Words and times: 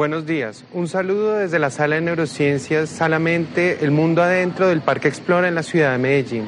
Buenos 0.00 0.24
días. 0.24 0.64
Un 0.72 0.88
saludo 0.88 1.34
desde 1.34 1.58
la 1.58 1.68
Sala 1.68 1.96
de 1.96 2.00
Neurociencias 2.00 2.88
Salamente, 2.88 3.84
el 3.84 3.90
mundo 3.90 4.22
adentro 4.22 4.66
del 4.66 4.80
Parque 4.80 5.08
Explora 5.08 5.46
en 5.46 5.54
la 5.54 5.62
ciudad 5.62 5.92
de 5.92 5.98
Medellín. 5.98 6.46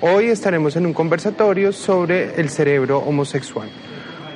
Hoy 0.00 0.24
estaremos 0.24 0.74
en 0.74 0.84
un 0.84 0.92
conversatorio 0.92 1.72
sobre 1.72 2.40
el 2.40 2.50
cerebro 2.50 2.98
homosexual. 2.98 3.70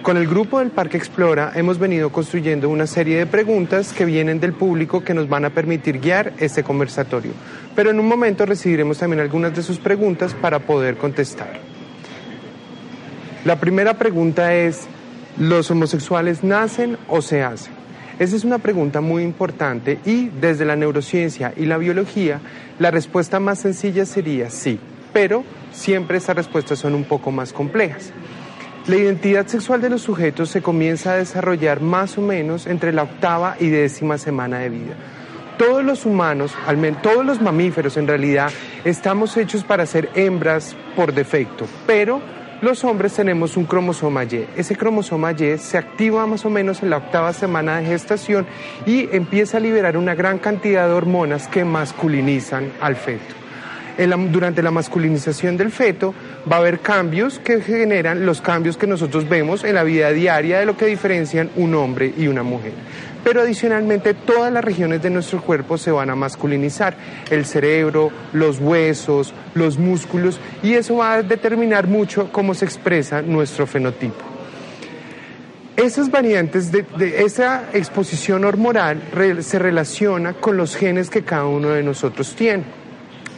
Con 0.02 0.16
el 0.16 0.28
grupo 0.28 0.60
del 0.60 0.70
Parque 0.70 0.96
Explora 0.96 1.50
hemos 1.56 1.80
venido 1.80 2.12
construyendo 2.12 2.68
una 2.68 2.86
serie 2.86 3.18
de 3.18 3.26
preguntas 3.26 3.92
que 3.92 4.04
vienen 4.04 4.38
del 4.38 4.52
público 4.52 5.02
que 5.02 5.12
nos 5.12 5.28
van 5.28 5.44
a 5.44 5.50
permitir 5.50 5.98
guiar 5.98 6.32
este 6.38 6.62
conversatorio. 6.62 7.32
Pero 7.74 7.90
en 7.90 7.98
un 7.98 8.06
momento 8.06 8.46
recibiremos 8.46 8.96
también 8.96 9.18
algunas 9.18 9.56
de 9.56 9.64
sus 9.64 9.80
preguntas 9.80 10.34
para 10.34 10.60
poder 10.60 10.98
contestar. 10.98 11.58
La 13.44 13.58
primera 13.58 13.94
pregunta 13.94 14.54
es, 14.54 14.82
¿los 15.36 15.68
homosexuales 15.68 16.44
nacen 16.44 16.96
o 17.08 17.22
se 17.22 17.42
hacen? 17.42 17.81
Esa 18.22 18.36
es 18.36 18.44
una 18.44 18.58
pregunta 18.58 19.00
muy 19.00 19.24
importante 19.24 19.98
y 20.04 20.28
desde 20.28 20.64
la 20.64 20.76
neurociencia 20.76 21.52
y 21.56 21.66
la 21.66 21.76
biología 21.76 22.38
la 22.78 22.92
respuesta 22.92 23.40
más 23.40 23.58
sencilla 23.58 24.06
sería 24.06 24.48
sí, 24.48 24.78
pero 25.12 25.42
siempre 25.72 26.18
esas 26.18 26.36
respuestas 26.36 26.78
son 26.78 26.94
un 26.94 27.02
poco 27.02 27.32
más 27.32 27.52
complejas. 27.52 28.12
La 28.86 28.94
identidad 28.94 29.48
sexual 29.48 29.80
de 29.80 29.90
los 29.90 30.02
sujetos 30.02 30.50
se 30.50 30.62
comienza 30.62 31.14
a 31.14 31.16
desarrollar 31.16 31.80
más 31.80 32.16
o 32.16 32.20
menos 32.20 32.68
entre 32.68 32.92
la 32.92 33.02
octava 33.02 33.56
y 33.58 33.70
décima 33.70 34.18
semana 34.18 34.60
de 34.60 34.68
vida. 34.68 34.94
Todos 35.58 35.82
los 35.82 36.06
humanos, 36.06 36.54
al 36.68 36.76
menos 36.76 37.02
todos 37.02 37.26
los 37.26 37.42
mamíferos 37.42 37.96
en 37.96 38.06
realidad, 38.06 38.52
estamos 38.84 39.36
hechos 39.36 39.64
para 39.64 39.84
ser 39.84 40.10
hembras 40.14 40.76
por 40.94 41.12
defecto, 41.12 41.66
pero 41.88 42.22
los 42.62 42.84
hombres 42.84 43.12
tenemos 43.12 43.56
un 43.56 43.64
cromosoma 43.64 44.24
Y. 44.24 44.46
Ese 44.56 44.76
cromosoma 44.76 45.32
Y 45.32 45.58
se 45.58 45.76
activa 45.76 46.26
más 46.26 46.44
o 46.44 46.50
menos 46.50 46.82
en 46.82 46.90
la 46.90 46.98
octava 46.98 47.32
semana 47.32 47.78
de 47.78 47.86
gestación 47.86 48.46
y 48.86 49.08
empieza 49.14 49.58
a 49.58 49.60
liberar 49.60 49.96
una 49.96 50.14
gran 50.14 50.38
cantidad 50.38 50.86
de 50.86 50.94
hormonas 50.94 51.48
que 51.48 51.64
masculinizan 51.64 52.72
al 52.80 52.96
feto 52.96 53.42
durante 54.30 54.62
la 54.62 54.70
masculinización 54.70 55.56
del 55.56 55.70
feto 55.70 56.14
va 56.50 56.56
a 56.56 56.58
haber 56.60 56.80
cambios 56.80 57.38
que 57.38 57.60
generan 57.60 58.24
los 58.24 58.40
cambios 58.40 58.76
que 58.76 58.86
nosotros 58.86 59.28
vemos 59.28 59.64
en 59.64 59.74
la 59.74 59.84
vida 59.84 60.10
diaria 60.10 60.58
de 60.58 60.66
lo 60.66 60.76
que 60.76 60.86
diferencian 60.86 61.50
un 61.56 61.74
hombre 61.74 62.12
y 62.16 62.26
una 62.26 62.42
mujer. 62.42 62.72
Pero 63.24 63.40
adicionalmente 63.40 64.14
todas 64.14 64.52
las 64.52 64.64
regiones 64.64 65.02
de 65.02 65.10
nuestro 65.10 65.40
cuerpo 65.42 65.78
se 65.78 65.90
van 65.90 66.10
a 66.10 66.16
masculinizar, 66.16 66.96
el 67.30 67.44
cerebro, 67.44 68.10
los 68.32 68.58
huesos, 68.58 69.32
los 69.54 69.78
músculos, 69.78 70.40
y 70.62 70.74
eso 70.74 70.96
va 70.96 71.14
a 71.14 71.22
determinar 71.22 71.86
mucho 71.86 72.30
cómo 72.32 72.54
se 72.54 72.64
expresa 72.64 73.22
nuestro 73.22 73.66
fenotipo. 73.66 74.32
Esas 75.76 76.10
variantes 76.10 76.70
de, 76.70 76.84
esa 77.24 77.70
exposición 77.72 78.44
hormonal 78.44 79.00
se 79.40 79.58
relaciona 79.58 80.34
con 80.34 80.56
los 80.56 80.76
genes 80.76 81.08
que 81.08 81.22
cada 81.22 81.46
uno 81.46 81.70
de 81.70 81.82
nosotros 81.82 82.34
tiene. 82.34 82.81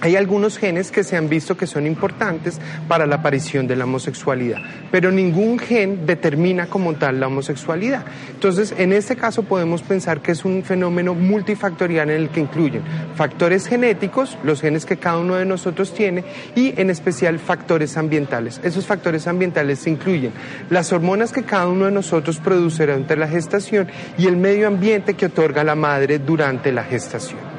Hay 0.00 0.17
algunos 0.17 0.59
genes 0.59 0.91
que 0.91 1.05
se 1.05 1.17
han 1.17 1.28
visto 1.28 1.56
que 1.56 1.67
son 1.67 1.87
importantes 1.87 2.61
para 2.89 3.06
la 3.06 3.17
aparición 3.17 3.67
de 3.67 3.77
la 3.77 3.84
homosexualidad, 3.84 4.59
pero 4.91 5.11
ningún 5.11 5.59
gen 5.59 6.06
determina 6.06 6.67
como 6.67 6.95
tal 6.95 7.20
la 7.20 7.28
homosexualidad. 7.28 8.05
Entonces, 8.33 8.75
en 8.77 8.92
este 8.92 9.17
caso 9.17 9.45
podemos 9.45 9.83
pensar 9.83 10.20
que 10.20 10.33
es 10.33 10.45
un 10.45 10.62
fenómeno 10.62 11.14
multifactorial 11.14 12.11
en 12.11 12.23
el 12.23 12.28
que 12.28 12.41
incluyen 12.41 12.83
factores 13.17 13.67
genéticos, 13.67 14.36
los 14.45 14.61
genes 14.61 14.84
que 14.84 14.97
cada 14.97 15.19
uno 15.19 15.36
de 15.36 15.47
nosotros 15.47 15.95
tiene, 15.95 16.25
y 16.55 16.79
en 16.79 16.91
especial 16.91 17.39
factores 17.39 17.97
ambientales. 17.97 18.61
Esos 18.62 18.86
factores 18.86 19.27
ambientales 19.27 19.86
incluyen 19.86 20.33
las 20.70 20.92
hormonas 20.92 21.33
que 21.33 21.45
cada 21.45 21.69
uno 21.69 21.86
de 21.86 21.92
nosotros 21.92 22.39
produce 22.39 22.84
durante 22.84 23.17
la 23.17 23.29
gestación 23.29 23.89
y 24.19 24.27
el 24.27 24.36
medio 24.36 24.69
ambiente 24.69 25.14
que 25.14 25.27
otorga 25.27 25.64
la 25.64 25.75
madre 25.75 26.19
durante 26.19 26.73
la 26.73 26.84
gestación. 26.84 27.54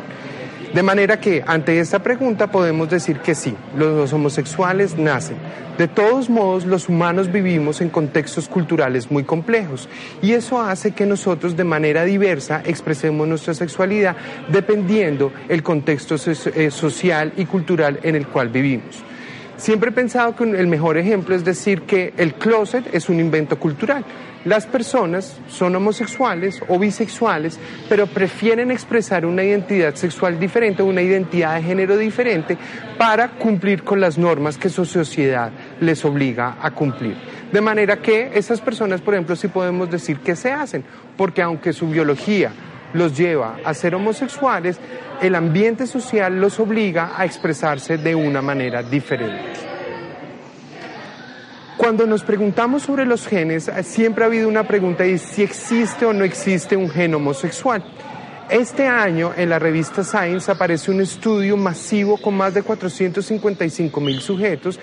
De 0.76 0.84
manera 0.84 1.22
que 1.22 1.42
ante 1.48 1.80
esta 1.80 2.00
pregunta 2.00 2.48
podemos 2.48 2.90
decir 2.90 3.20
que 3.20 3.34
sí, 3.34 3.56
los 3.78 4.12
homosexuales 4.12 4.98
nacen. 4.98 5.38
De 5.78 5.88
todos 5.88 6.30
modos, 6.30 6.66
los 6.66 6.90
humanos 6.90 7.32
vivimos 7.32 7.80
en 7.80 7.88
contextos 7.88 8.50
culturales 8.50 9.10
muy 9.10 9.24
complejos 9.24 9.88
y 10.22 10.34
eso 10.34 10.60
hace 10.60 10.92
que 10.92 11.06
nosotros 11.06 11.56
de 11.56 11.64
manera 11.64 12.04
diversa 12.04 12.62
expresemos 12.66 13.26
nuestra 13.26 13.54
sexualidad 13.54 14.18
dependiendo 14.50 15.32
el 15.48 15.64
contexto 15.64 16.16
eh, 16.16 16.70
social 16.72 17.32
y 17.38 17.46
cultural 17.46 18.02
en 18.04 18.16
el 18.16 18.28
cual 18.28 18.50
vivimos. 18.50 19.02
Siempre 19.56 19.92
he 19.92 19.94
pensado 19.94 20.36
que 20.36 20.44
el 20.44 20.68
mejor 20.68 20.98
ejemplo 20.98 21.36
es 21.36 21.46
decir 21.46 21.84
que 21.84 22.14
el 22.18 22.34
closet 22.34 22.94
es 22.94 23.08
un 23.08 23.22
invento 23.22 23.58
cultural. 23.58 24.04
Las 24.46 24.68
personas 24.68 25.40
son 25.48 25.76
homosexuales 25.76 26.62
o 26.68 26.78
bisexuales, 26.78 27.60
pero 27.90 28.06
prefieren 28.06 28.70
expresar 28.70 29.26
una 29.26 29.44
identidad 29.44 29.96
sexual 29.96 30.40
diferente 30.40 30.84
o 30.84 30.86
una 30.86 31.02
identidad 31.02 31.56
de 31.56 31.64
género 31.64 31.98
diferente 31.98 32.56
para 32.96 33.30
cumplir 33.30 33.84
con 33.84 34.00
las 34.00 34.20
normas 34.20 34.60
que 34.60 34.70
su 34.70 34.86
sociedad 34.86 35.52
les 35.80 36.06
obliga 36.06 36.58
a 36.62 36.70
cumplir. 36.70 37.18
De 37.52 37.60
manera 37.60 37.98
que 37.98 38.32
esas 38.36 38.62
personas, 38.62 39.02
por 39.02 39.16
ejemplo, 39.16 39.36
sí 39.36 39.48
podemos 39.48 39.90
decir 39.90 40.20
que 40.20 40.36
se 40.36 40.52
hacen, 40.52 40.84
porque 41.18 41.42
aunque 41.42 41.74
su 41.74 41.88
biología 41.88 42.52
los 42.94 43.18
lleva 43.18 43.58
a 43.66 43.74
ser 43.74 43.96
homosexuales, 43.96 44.80
el 45.24 45.34
ambiente 45.34 45.88
social 45.88 46.40
los 46.40 46.60
obliga 46.60 47.14
a 47.18 47.26
expresarse 47.26 47.98
de 47.98 48.14
una 48.14 48.44
manera 48.44 48.84
diferente. 48.84 49.76
Cuando 51.78 52.08
nos 52.08 52.24
preguntamos 52.24 52.84
sobre 52.84 53.06
los 53.06 53.28
genes, 53.28 53.70
siempre 53.84 54.24
ha 54.24 54.28
habido 54.28 54.48
una 54.48 54.66
pregunta 54.66 55.06
y 55.06 55.18
si 55.18 55.44
existe 55.44 56.06
o 56.06 56.14
no 56.14 56.24
existe 56.24 56.78
un 56.78 56.90
gen 56.90 57.14
homosexual. 57.16 57.84
Este 58.50 58.86
año 58.86 59.32
en 59.36 59.50
la 59.50 59.58
revista 59.58 60.04
Science 60.04 60.52
aparece 60.52 60.92
un 60.92 61.02
estudio 61.02 61.58
masivo 61.58 62.18
con 62.18 62.38
más 62.38 62.54
de 62.54 62.62
455 62.62 64.00
mil 64.00 64.22
sujetos 64.22 64.80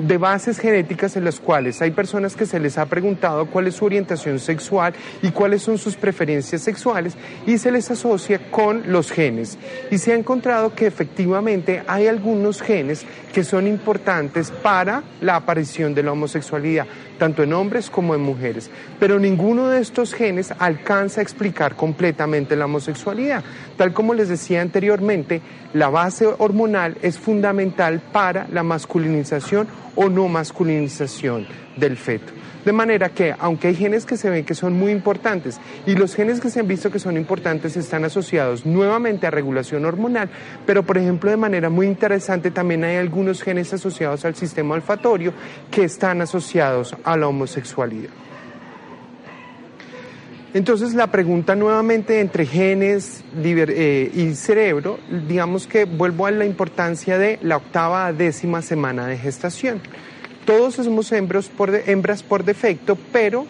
de 0.00 0.18
bases 0.18 0.60
genéticas 0.60 1.16
en 1.16 1.24
las 1.24 1.40
cuales 1.40 1.82
hay 1.82 1.90
personas 1.90 2.36
que 2.36 2.46
se 2.46 2.60
les 2.60 2.78
ha 2.78 2.86
preguntado 2.86 3.46
cuál 3.46 3.66
es 3.66 3.74
su 3.74 3.86
orientación 3.86 4.38
sexual 4.38 4.94
y 5.20 5.32
cuáles 5.32 5.62
son 5.62 5.78
sus 5.78 5.96
preferencias 5.96 6.62
sexuales 6.62 7.14
y 7.44 7.58
se 7.58 7.72
les 7.72 7.90
asocia 7.90 8.50
con 8.52 8.84
los 8.92 9.10
genes. 9.10 9.58
Y 9.90 9.98
se 9.98 10.12
ha 10.12 10.16
encontrado 10.16 10.72
que 10.72 10.86
efectivamente 10.86 11.82
hay 11.88 12.06
algunos 12.06 12.62
genes 12.62 13.04
que 13.32 13.42
son 13.42 13.66
importantes 13.66 14.52
para 14.52 15.02
la 15.20 15.34
aparición 15.34 15.92
de 15.92 16.04
la 16.04 16.12
homosexualidad 16.12 16.86
tanto 17.22 17.44
en 17.44 17.52
hombres 17.52 17.88
como 17.88 18.16
en 18.16 18.20
mujeres. 18.20 18.68
Pero 18.98 19.20
ninguno 19.20 19.68
de 19.68 19.80
estos 19.80 20.12
genes 20.12 20.52
alcanza 20.58 21.20
a 21.20 21.22
explicar 21.22 21.76
completamente 21.76 22.56
la 22.56 22.64
homosexualidad. 22.64 23.44
Tal 23.76 23.92
como 23.92 24.12
les 24.12 24.28
decía 24.28 24.60
anteriormente, 24.60 25.40
la 25.72 25.88
base 25.88 26.26
hormonal 26.26 26.96
es 27.00 27.20
fundamental 27.20 28.00
para 28.00 28.48
la 28.50 28.64
masculinización 28.64 29.68
o 29.94 30.08
no 30.08 30.26
masculinización 30.26 31.46
del 31.76 31.96
feto. 31.96 32.32
De 32.64 32.72
manera 32.72 33.08
que, 33.08 33.34
aunque 33.38 33.68
hay 33.68 33.74
genes 33.74 34.06
que 34.06 34.16
se 34.16 34.30
ven 34.30 34.44
que 34.44 34.54
son 34.54 34.74
muy 34.74 34.92
importantes 34.92 35.60
y 35.84 35.94
los 35.96 36.14
genes 36.14 36.40
que 36.40 36.48
se 36.48 36.60
han 36.60 36.68
visto 36.68 36.90
que 36.90 37.00
son 37.00 37.16
importantes 37.16 37.76
están 37.76 38.04
asociados 38.04 38.64
nuevamente 38.64 39.26
a 39.26 39.32
regulación 39.32 39.84
hormonal, 39.84 40.30
pero 40.64 40.84
por 40.84 40.96
ejemplo 40.96 41.30
de 41.30 41.36
manera 41.36 41.70
muy 41.70 41.86
interesante 41.86 42.52
también 42.52 42.84
hay 42.84 42.96
algunos 42.96 43.42
genes 43.42 43.72
asociados 43.72 44.24
al 44.24 44.36
sistema 44.36 44.74
olfatorio 44.74 45.32
que 45.70 45.84
están 45.84 46.20
asociados 46.20 46.94
a 47.02 47.16
la 47.16 47.26
homosexualidad. 47.26 48.10
Entonces 50.54 50.92
la 50.92 51.06
pregunta 51.06 51.56
nuevamente 51.56 52.20
entre 52.20 52.44
genes 52.44 53.24
eh, 53.42 54.10
y 54.14 54.34
cerebro, 54.34 54.98
digamos 55.26 55.66
que 55.66 55.86
vuelvo 55.86 56.26
a 56.26 56.30
la 56.30 56.44
importancia 56.44 57.16
de 57.16 57.38
la 57.42 57.56
octava 57.56 58.06
a 58.06 58.12
décima 58.12 58.60
semana 58.60 59.06
de 59.06 59.16
gestación. 59.16 59.80
Todos 60.44 60.74
somos 60.74 61.12
por, 61.56 61.74
hembras 61.86 62.22
por 62.22 62.44
defecto, 62.44 62.98
pero 63.12 63.46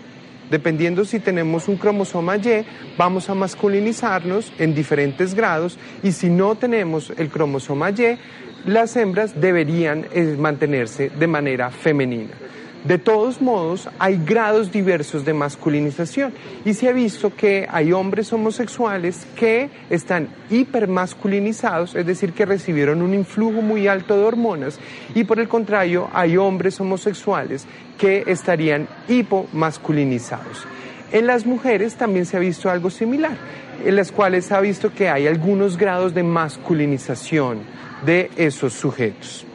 dependiendo 0.51 1.05
si 1.07 1.19
tenemos 1.19 1.69
un 1.69 1.77
cromosoma 1.77 2.37
Y, 2.37 2.67
vamos 2.99 3.31
a 3.31 3.35
masculinizarnos 3.35 4.53
en 4.59 4.75
diferentes 4.75 5.35
grados 5.35 5.79
y 6.03 6.13
si 6.13 6.29
no 6.29 6.55
tenemos 6.55 7.11
el 7.17 7.31
cromosoma 7.31 7.91
Y, 7.91 8.19
las 8.67 8.95
hembras 8.97 9.41
deberían 9.41 10.07
eh, 10.13 10.37
mantenerse 10.39 11.09
de 11.09 11.27
manera 11.27 11.71
femenina. 11.71 12.35
De 12.85 12.99
todos 12.99 13.41
modos, 13.41 13.89
hay 14.01 14.21
grados 14.27 14.73
diversos 14.73 15.25
de 15.25 15.33
masculinización 15.33 16.33
y 16.65 16.75
se 16.75 16.89
ha 16.89 16.93
visto 16.93 17.33
que 17.33 17.69
hay 17.71 17.93
hombres 17.93 18.33
homosexuales 18.33 19.25
que 19.37 19.71
están 19.89 20.29
hipermasculinizados, 20.51 21.95
es 21.95 22.05
decir, 22.05 22.33
que 22.33 22.45
recibieron 22.45 23.01
un 23.01 23.15
influjo 23.15 23.63
muy 23.63 23.87
alto 23.87 24.17
de 24.17 24.25
hormonas, 24.25 24.81
y 25.15 25.23
por 25.23 25.39
el 25.39 25.47
contrario, 25.47 26.09
hay 26.13 26.37
hombres 26.37 26.81
homosexuales 26.81 27.67
que 27.99 28.25
estarían 28.27 28.89
hipomasculinizados. 29.07 30.67
En 31.13 31.29
las 31.29 31.47
mujeres 31.47 31.95
también 31.95 32.27
se 32.27 32.37
ha 32.37 32.41
visto 32.41 32.69
algo 32.69 32.91
similar, 32.91 33.37
en 33.85 33.95
las 33.95 34.11
cuales 34.11 34.47
se 34.47 34.55
ha 34.55 34.61
visto 34.61 34.93
que 34.93 35.09
hay 35.09 35.29
algunos 35.29 35.77
grados 35.77 36.15
de 36.15 36.25
masculinización 36.25 37.61
de 38.05 38.29
esos 38.37 38.73
sujetos. 38.73 39.47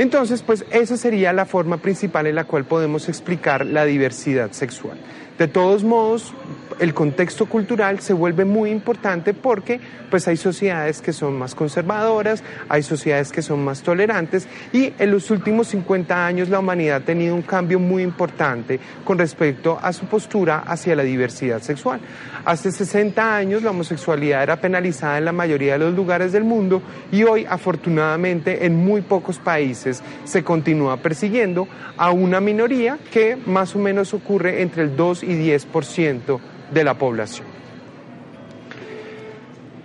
Entonces, 0.00 0.42
pues 0.42 0.64
esa 0.70 0.96
sería 0.96 1.30
la 1.34 1.44
forma 1.44 1.76
principal 1.76 2.26
en 2.26 2.34
la 2.34 2.44
cual 2.44 2.64
podemos 2.64 3.10
explicar 3.10 3.66
la 3.66 3.84
diversidad 3.84 4.50
sexual. 4.50 4.96
De 5.40 5.48
todos 5.48 5.84
modos, 5.84 6.34
el 6.80 6.94
contexto 6.94 7.46
cultural 7.46 8.00
se 8.00 8.14
vuelve 8.14 8.44
muy 8.44 8.70
importante 8.70 9.34
porque 9.34 9.80
pues 10.10 10.26
hay 10.28 10.36
sociedades 10.36 11.00
que 11.00 11.12
son 11.12 11.38
más 11.38 11.54
conservadoras, 11.54 12.42
hay 12.68 12.82
sociedades 12.82 13.30
que 13.30 13.42
son 13.42 13.64
más 13.64 13.82
tolerantes 13.82 14.48
y 14.72 14.92
en 14.98 15.10
los 15.10 15.30
últimos 15.30 15.68
50 15.68 16.26
años 16.26 16.48
la 16.48 16.58
humanidad 16.58 16.96
ha 16.96 17.04
tenido 17.04 17.34
un 17.34 17.42
cambio 17.42 17.78
muy 17.78 18.02
importante 18.02 18.80
con 19.04 19.18
respecto 19.18 19.78
a 19.80 19.92
su 19.92 20.06
postura 20.06 20.60
hacia 20.66 20.96
la 20.96 21.02
diversidad 21.02 21.60
sexual. 21.60 22.00
Hace 22.44 22.72
60 22.72 23.36
años 23.36 23.62
la 23.62 23.70
homosexualidad 23.70 24.42
era 24.42 24.60
penalizada 24.60 25.18
en 25.18 25.26
la 25.26 25.32
mayoría 25.32 25.74
de 25.74 25.80
los 25.80 25.94
lugares 25.94 26.32
del 26.32 26.44
mundo 26.44 26.82
y 27.12 27.22
hoy 27.24 27.46
afortunadamente 27.48 28.64
en 28.64 28.76
muy 28.76 29.02
pocos 29.02 29.38
países 29.38 30.02
se 30.24 30.42
continúa 30.42 30.96
persiguiendo 30.96 31.68
a 31.98 32.10
una 32.10 32.40
minoría 32.40 32.98
que 33.12 33.36
más 33.46 33.76
o 33.76 33.78
menos 33.78 34.14
ocurre 34.14 34.62
entre 34.62 34.84
el 34.84 34.96
2 34.96 35.24
y 35.24 35.29
10% 35.34 36.40
de 36.72 36.84
la 36.84 36.94
población. 36.94 37.46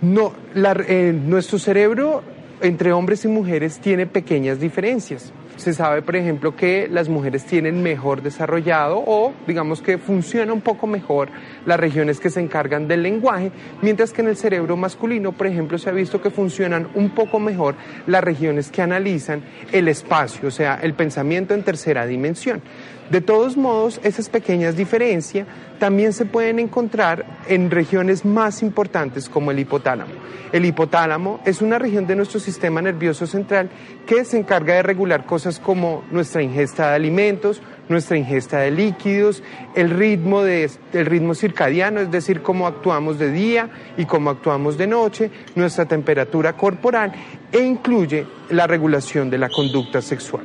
No, 0.02 0.32
eh, 0.54 1.12
nuestro 1.12 1.58
cerebro 1.58 2.22
entre 2.60 2.92
hombres 2.92 3.24
y 3.24 3.28
mujeres 3.28 3.78
tiene 3.80 4.06
pequeñas 4.06 4.60
diferencias. 4.60 5.32
Se 5.56 5.72
sabe, 5.72 6.02
por 6.02 6.16
ejemplo, 6.16 6.54
que 6.54 6.86
las 6.86 7.08
mujeres 7.08 7.44
tienen 7.46 7.82
mejor 7.82 8.22
desarrollado 8.22 9.02
o 9.06 9.32
digamos 9.46 9.80
que 9.80 9.96
funciona 9.96 10.52
un 10.52 10.60
poco 10.60 10.86
mejor 10.86 11.30
las 11.66 11.78
regiones 11.78 12.20
que 12.20 12.30
se 12.30 12.40
encargan 12.40 12.88
del 12.88 13.02
lenguaje, 13.02 13.52
mientras 13.82 14.12
que 14.12 14.22
en 14.22 14.28
el 14.28 14.36
cerebro 14.36 14.76
masculino, 14.76 15.32
por 15.32 15.46
ejemplo, 15.46 15.76
se 15.76 15.90
ha 15.90 15.92
visto 15.92 16.22
que 16.22 16.30
funcionan 16.30 16.88
un 16.94 17.10
poco 17.10 17.38
mejor 17.38 17.74
las 18.06 18.24
regiones 18.24 18.70
que 18.70 18.82
analizan 18.82 19.42
el 19.72 19.88
espacio, 19.88 20.48
o 20.48 20.52
sea, 20.52 20.78
el 20.82 20.94
pensamiento 20.94 21.52
en 21.52 21.62
tercera 21.62 22.06
dimensión. 22.06 22.62
De 23.10 23.20
todos 23.20 23.56
modos, 23.56 24.00
esas 24.02 24.28
pequeñas 24.28 24.76
diferencias 24.76 25.46
también 25.78 26.12
se 26.12 26.24
pueden 26.24 26.58
encontrar 26.58 27.24
en 27.46 27.70
regiones 27.70 28.24
más 28.24 28.62
importantes 28.62 29.28
como 29.28 29.52
el 29.52 29.60
hipotálamo. 29.60 30.12
El 30.52 30.64
hipotálamo 30.64 31.40
es 31.44 31.62
una 31.62 31.78
región 31.78 32.06
de 32.06 32.16
nuestro 32.16 32.40
sistema 32.40 32.82
nervioso 32.82 33.26
central 33.26 33.68
que 34.06 34.24
se 34.24 34.38
encarga 34.38 34.74
de 34.74 34.82
regular 34.82 35.24
cosas 35.24 35.60
como 35.60 36.02
nuestra 36.10 36.42
ingesta 36.42 36.90
de 36.90 36.96
alimentos, 36.96 37.62
nuestra 37.88 38.16
ingesta 38.16 38.58
de 38.58 38.70
líquidos, 38.70 39.42
el 39.74 39.90
ritmo, 39.90 40.42
de, 40.42 40.70
el 40.92 41.06
ritmo 41.06 41.34
circadiano, 41.34 42.00
es 42.00 42.10
decir, 42.10 42.42
cómo 42.42 42.66
actuamos 42.66 43.18
de 43.18 43.30
día 43.30 43.70
y 43.96 44.04
cómo 44.04 44.30
actuamos 44.30 44.76
de 44.76 44.86
noche, 44.86 45.30
nuestra 45.54 45.86
temperatura 45.86 46.54
corporal 46.54 47.12
e 47.52 47.60
incluye 47.60 48.26
la 48.50 48.66
regulación 48.66 49.30
de 49.30 49.38
la 49.38 49.48
conducta 49.48 50.02
sexual. 50.02 50.44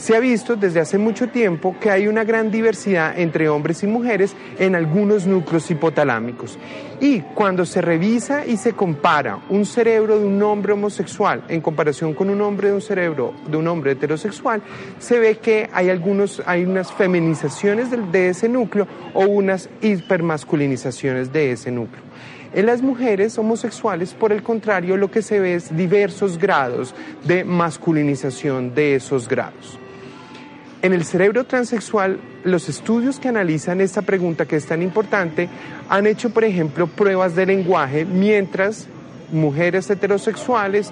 Se 0.00 0.16
ha 0.16 0.18
visto 0.18 0.56
desde 0.56 0.80
hace 0.80 0.96
mucho 0.96 1.28
tiempo 1.28 1.76
que 1.78 1.90
hay 1.90 2.08
una 2.08 2.24
gran 2.24 2.50
diversidad 2.50 3.18
entre 3.18 3.50
hombres 3.50 3.82
y 3.82 3.86
mujeres 3.86 4.34
en 4.58 4.74
algunos 4.74 5.26
núcleos 5.26 5.70
hipotalámicos. 5.70 6.58
Y 7.02 7.20
cuando 7.20 7.66
se 7.66 7.82
revisa 7.82 8.46
y 8.46 8.56
se 8.56 8.72
compara 8.72 9.40
un 9.50 9.66
cerebro 9.66 10.18
de 10.18 10.24
un 10.24 10.42
hombre 10.42 10.72
homosexual 10.72 11.44
en 11.48 11.60
comparación 11.60 12.14
con 12.14 12.30
un 12.30 12.40
hombre 12.40 12.68
de 12.68 12.74
un 12.76 12.80
cerebro 12.80 13.34
de 13.46 13.58
un 13.58 13.68
hombre 13.68 13.92
heterosexual, 13.92 14.62
se 14.98 15.18
ve 15.18 15.36
que 15.36 15.68
hay 15.70 15.90
algunos, 15.90 16.42
hay 16.46 16.64
unas 16.64 16.90
feminizaciones 16.90 17.90
de, 17.90 17.98
de 17.98 18.30
ese 18.30 18.48
núcleo 18.48 18.88
o 19.12 19.26
unas 19.26 19.68
hipermasculinizaciones 19.82 21.30
de 21.30 21.52
ese 21.52 21.70
núcleo. 21.70 22.02
En 22.54 22.64
las 22.64 22.80
mujeres 22.80 23.36
homosexuales, 23.36 24.14
por 24.14 24.32
el 24.32 24.42
contrario, 24.42 24.96
lo 24.96 25.10
que 25.10 25.20
se 25.20 25.40
ve 25.40 25.56
es 25.56 25.76
diversos 25.76 26.38
grados 26.38 26.94
de 27.24 27.44
masculinización 27.44 28.74
de 28.74 28.94
esos 28.94 29.28
grados. 29.28 29.78
En 30.82 30.94
el 30.94 31.04
cerebro 31.04 31.44
transexual, 31.44 32.18
los 32.42 32.70
estudios 32.70 33.18
que 33.18 33.28
analizan 33.28 33.82
esta 33.82 34.00
pregunta 34.00 34.46
que 34.46 34.56
es 34.56 34.64
tan 34.64 34.80
importante 34.80 35.48
han 35.90 36.06
hecho, 36.06 36.30
por 36.30 36.42
ejemplo, 36.42 36.86
pruebas 36.86 37.36
de 37.36 37.44
lenguaje 37.44 38.06
mientras 38.06 38.86
mujeres 39.30 39.90
heterosexuales, 39.90 40.90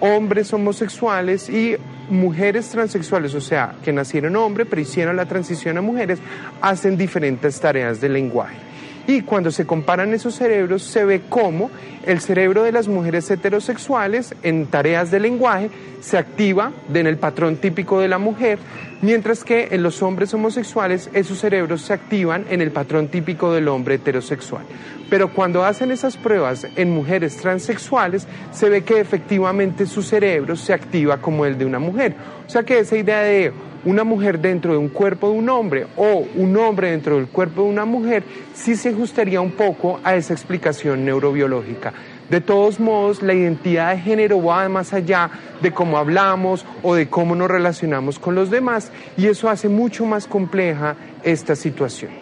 hombres 0.00 0.52
homosexuales 0.52 1.48
y 1.48 1.76
mujeres 2.10 2.68
transexuales, 2.68 3.34
o 3.34 3.40
sea, 3.40 3.76
que 3.82 3.94
nacieron 3.94 4.36
hombre 4.36 4.66
pero 4.66 4.82
hicieron 4.82 5.16
la 5.16 5.24
transición 5.24 5.78
a 5.78 5.80
mujeres, 5.80 6.18
hacen 6.60 6.98
diferentes 6.98 7.58
tareas 7.58 8.02
de 8.02 8.10
lenguaje. 8.10 8.73
Y 9.06 9.20
cuando 9.20 9.50
se 9.50 9.66
comparan 9.66 10.14
esos 10.14 10.34
cerebros, 10.34 10.82
se 10.82 11.04
ve 11.04 11.22
cómo 11.28 11.70
el 12.06 12.20
cerebro 12.20 12.62
de 12.62 12.72
las 12.72 12.88
mujeres 12.88 13.30
heterosexuales 13.30 14.34
en 14.42 14.66
tareas 14.66 15.10
de 15.10 15.20
lenguaje 15.20 15.70
se 16.00 16.16
activa 16.16 16.72
en 16.92 17.06
el 17.06 17.18
patrón 17.18 17.56
típico 17.56 18.00
de 18.00 18.08
la 18.08 18.18
mujer, 18.18 18.58
mientras 19.02 19.44
que 19.44 19.68
en 19.72 19.82
los 19.82 20.02
hombres 20.02 20.32
homosexuales 20.32 21.10
esos 21.12 21.38
cerebros 21.38 21.82
se 21.82 21.92
activan 21.92 22.46
en 22.48 22.62
el 22.62 22.70
patrón 22.70 23.08
típico 23.08 23.52
del 23.52 23.68
hombre 23.68 23.96
heterosexual. 23.96 24.64
Pero 25.10 25.32
cuando 25.32 25.64
hacen 25.64 25.90
esas 25.90 26.16
pruebas 26.16 26.66
en 26.76 26.90
mujeres 26.90 27.36
transexuales, 27.36 28.26
se 28.52 28.70
ve 28.70 28.84
que 28.84 29.00
efectivamente 29.00 29.86
su 29.86 30.02
cerebro 30.02 30.56
se 30.56 30.72
activa 30.72 31.18
como 31.18 31.44
el 31.44 31.58
de 31.58 31.66
una 31.66 31.78
mujer. 31.78 32.14
O 32.46 32.50
sea 32.50 32.62
que 32.62 32.78
esa 32.78 32.96
idea 32.96 33.20
de 33.20 33.52
una 33.84 34.04
mujer 34.04 34.38
dentro 34.40 34.72
de 34.72 34.78
un 34.78 34.88
cuerpo 34.88 35.30
de 35.30 35.38
un 35.38 35.48
hombre 35.48 35.86
o 35.96 36.24
un 36.36 36.56
hombre 36.56 36.90
dentro 36.90 37.16
del 37.16 37.26
cuerpo 37.26 37.62
de 37.62 37.68
una 37.68 37.84
mujer, 37.84 38.22
sí 38.54 38.76
se 38.76 38.90
ajustaría 38.90 39.40
un 39.40 39.52
poco 39.52 40.00
a 40.04 40.14
esa 40.16 40.32
explicación 40.32 41.04
neurobiológica. 41.04 41.92
De 42.30 42.40
todos 42.40 42.80
modos, 42.80 43.22
la 43.22 43.34
identidad 43.34 43.94
de 43.94 44.00
género 44.00 44.42
va 44.42 44.68
más 44.68 44.94
allá 44.94 45.30
de 45.60 45.72
cómo 45.72 45.98
hablamos 45.98 46.64
o 46.82 46.94
de 46.94 47.08
cómo 47.08 47.34
nos 47.34 47.50
relacionamos 47.50 48.18
con 48.18 48.34
los 48.34 48.50
demás 48.50 48.90
y 49.16 49.26
eso 49.26 49.50
hace 49.50 49.68
mucho 49.68 50.06
más 50.06 50.26
compleja 50.26 50.96
esta 51.22 51.54
situación. 51.54 52.12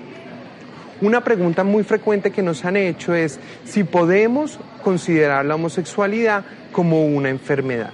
Una 1.01 1.23
pregunta 1.23 1.65
muy 1.65 1.83
frecuente 1.85 2.31
que 2.31 2.43
nos 2.43 2.65
han 2.65 2.77
hecho 2.77 3.15
es 3.15 3.39
si 3.65 3.85
podemos 3.85 4.59
considerar 4.83 5.45
la 5.45 5.55
homosexualidad 5.55 6.45
como 6.73 7.07
una 7.07 7.29
enfermedad. 7.29 7.91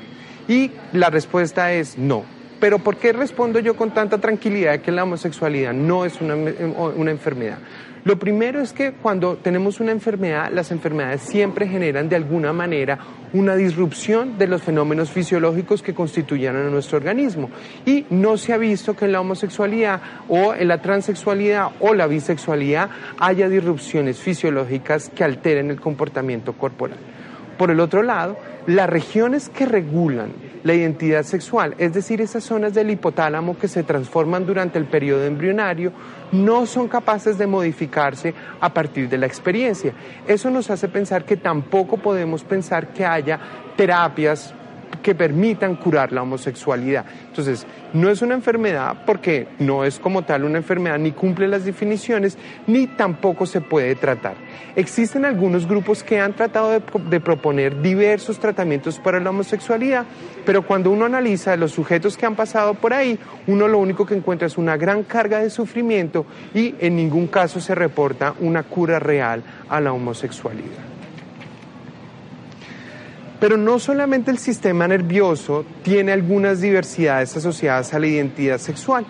Y 0.47 0.73
la 0.93 1.11
respuesta 1.11 1.73
es 1.73 1.99
no. 1.99 2.38
Pero 2.61 2.81
¿por 2.81 2.97
qué 2.97 3.13
respondo 3.13 3.61
yo 3.61 3.77
con 3.77 3.93
tanta 3.93 4.19
tranquilidad 4.19 4.81
que 4.81 4.91
la 4.91 5.05
homosexualidad 5.05 5.73
no 5.73 6.05
es 6.05 6.21
una, 6.21 6.35
una, 6.35 7.11
enfermedad? 7.11 7.59
Lo 8.05 8.19
primero 8.19 8.61
es 8.61 8.73
que 8.73 8.93
cuando 8.93 9.37
tenemos 9.37 9.79
una 9.79 9.93
enfermedad, 9.93 10.51
las 10.53 10.73
enfermedades 10.73 11.23
siempre 11.23 11.69
generan 11.69 12.09
de 12.09 12.17
alguna 12.17 12.53
manera 12.53 12.99
una 13.33 13.55
disrupción 13.55 14.39
de 14.39 14.49
los 14.49 14.63
fenómenos 14.63 15.11
fisiológicos 15.11 15.83
que 15.83 15.95
constituyen 15.95 16.57
a 16.57 16.65
nuestro 16.65 16.99
organismo. 16.99 17.51
Y 17.87 18.07
no 18.11 18.37
se 18.37 18.53
ha 18.53 18.57
visto 18.57 18.97
que 18.97 19.05
en 19.05 19.13
la 19.13 19.21
homosexualidad 19.21 20.01
o 20.29 20.55
en 20.55 20.69
la 20.69 20.81
transexualidad 20.81 21.71
o 21.81 21.95
la 21.95 22.07
bisexualidad 22.07 22.91
haya 23.19 23.49
disrupciones 23.49 24.19
fisiológicas 24.19 25.11
que 25.11 25.23
alteren 25.23 25.71
el 25.71 25.81
comportamiento 25.81 26.55
corporal. 26.55 26.99
Por 27.57 27.71
el 27.71 27.81
otro 27.81 28.03
lado, 28.03 28.37
las 28.67 28.89
regiones 28.89 29.49
que 29.49 29.67
regulan 29.67 30.48
la 30.69 30.75
identidad 30.75 31.23
sexual, 31.23 31.75
es 31.79 31.95
decir, 31.95 32.21
esas 32.21 32.45
zonas 32.45 32.75
del 32.75 32.91
hipotálamo 32.91 33.59
que 33.59 33.69
se 33.69 33.85
transforman 33.85 34.45
durante 34.45 34.79
el 34.79 34.85
periodo 34.85 35.25
embrionario, 35.25 35.93
no 36.31 36.67
son 36.67 36.89
capaces 36.89 37.39
de 37.39 37.47
modificarse 37.47 38.35
a 38.61 38.69
partir 38.69 39.09
de 39.09 39.17
la 39.17 39.25
experiencia. 39.25 39.95
Eso 40.27 40.51
nos 40.51 40.69
hace 40.69 40.89
pensar 40.89 41.25
que 41.25 41.39
tampoco 41.39 41.97
podemos 41.97 42.45
pensar 42.45 42.89
que 42.89 43.07
haya 43.07 43.41
terapias 43.79 44.53
que 45.09 45.15
permitan 45.15 45.77
curar 45.77 46.13
la 46.13 46.21
homosexualidad. 46.21 47.07
Entonces, 47.29 47.67
no 47.95 48.11
es 48.11 48.21
una 48.21 48.35
enfermedad 48.35 49.05
porque 49.07 49.49
no 49.59 49.87
es 49.87 49.99
como 49.99 50.21
tal 50.21 50.45
una 50.45 50.59
enfermedad, 50.59 50.99
ni 50.99 51.13
cumple 51.13 51.49
las 51.49 51.65
definiciones, 51.65 52.37
ni 52.67 52.87
tampoco 52.87 53.47
se 53.47 53.63
puede 53.63 53.95
tratar. 53.95 54.35
Existen 54.77 55.25
algunos 55.25 55.67
grupos 55.67 56.03
que 56.03 56.21
han 56.21 56.35
tratado 56.35 56.73
de, 56.73 56.83
de, 57.09 57.21
proponer 57.21 57.81
diversos 57.81 58.39
tratamientos 58.39 58.99
para 58.99 59.19
la 59.19 59.31
homosexualidad, 59.31 60.05
pero 60.45 60.61
cuando 60.61 60.91
uno 60.91 61.07
analiza 61.07 61.57
los 61.57 61.73
sujetos 61.73 62.19
que 62.19 62.27
han 62.27 62.37
pasado 62.37 62.75
por 62.75 62.93
ahí, 62.93 63.19
uno 63.47 63.67
lo 63.67 63.79
único 63.79 64.05
que 64.05 64.15
encuentra 64.15 64.47
es 64.47 64.59
una 64.59 64.77
gran 64.77 65.05
carga 65.05 65.39
de 65.39 65.49
sufrimiento 65.49 66.27
y 66.53 66.75
en 66.81 66.97
ningún 66.97 67.29
caso 67.29 67.63
se 67.63 67.75
reporta 67.75 68.35
una 68.41 68.63
cura 68.63 68.99
real 68.99 69.43
a 69.71 69.81
la 69.81 69.91
homosexualidad. 69.91 70.98
Pero 73.41 73.57
no 73.57 73.79
solamente 73.79 74.31
el 74.31 74.39
sistema 74.39 74.89
nervioso 74.89 75.65
tiene 75.83 76.13
algunas 76.13 76.61
diversidades 76.61 77.37
asociadas 77.37 77.95
a 77.95 77.99
la 77.99 78.07
identidad 78.07 78.59
sexual. 78.59 79.07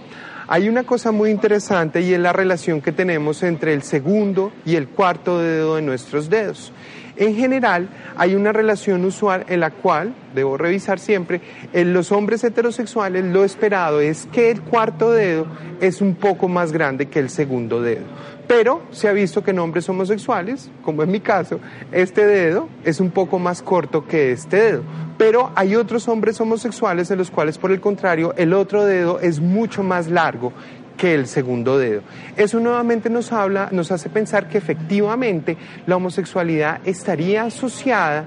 Hay 0.51 0.69
una 0.69 0.85
cosa 0.85 1.13
muy 1.13 1.31
interesante 1.31 2.01
y 2.01 2.15
es 2.15 2.21
la 2.21 2.33
relación 2.33 2.81
que 2.81 2.93
tenemos 2.93 3.43
entre 3.43 3.75
el 3.75 3.83
segundo 3.83 4.51
y 4.65 4.77
el 4.77 4.89
cuarto 4.89 5.39
dedo 5.39 5.77
de 5.77 5.83
nuestros 5.83 6.31
dedos. 6.31 6.73
En 7.19 7.35
general, 7.35 7.89
hay 8.17 8.35
una 8.35 8.53
relación 8.53 9.05
usual 9.05 9.45
en 9.49 9.61
la 9.61 9.73
cual, 9.73 10.15
debo 10.35 10.57
revisar 10.57 11.01
siempre, 11.01 11.41
en 11.73 11.93
los 11.93 12.13
hombres 12.13 12.45
heterosexuales 12.45 13.25
lo 13.25 13.45
esperado 13.45 14.01
es 14.01 14.27
que 14.33 14.51
el 14.51 14.63
cuarto 14.63 15.11
dedo 15.11 15.47
es 15.81 16.01
un 16.01 16.15
poco 16.15 16.49
más 16.49 16.71
grande 16.71 17.07
que 17.07 17.19
el 17.19 17.29
segundo 17.29 17.83
dedo. 17.83 18.05
Pero 18.49 18.81
se 18.91 19.09
ha 19.09 19.13
visto 19.13 19.45
que 19.45 19.51
en 19.51 19.59
hombres 19.59 19.89
homosexuales, 19.91 20.71
como 20.83 21.03
en 21.03 21.11
mi 21.11 21.21
caso, 21.21 21.61
este 21.93 22.27
dedo 22.27 22.69
es 22.83 22.99
un 22.99 23.11
poco 23.11 23.39
más 23.39 23.63
corto 23.63 24.07
que 24.07 24.33
este 24.33 24.57
dedo. 24.57 24.83
Pero 25.19 25.53
hay 25.55 25.77
otros 25.77 26.09
hombres 26.09 26.41
homosexuales 26.41 27.11
en 27.11 27.19
los 27.19 27.31
cuales, 27.31 27.59
por 27.59 27.71
el 27.71 27.81
contrario, 27.81 28.33
el 28.39 28.55
otro 28.55 28.87
dedo 28.87 29.21
es 29.21 29.39
mucho 29.41 29.83
más 29.83 30.09
largo 30.09 30.55
que 30.97 31.15
el 31.15 31.27
segundo 31.27 31.79
dedo. 31.79 32.01
Eso 32.37 32.59
nuevamente 32.59 33.11
nos 33.11 33.33
habla, 33.33 33.69
nos 33.71 33.93
hace 33.93 34.09
pensar 34.09 34.49
que 34.49 34.59
efectivamente 34.59 35.59
la 35.87 35.97
homosexualidad 35.97 36.81
estaría 36.85 37.45
asociada 37.45 38.27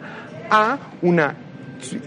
a 0.51 0.77
una 1.01 1.35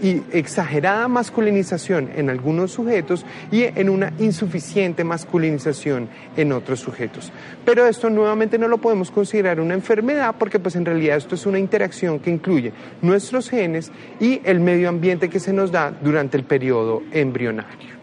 y 0.01 0.21
exagerada 0.31 1.07
masculinización 1.07 2.09
en 2.15 2.29
algunos 2.29 2.71
sujetos 2.71 3.25
y 3.51 3.63
en 3.63 3.89
una 3.89 4.13
insuficiente 4.19 5.03
masculinización 5.03 6.09
en 6.35 6.51
otros 6.51 6.79
sujetos. 6.79 7.31
Pero 7.63 7.85
esto 7.85 8.09
nuevamente 8.09 8.57
no 8.57 8.67
lo 8.67 8.77
podemos 8.77 9.11
considerar 9.11 9.59
una 9.59 9.73
enfermedad 9.73 10.35
porque 10.37 10.59
pues 10.59 10.75
en 10.75 10.85
realidad 10.85 11.17
esto 11.17 11.35
es 11.35 11.45
una 11.45 11.59
interacción 11.59 12.19
que 12.19 12.29
incluye 12.29 12.71
nuestros 13.01 13.49
genes 13.49 13.91
y 14.19 14.41
el 14.43 14.59
medio 14.59 14.89
ambiente 14.89 15.29
que 15.29 15.39
se 15.39 15.53
nos 15.53 15.71
da 15.71 15.91
durante 15.91 16.37
el 16.37 16.43
periodo 16.43 17.03
embrionario. 17.11 17.95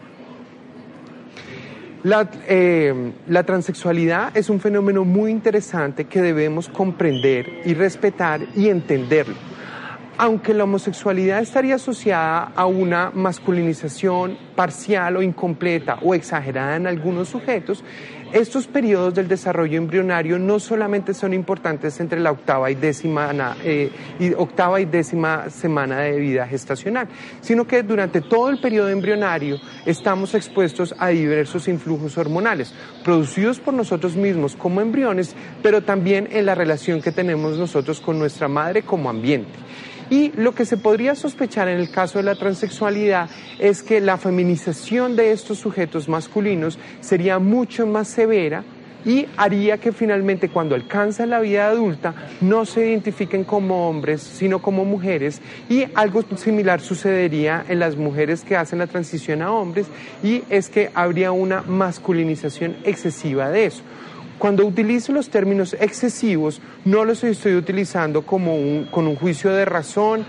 La, 2.03 2.29
eh, 2.49 3.13
la, 3.29 3.43
transexualidad 3.43 4.35
es 4.35 4.49
un 4.49 4.59
fenómeno 4.59 5.05
muy 5.05 5.31
interesante 5.31 6.03
que 6.03 6.21
debemos 6.21 6.67
comprender 6.67 7.61
y 7.63 7.73
respetar 7.75 8.41
y 8.57 8.67
entenderlo 8.67 9.35
aunque 10.17 10.53
la 10.53 10.63
homosexualidad 10.65 11.39
estaría 11.41 11.75
asociada 11.75 12.51
a 12.55 12.65
una 12.65 13.11
masculinización 13.13 14.37
parcial 14.55 15.17
o 15.17 15.21
incompleta 15.21 15.97
o 16.01 16.13
exagerada 16.13 16.75
en 16.75 16.87
algunos 16.87 17.29
sujetos, 17.29 17.83
estos 18.33 18.65
periodos 18.65 19.13
del 19.13 19.27
desarrollo 19.27 19.77
embrionario 19.77 20.39
no 20.39 20.59
solamente 20.59 21.13
son 21.13 21.35
importantes 21.35 21.99
entre 21.99 22.19
la 22.19 22.31
octava 22.31 22.71
y 22.71 22.75
décima, 22.75 23.55
eh, 23.63 23.91
octava 24.37 24.81
y 24.81 24.85
décima 24.85 25.51
semana 25.51 25.99
de 25.99 26.17
vida 26.17 26.47
gestacional, 26.47 27.07
sino 27.41 27.67
que 27.67 27.83
durante 27.83 28.21
todo 28.21 28.49
el 28.49 28.59
periodo 28.59 28.89
embrionario 28.89 29.59
estamos 29.85 30.33
expuestos 30.33 30.95
a 30.97 31.09
diversos 31.09 31.67
influjos 31.67 32.17
hormonales, 32.17 32.73
producidos 33.03 33.59
por 33.59 33.75
nosotros 33.75 34.15
mismos 34.15 34.55
como 34.55 34.81
embriones, 34.81 35.35
pero 35.61 35.83
también 35.83 36.27
en 36.31 36.47
la 36.47 36.55
relación 36.55 37.03
que 37.03 37.11
tenemos 37.11 37.59
nosotros 37.59 38.01
con 38.01 38.17
nuestra 38.17 38.47
madre 38.47 38.81
como 38.81 39.11
ambiente. 39.11 39.62
Y 40.09 40.31
lo 40.35 40.53
que 40.53 40.65
se 40.65 40.77
podría 40.77 41.15
sospechar 41.15 41.67
en 41.67 41.79
el 41.79 41.89
caso 41.89 42.19
de 42.19 42.23
la 42.23 42.35
transexualidad 42.35 43.29
es 43.59 43.83
que 43.83 44.01
la 44.01 44.17
feminización 44.17 45.15
de 45.15 45.31
estos 45.31 45.59
sujetos 45.59 46.09
masculinos 46.09 46.77
sería 47.01 47.39
mucho 47.39 47.85
más 47.85 48.07
severa 48.07 48.63
y 49.05 49.27
haría 49.37 49.77
que 49.77 49.91
finalmente 49.91 50.49
cuando 50.49 50.75
alcanzan 50.75 51.29
la 51.29 51.39
vida 51.39 51.67
adulta 51.67 52.13
no 52.41 52.65
se 52.65 52.87
identifiquen 52.87 53.43
como 53.43 53.89
hombres, 53.89 54.21
sino 54.21 54.61
como 54.61 54.85
mujeres 54.85 55.41
y 55.69 55.85
algo 55.93 56.23
similar 56.35 56.81
sucedería 56.81 57.65
en 57.67 57.79
las 57.79 57.95
mujeres 57.95 58.43
que 58.43 58.55
hacen 58.55 58.79
la 58.79 58.87
transición 58.87 59.41
a 59.41 59.51
hombres 59.51 59.87
y 60.23 60.43
es 60.49 60.69
que 60.69 60.89
habría 60.93 61.31
una 61.31 61.61
masculinización 61.63 62.77
excesiva 62.83 63.49
de 63.49 63.65
eso. 63.65 63.83
Cuando 64.43 64.65
utilizo 64.65 65.13
los 65.13 65.29
términos 65.29 65.73
excesivos, 65.79 66.59
no 66.83 67.05
los 67.05 67.23
estoy 67.23 67.55
utilizando 67.55 68.23
como 68.23 68.57
un, 68.57 68.89
con 68.91 69.07
un 69.07 69.15
juicio 69.15 69.51
de 69.51 69.63
razón, 69.63 70.25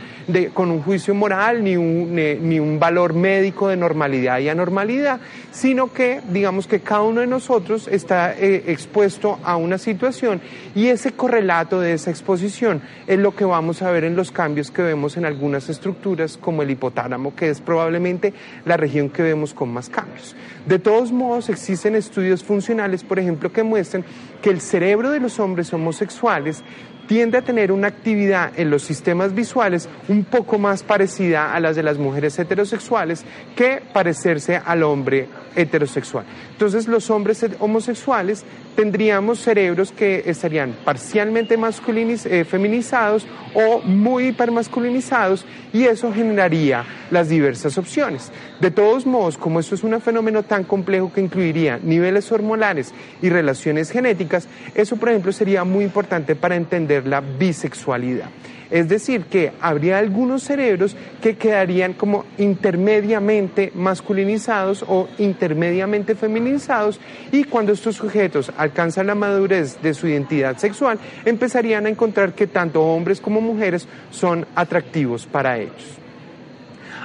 con 0.53 0.71
un 0.71 0.83
juicio 0.83 1.17
moral, 1.17 1.65
ni 1.65 1.77
un, 1.77 2.15
ni 2.15 2.61
un 2.61 2.79
valor 2.79 3.13
médico 3.13 3.67
de 3.67 3.77
normalidad 3.77 4.39
y 4.39 4.49
anormalidad, 4.49 5.19
sino 5.51 5.93
que 5.93 6.21
digamos 6.31 6.69
que 6.69 6.79
cada 6.79 7.03
uno 7.03 7.23
de 7.23 7.27
nosotros 7.27 7.89
está 7.89 8.35
eh, 8.35 8.63
expuesto 8.69 9.41
a 9.43 9.57
una 9.57 9.79
situación 9.79 10.41
y 10.77 10.87
ese 10.87 11.11
correlato 11.11 11.81
de 11.81 11.95
esa 11.95 12.11
exposición 12.11 12.83
es 13.09 13.19
lo 13.19 13.35
que 13.35 13.45
vamos 13.45 13.83
a 13.83 13.91
ver 13.91 14.05
en 14.05 14.15
los 14.15 14.31
cambios 14.31 14.71
que 14.71 14.83
vemos 14.83 15.17
en 15.17 15.25
algunas 15.25 15.69
estructuras 15.69 16.37
como 16.37 16.63
el 16.63 16.71
hipotálamo, 16.71 17.35
que 17.35 17.51
es 17.51 17.61
probablemente 17.61 18.33
la 18.65 18.77
región 18.77 19.11
que 19.11 19.25
vemos 19.25 19.55
con 19.55 19.73
más 19.73 19.89
cambios. 19.89 20.37
De 20.67 20.79
todos 20.79 21.13
modos, 21.13 21.51
existen 21.51 21.95
estudios 21.95 22.43
funcionales, 22.43 23.05
por 23.05 23.19
ejemplo, 23.19 23.53
que 23.53 23.63
muestran 23.63 24.05
que 24.41 24.51
el 24.51 24.63
cerebro 24.63 25.11
de 25.11 25.21
los 25.21 25.39
hombres 25.39 25.73
homosexuales 25.75 26.63
tiende 27.07 27.37
a 27.37 27.43
tener 27.43 27.71
una 27.71 27.89
actividad 27.89 28.53
en 28.59 28.71
los 28.71 28.83
sistemas 28.83 29.35
visuales 29.35 29.91
un 30.09 30.25
poco 30.25 30.59
más 30.59 30.83
parecida 30.83 31.53
a 31.55 31.61
las 31.61 31.77
de 31.77 31.83
las 31.83 31.99
mujeres 31.99 32.39
heterosexuales 32.39 33.25
que 33.57 33.83
parecerse 33.93 34.57
al 34.57 34.83
hombre 34.83 35.29
heterosexual. 35.57 36.25
Entonces 36.53 36.89
los 36.89 37.11
hombres 37.11 37.45
homosexuales 37.61 38.45
tendríamos 38.77 39.41
cerebros 39.41 39.93
que 39.93 40.25
estarían 40.27 40.75
parcialmente 40.85 41.57
masculiniz 41.57 42.27
eh, 42.27 42.45
feminizados 42.45 43.27
o 43.55 43.81
muy 43.81 44.29
hipermasculinizados 44.29 45.45
y 45.73 45.85
eso 45.85 46.13
generaría 46.13 46.85
las 47.11 47.29
diversas 47.29 47.79
opciones. 47.79 48.33
De 48.61 48.71
todos 48.71 49.07
modos, 49.07 49.39
como 49.39 49.61
esto 49.61 49.75
es 49.75 49.85
un 49.85 50.01
fenómeno 50.01 50.43
tan 50.43 50.65
complejo 50.65 51.13
que 51.13 51.21
incluiría 51.21 51.79
niveles 51.83 52.31
hormonales 52.33 52.93
y 53.23 53.29
relaciones 53.29 53.91
genéticas, 53.91 54.49
eso 54.75 54.97
por 54.97 55.11
ejemplo 55.11 55.33
sería 55.33 55.65
muy 55.65 55.85
importante 55.85 56.35
para 56.35 56.57
entender 56.57 57.07
la 57.07 57.21
bisexualidad. 57.21 58.29
Es 58.75 58.89
decir, 58.89 59.27
que 59.27 59.53
habría 59.61 59.99
algunos 59.99 60.43
cerebros 60.43 60.97
que 61.23 61.37
quedarían 61.37 61.93
como 61.93 62.25
intermediamente 62.39 63.71
masculinizados 63.73 64.85
o 64.89 65.09
intermediamente 65.19 66.17
feminizados 66.17 66.99
y 67.31 67.45
cuando 67.45 67.71
estos 67.71 67.95
sujetos 67.95 68.51
alcanzan 68.59 69.07
la 69.07 69.15
madurez 69.15 69.81
de 69.81 69.95
su 69.95 70.09
identidad 70.09 70.57
sexual, 70.57 70.99
empezarían 71.25 71.87
a 71.87 71.89
encontrar 71.89 72.35
que 72.35 72.49
tanto 72.49 72.83
hombres 72.83 73.21
como 73.21 73.41
mujeres 73.41 73.87
son 74.11 74.45
atractivos 74.57 75.25
para 75.25 75.57
ellos. 75.57 76.01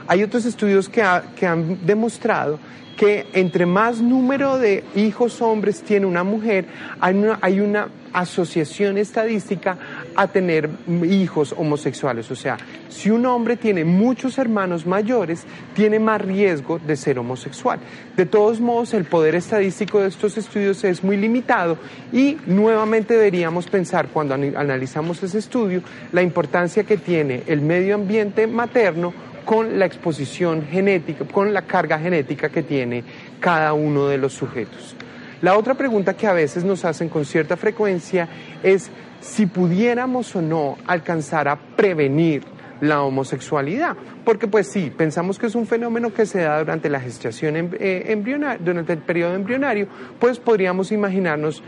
Hay 0.08 0.24
otros 0.24 0.46
estudios 0.46 0.90
que, 0.90 1.04
han 1.04 1.86
demostrado 1.86 2.58
que 2.98 3.28
entre 3.34 3.68
más 3.68 4.02
número 4.02 4.58
de 4.58 4.84
hijos 4.96 5.40
hombres 5.40 5.84
tiene 5.84 6.08
una 6.08 6.24
mujer, 6.24 6.66
hay 7.00 7.60
una, 7.60 7.90
asociación 8.14 8.98
estadística 8.98 9.78
a 10.16 10.28
tener 10.28 10.70
hijos 11.04 11.54
homosexuales. 11.58 12.30
O 12.32 12.36
sea, 12.36 12.58
si 12.90 13.10
un 13.10 13.26
hombre 13.26 13.58
tiene 13.58 13.86
muchos 13.86 14.38
hermanos 14.38 14.86
mayores, 14.86 15.46
tiene 15.74 16.00
más 16.00 16.22
riesgo 16.22 16.80
de 16.80 16.96
ser 16.96 17.20
homosexual. 17.20 17.80
De 18.16 18.26
todos 18.26 18.60
modos, 18.60 18.94
el 18.94 19.06
poder 19.06 19.36
estadístico 19.36 20.00
de 20.00 20.08
estos 20.08 20.38
estudios 20.38 20.84
es 20.84 21.04
muy 21.04 21.18
limitado 21.18 21.78
y 22.12 22.38
nuevamente 22.46 23.14
deberíamos 23.14 23.68
pensar 23.68 24.08
cuando 24.10 24.34
analizamos 24.34 25.22
ese 25.24 25.40
estudio 25.40 25.82
la 26.12 26.22
importancia 26.22 26.84
que 26.84 26.98
tiene 26.98 27.44
el 27.48 27.62
medio 27.62 27.96
ambiente 27.96 28.48
materno 28.48 29.14
con 29.46 29.80
la 29.80 29.86
exposición 29.86 30.68
genética, 30.70 31.26
con 31.26 31.54
la 31.54 31.64
carga 31.64 31.98
genética 31.98 32.50
que 32.50 32.62
tiene 32.62 33.04
cada 33.40 33.74
uno 33.74 34.08
de 34.08 34.18
los 34.18 34.34
sujetos. 34.34 34.96
La 35.42 35.58
otra 35.58 35.74
pregunta 35.76 36.16
que 36.16 36.28
a 36.28 36.34
veces 36.34 36.64
nos 36.64 36.84
hacen 36.86 37.10
con 37.10 37.26
cierta 37.26 37.56
frecuencia 37.56 38.28
es 38.62 38.92
si 39.22 39.46
pudiéramos 39.46 40.36
o 40.36 40.42
no 40.42 40.78
alcanzar 40.86 41.48
a 41.48 41.56
prevenir 41.56 42.44
la 42.82 43.02
homosexualidad, 43.02 43.96
porque 44.24 44.48
pues 44.48 44.72
sí, 44.72 44.92
pensamos 44.96 45.38
que 45.38 45.48
es 45.48 45.56
un 45.56 45.68
fenómeno 45.68 46.14
que 46.14 46.26
se 46.26 46.42
da 46.42 46.60
durante 46.60 46.90
la 46.90 47.02
gestación 47.02 47.58
em, 47.58 47.70
eh, 47.80 48.06
embrionaria, 48.08 48.60
durante 48.64 48.94
el 48.94 49.00
periodo 49.00 49.36
embrionario, 49.36 49.88
pues 50.20 50.40
podríamos 50.40 50.92
imaginarnos 50.92 51.62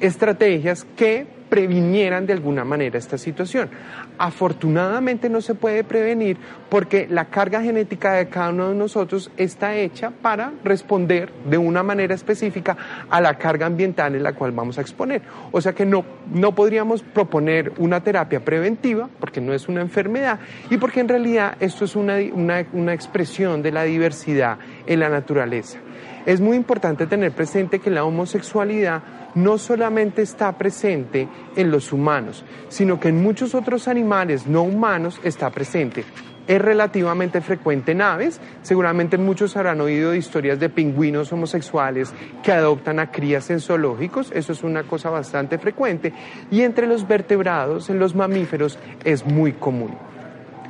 estrategias 0.00 0.86
que 0.96 1.26
previnieran 1.50 2.26
de 2.26 2.32
alguna 2.32 2.64
manera 2.64 2.96
esta 2.96 3.18
situación. 3.18 3.68
Afortunadamente 4.16 5.28
no 5.28 5.42
se 5.42 5.54
puede 5.54 5.84
prevenir 5.84 6.38
porque 6.70 7.06
la 7.10 7.26
carga 7.26 7.60
genética 7.60 8.12
de 8.12 8.28
cada 8.28 8.50
uno 8.50 8.70
de 8.70 8.76
nosotros 8.76 9.30
está 9.36 9.74
hecha 9.76 10.10
para 10.10 10.52
responder 10.64 11.30
de 11.44 11.58
una 11.58 11.82
manera 11.82 12.14
específica 12.14 12.76
a 13.10 13.20
la 13.20 13.36
carga 13.36 13.66
ambiental 13.66 14.14
en 14.14 14.22
la 14.22 14.32
cual 14.32 14.52
vamos 14.52 14.78
a 14.78 14.80
exponer. 14.80 15.20
O 15.50 15.60
sea 15.60 15.72
que 15.72 15.84
no, 15.84 16.04
no 16.32 16.54
podríamos 16.54 17.02
proponer 17.02 17.72
una 17.78 18.02
terapia 18.02 18.40
preventiva 18.40 19.10
porque 19.18 19.40
no 19.40 19.52
es 19.52 19.68
una 19.68 19.80
enfermedad 19.80 20.38
y 20.70 20.78
porque 20.78 21.00
en 21.00 21.08
realidad 21.08 21.56
esto 21.60 21.84
es 21.84 21.96
una, 21.96 22.16
una, 22.32 22.64
una 22.72 22.94
expresión 22.94 23.62
de 23.62 23.72
la 23.72 23.82
diversidad 23.82 24.58
en 24.86 25.00
la 25.00 25.08
naturaleza. 25.08 25.78
Es 26.26 26.40
muy 26.40 26.56
importante 26.56 27.06
tener 27.06 27.32
presente 27.32 27.78
que 27.78 27.90
la 27.90 28.04
homosexualidad 28.04 29.02
no 29.34 29.58
solamente 29.58 30.22
está 30.22 30.56
presente 30.58 31.28
en 31.56 31.70
los 31.70 31.92
humanos, 31.92 32.44
sino 32.68 33.00
que 33.00 33.08
en 33.08 33.22
muchos 33.22 33.54
otros 33.54 33.88
animales 33.88 34.46
no 34.46 34.62
humanos 34.62 35.20
está 35.24 35.50
presente. 35.50 36.04
Es 36.46 36.60
relativamente 36.60 37.40
frecuente 37.40 37.92
en 37.92 38.02
aves, 38.02 38.40
seguramente 38.62 39.16
muchos 39.18 39.56
habrán 39.56 39.80
oído 39.80 40.10
de 40.10 40.18
historias 40.18 40.58
de 40.58 40.68
pingüinos 40.68 41.32
homosexuales 41.32 42.12
que 42.42 42.50
adoptan 42.50 42.98
a 42.98 43.12
crías 43.12 43.50
en 43.50 43.60
zoológicos, 43.60 44.32
eso 44.34 44.52
es 44.52 44.64
una 44.64 44.82
cosa 44.82 45.10
bastante 45.10 45.58
frecuente, 45.58 46.12
y 46.50 46.62
entre 46.62 46.88
los 46.88 47.06
vertebrados, 47.06 47.88
en 47.88 48.00
los 48.00 48.16
mamíferos, 48.16 48.80
es 49.04 49.24
muy 49.24 49.52
común. 49.52 49.94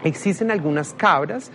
Existen 0.04 0.50
algunas 0.50 0.92
cabras 0.92 1.50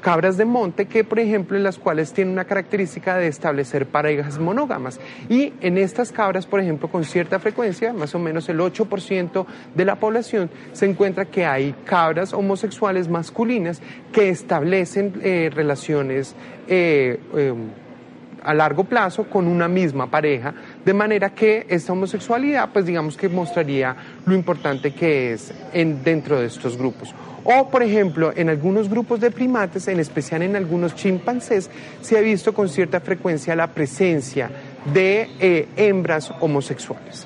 cabras 0.00 0.36
de 0.36 0.44
monte 0.44 0.86
que, 0.86 1.04
por 1.04 1.18
ejemplo, 1.18 1.56
en 1.56 1.62
las 1.62 1.78
cuales 1.78 2.12
tienen 2.12 2.32
una 2.32 2.44
característica 2.44 3.16
de 3.16 3.28
establecer 3.28 3.86
parejas 3.86 4.38
monógamas. 4.38 5.00
Y 5.28 5.52
en 5.60 5.78
estas 5.78 6.12
cabras, 6.12 6.46
por 6.46 6.60
ejemplo, 6.60 6.88
con 6.88 7.04
cierta 7.04 7.38
frecuencia, 7.38 7.92
más 7.92 8.14
o 8.14 8.18
menos 8.18 8.48
el 8.48 8.60
8% 8.60 9.46
de 9.74 9.84
la 9.84 9.96
población, 9.96 10.50
se 10.72 10.86
encuentra 10.86 11.24
que 11.24 11.44
hay 11.44 11.74
cabras 11.84 12.32
homosexuales 12.32 13.08
masculinas 13.08 13.80
que 14.12 14.28
establecen 14.28 15.20
eh, 15.22 15.50
relaciones 15.52 16.34
eh, 16.68 17.18
em, 17.34 17.70
a 18.42 18.54
largo 18.54 18.84
plazo 18.84 19.24
con 19.24 19.48
una 19.48 19.66
misma 19.66 20.08
pareja, 20.08 20.54
de 20.84 20.94
manera 20.94 21.30
que 21.30 21.66
esta 21.68 21.92
homosexualidad, 21.92 22.70
pues 22.72 22.86
digamos 22.86 23.16
que 23.16 23.28
mostraría 23.28 23.96
lo 24.24 24.34
importante 24.34 24.94
que 24.94 25.32
es 25.32 25.52
en, 25.72 26.04
dentro 26.04 26.38
de 26.38 26.46
estos 26.46 26.78
grupos. 26.78 27.12
O, 27.48 27.68
por 27.70 27.84
ejemplo, 27.84 28.32
en 28.34 28.48
algunos 28.48 28.90
grupos 28.90 29.20
de 29.20 29.30
primates, 29.30 29.86
en 29.86 30.00
especial 30.00 30.42
en 30.42 30.56
algunos 30.56 30.96
chimpancés, 30.96 31.70
se 32.00 32.18
ha 32.18 32.20
visto 32.20 32.52
con 32.52 32.68
cierta 32.68 32.98
frecuencia 32.98 33.54
la 33.54 33.68
presencia 33.68 34.50
de 34.92 35.30
eh, 35.38 35.68
hembras 35.76 36.32
homosexuales. 36.40 37.24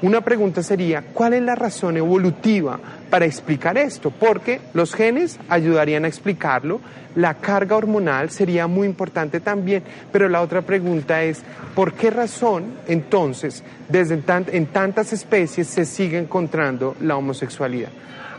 Una 0.00 0.22
pregunta 0.22 0.62
sería, 0.62 1.02
¿cuál 1.12 1.34
es 1.34 1.42
la 1.42 1.54
razón 1.54 1.98
evolutiva 1.98 2.80
para 3.10 3.26
explicar 3.26 3.76
esto? 3.76 4.10
Porque 4.10 4.62
los 4.72 4.94
genes 4.94 5.38
ayudarían 5.50 6.06
a 6.06 6.08
explicarlo, 6.08 6.80
la 7.14 7.34
carga 7.34 7.76
hormonal 7.76 8.30
sería 8.30 8.66
muy 8.68 8.86
importante 8.86 9.38
también, 9.38 9.82
pero 10.10 10.30
la 10.30 10.40
otra 10.40 10.62
pregunta 10.62 11.22
es, 11.22 11.42
¿por 11.74 11.92
qué 11.92 12.08
razón 12.10 12.72
entonces 12.86 13.62
desde 13.86 14.22
en 14.52 14.66
tantas 14.66 15.12
especies 15.12 15.66
se 15.66 15.84
sigue 15.84 16.16
encontrando 16.16 16.96
la 17.02 17.16
homosexualidad? 17.16 17.90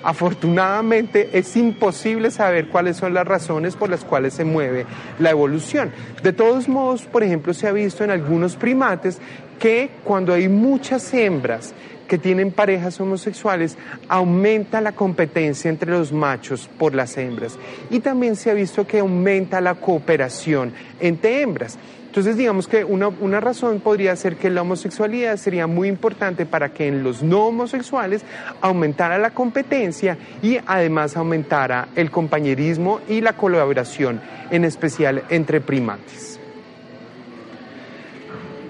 Afortunadamente 0.04 1.30
es 1.34 1.56
imposible 1.58 2.32
saber 2.32 2.70
cuáles 2.70 2.98
son 2.98 3.14
las 3.14 3.28
razones 3.28 3.76
por 3.76 3.90
las 3.90 4.06
cuales 4.06 4.34
se 4.34 4.46
mueve 4.46 4.86
la 5.20 5.32
evolución. 5.32 5.92
De 6.24 6.34
todos 6.34 6.70
modos, 6.70 7.04
por 7.04 7.24
ejemplo, 7.24 7.54
se 7.54 7.68
ha 7.68 7.72
visto 7.72 8.04
en 8.04 8.12
algunos 8.12 8.56
primates 8.56 9.20
que 9.60 9.90
cuando 10.04 10.34
hay 10.34 10.48
muchas 10.48 11.14
hembras 11.14 11.74
que 12.08 12.18
tienen 12.18 12.52
parejas 12.52 13.00
homosexuales, 13.00 13.78
aumenta 14.08 14.82
la 14.82 14.94
competencia 14.94 15.70
entre 15.70 15.92
los 15.92 16.12
machos 16.12 16.68
por 16.80 16.96
las 16.96 17.16
hembras. 17.18 17.58
Y 17.92 18.00
también 18.00 18.36
se 18.36 18.50
ha 18.50 18.56
visto 18.56 18.88
que 18.88 19.00
aumenta 19.00 19.62
la 19.62 19.76
cooperación 19.76 20.74
entre 21.00 21.42
hembras. 21.42 21.78
Entonces, 22.10 22.38
digamos 22.38 22.68
que 22.68 22.84
una, 22.84 23.10
una, 23.10 23.40
razón 23.40 23.82
podría 23.82 24.16
ser 24.16 24.36
que 24.36 24.50
la 24.50 24.64
homosexualidad 24.64 25.38
sería 25.38 25.68
muy 25.68 25.88
importante 25.88 26.48
para 26.48 26.70
que 26.70 26.88
en 26.88 27.04
los 27.04 27.22
no 27.22 27.46
homosexuales 27.46 28.24
aumentara 28.62 29.20
la 29.20 29.30
competencia 29.30 30.18
y 30.42 30.58
además 30.66 31.16
aumentara 31.16 31.90
el 31.96 32.10
compañerismo 32.10 33.00
y 33.08 33.22
la 33.22 33.34
colaboración, 33.34 34.22
en 34.50 34.66
especial 34.66 35.24
entre 35.30 35.62
primates. 35.62 36.40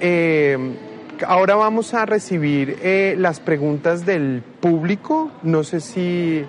Eh, 0.02 0.58
ahora 1.26 1.56
vamos 1.56 1.94
a 1.94 2.06
recibir 2.06 2.78
eh, 2.82 3.16
las 3.18 3.40
preguntas 3.40 4.06
del 4.06 4.44
público. 4.60 5.32
No 5.44 5.64
sé 5.64 5.80
si 5.80 6.44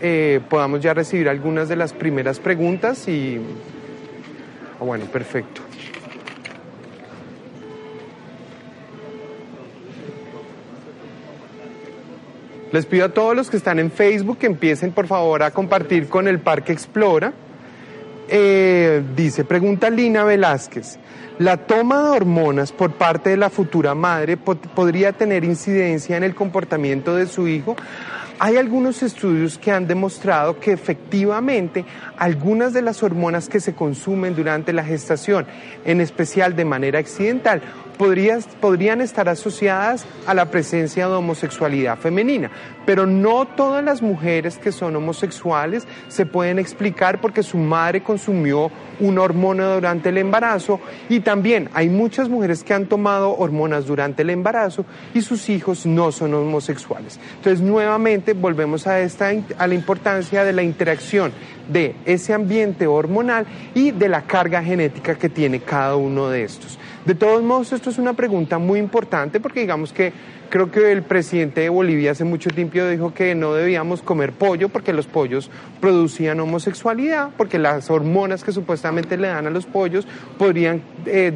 eh, 0.00 0.40
podamos 0.48 0.80
ya 0.80 0.94
recibir 0.94 1.28
algunas 1.28 1.68
de 1.68 1.74
las 1.74 1.92
primeras 1.92 2.38
preguntas 2.38 3.08
y... 3.08 3.40
Ah, 4.80 4.84
bueno, 4.84 5.04
perfecto. 5.06 5.62
Les 12.72 12.86
pido 12.86 13.04
a 13.04 13.08
todos 13.10 13.36
los 13.36 13.50
que 13.50 13.58
están 13.58 13.78
en 13.78 13.90
Facebook 13.90 14.38
que 14.38 14.46
empiecen 14.46 14.92
por 14.92 15.06
favor 15.06 15.42
a 15.42 15.50
compartir 15.50 16.08
con 16.08 16.26
el 16.26 16.40
Parque 16.40 16.72
Explora. 16.72 17.34
Eh, 18.28 19.02
dice, 19.14 19.44
pregunta 19.44 19.90
Lina 19.90 20.24
Velázquez, 20.24 20.98
¿la 21.38 21.58
toma 21.58 22.02
de 22.02 22.10
hormonas 22.16 22.72
por 22.72 22.92
parte 22.92 23.28
de 23.28 23.36
la 23.36 23.50
futura 23.50 23.94
madre 23.94 24.38
podría 24.38 25.12
tener 25.12 25.44
incidencia 25.44 26.16
en 26.16 26.24
el 26.24 26.34
comportamiento 26.34 27.14
de 27.14 27.26
su 27.26 27.46
hijo? 27.46 27.76
Hay 28.38 28.56
algunos 28.56 29.02
estudios 29.02 29.58
que 29.58 29.70
han 29.70 29.86
demostrado 29.86 30.58
que 30.58 30.72
efectivamente 30.72 31.84
algunas 32.16 32.72
de 32.72 32.80
las 32.80 33.02
hormonas 33.02 33.50
que 33.50 33.60
se 33.60 33.74
consumen 33.74 34.34
durante 34.34 34.72
la 34.72 34.82
gestación, 34.82 35.46
en 35.84 36.00
especial 36.00 36.56
de 36.56 36.64
manera 36.64 36.98
accidental, 36.98 37.60
podrían 38.60 39.00
estar 39.00 39.28
asociadas 39.28 40.06
a 40.26 40.34
la 40.34 40.50
presencia 40.50 41.06
de 41.06 41.14
homosexualidad 41.14 41.98
femenina, 41.98 42.50
pero 42.84 43.06
no 43.06 43.46
todas 43.46 43.84
las 43.84 44.02
mujeres 44.02 44.58
que 44.58 44.72
son 44.72 44.96
homosexuales 44.96 45.86
se 46.08 46.26
pueden 46.26 46.58
explicar 46.58 47.20
porque 47.20 47.42
su 47.42 47.58
madre 47.58 48.02
consumió 48.02 48.70
una 48.98 49.22
hormona 49.22 49.74
durante 49.74 50.08
el 50.08 50.18
embarazo 50.18 50.80
y 51.08 51.20
también 51.20 51.68
hay 51.74 51.88
muchas 51.88 52.28
mujeres 52.28 52.64
que 52.64 52.74
han 52.74 52.86
tomado 52.86 53.36
hormonas 53.36 53.86
durante 53.86 54.22
el 54.22 54.30
embarazo 54.30 54.84
y 55.14 55.20
sus 55.20 55.48
hijos 55.48 55.86
no 55.86 56.12
son 56.12 56.34
homosexuales. 56.34 57.20
Entonces, 57.36 57.60
nuevamente 57.60 58.32
volvemos 58.32 58.86
a 58.86 59.00
esta 59.00 59.32
a 59.58 59.66
la 59.66 59.74
importancia 59.74 60.44
de 60.44 60.52
la 60.52 60.62
interacción 60.62 61.32
de 61.68 61.94
ese 62.04 62.34
ambiente 62.34 62.86
hormonal 62.86 63.46
y 63.74 63.92
de 63.92 64.08
la 64.08 64.22
carga 64.22 64.62
genética 64.62 65.16
que 65.16 65.28
tiene 65.28 65.60
cada 65.60 65.96
uno 65.96 66.28
de 66.28 66.44
estos. 66.44 66.78
De 67.04 67.16
todos 67.16 67.42
modos, 67.42 67.72
esto 67.72 67.90
es 67.90 67.98
una 67.98 68.12
pregunta 68.12 68.58
muy 68.58 68.78
importante 68.78 69.40
porque 69.40 69.60
digamos 69.60 69.92
que 69.92 70.12
creo 70.50 70.70
que 70.70 70.92
el 70.92 71.02
presidente 71.02 71.62
de 71.62 71.68
Bolivia 71.68 72.12
hace 72.12 72.22
mucho 72.22 72.48
tiempo 72.50 72.78
dijo 72.86 73.12
que 73.12 73.34
no 73.34 73.54
debíamos 73.54 74.02
comer 74.02 74.30
pollo 74.30 74.68
porque 74.68 74.92
los 74.92 75.08
pollos 75.08 75.50
producían 75.80 76.38
homosexualidad, 76.38 77.30
porque 77.36 77.58
las 77.58 77.90
hormonas 77.90 78.44
que 78.44 78.52
supuestamente 78.52 79.16
le 79.16 79.26
dan 79.26 79.48
a 79.48 79.50
los 79.50 79.66
pollos 79.66 80.06
podrían 80.38 80.80
eh, 81.06 81.32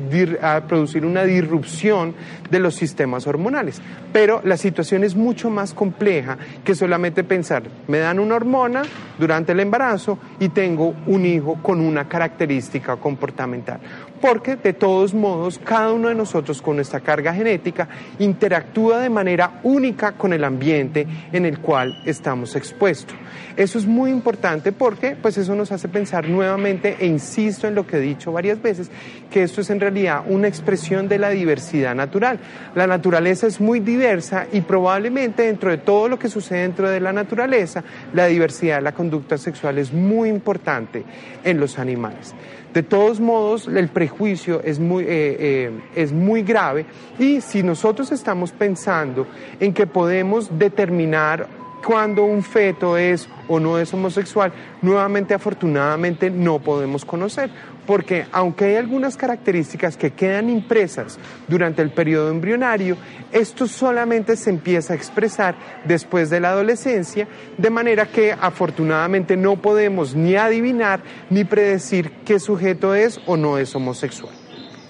producir 0.69 1.05
una 1.05 1.25
disrupción 1.25 2.15
de 2.49 2.61
los 2.61 2.77
sistemas 2.77 3.27
hormonales. 3.27 3.83
Pero 4.13 4.43
la 4.45 4.57
situación 4.57 5.03
es 5.03 5.17
mucho 5.17 5.51
más 5.51 5.75
compleja 5.75 6.39
que 6.65 6.77
solamente 6.77 7.25
pensar, 7.25 7.65
me 7.89 7.99
dan 7.99 8.21
una 8.21 8.37
hormona 8.37 8.83
durante 9.19 9.53
el 9.53 9.61
embarazo 9.61 10.19
y 10.41 10.49
tengo 10.49 10.95
un 11.07 11.25
hijo 11.25 11.59
con 11.63 11.81
una 11.81 12.09
característica 12.09 12.97
comportamental 12.97 13.81
porque 14.21 14.57
de 14.57 14.73
todos 14.73 15.15
modos 15.15 15.61
cada 15.63 15.93
uno 15.93 16.09
de 16.09 16.15
nosotros 16.15 16.63
con 16.63 16.77
nuestra 16.77 17.01
carga 17.01 17.35
genética 17.35 17.89
interactúa 18.19 19.01
de 19.01 19.11
manera 19.11 19.61
única 19.63 20.13
con 20.13 20.33
el 20.33 20.45
ambiente 20.45 21.07
en 21.33 21.45
el 21.45 21.59
cual 21.61 22.03
estamos 22.05 22.57
expuestos. 22.57 23.17
Eso 23.57 23.79
es 23.79 23.87
muy 23.87 24.11
importante 24.11 24.73
porque 24.73 25.17
pues 25.17 25.39
eso 25.39 25.55
nos 25.55 25.73
hace 25.73 25.89
pensar 25.89 26.29
nuevamente 26.29 26.97
e 26.99 27.07
insisto 27.07 27.67
en 27.67 27.75
lo 27.75 27.87
que 27.87 27.97
he 27.97 28.01
dicho 28.01 28.33
varias 28.33 28.61
veces 28.61 28.91
que 29.31 29.43
esto 29.43 29.61
es 29.61 29.71
en 29.71 29.81
realidad 29.81 30.25
una 30.29 30.49
expresión 30.49 31.09
de 31.09 31.19
la 31.19 31.31
diversidad 31.31 31.95
natural. 31.95 32.39
La 32.75 32.87
naturaleza 32.87 33.47
es 33.47 33.61
muy 33.61 33.81
diversa 33.81 34.47
y 34.53 34.61
probablemente 34.61 35.45
dentro 35.45 35.71
de 35.71 35.79
todo 35.79 36.09
lo 36.09 36.19
que 36.19 36.29
sucede 36.29 36.63
dentro 36.63 36.91
de 36.91 37.01
la 37.01 37.13
naturaleza, 37.13 37.83
la 38.13 38.27
diversidad 38.27 38.83
la 38.83 38.93
conducta 39.07 39.39
sexual 39.39 39.79
es 39.79 39.93
muy 39.93 40.29
importante 40.29 41.05
en 41.45 41.61
los 41.61 41.79
animales. 41.79 42.35
De 42.75 42.83
todos 42.83 43.21
modos, 43.21 43.69
el 43.69 43.89
prejuicio 43.89 44.61
es 44.65 44.81
muy, 44.81 45.05
eh, 45.05 45.37
eh, 45.39 45.71
es 45.95 46.13
muy 46.13 46.43
grave 46.43 46.87
y 47.19 47.41
si 47.41 47.63
nosotros 47.63 48.11
estamos 48.11 48.51
pensando 48.51 49.29
en 49.61 49.73
que 49.73 49.87
podemos 49.87 50.51
determinar 50.59 51.47
cuando 51.87 52.25
un 52.25 52.43
feto 52.43 52.99
es 52.99 53.29
o 53.47 53.61
no 53.61 53.79
es 53.79 53.95
homosexual, 53.95 54.53
nuevamente 54.83 55.35
afortunadamente 55.35 56.29
no 56.29 56.59
podemos 56.59 57.05
conocer, 57.05 57.49
porque 57.87 58.27
aunque 58.33 58.67
hay 58.67 58.77
algunas 58.77 59.17
características 59.17 59.97
que 59.97 60.13
quedan 60.13 60.51
impresas 60.51 61.19
durante 61.49 61.83
el 61.83 61.91
periodo 61.91 62.31
embrionario, 62.31 62.97
esto 63.33 63.67
solamente 63.67 64.37
se 64.37 64.51
empieza 64.51 64.93
a 64.93 64.97
expresar 64.97 65.55
después 65.85 66.31
de 66.31 66.41
la 66.41 66.51
adolescencia, 66.51 67.29
de 67.57 67.71
manera 67.71 68.07
que 68.07 68.33
afortunadamente 68.33 69.37
no 69.37 69.57
podemos 69.57 70.15
ni 70.15 70.37
adivinar 70.37 71.01
ni 71.31 71.45
predecir 71.45 72.11
qué 72.25 72.39
sujeto 72.39 72.95
es 72.95 73.21
o 73.27 73.37
no 73.37 73.59
es 73.59 73.75
homosexual. 73.75 74.35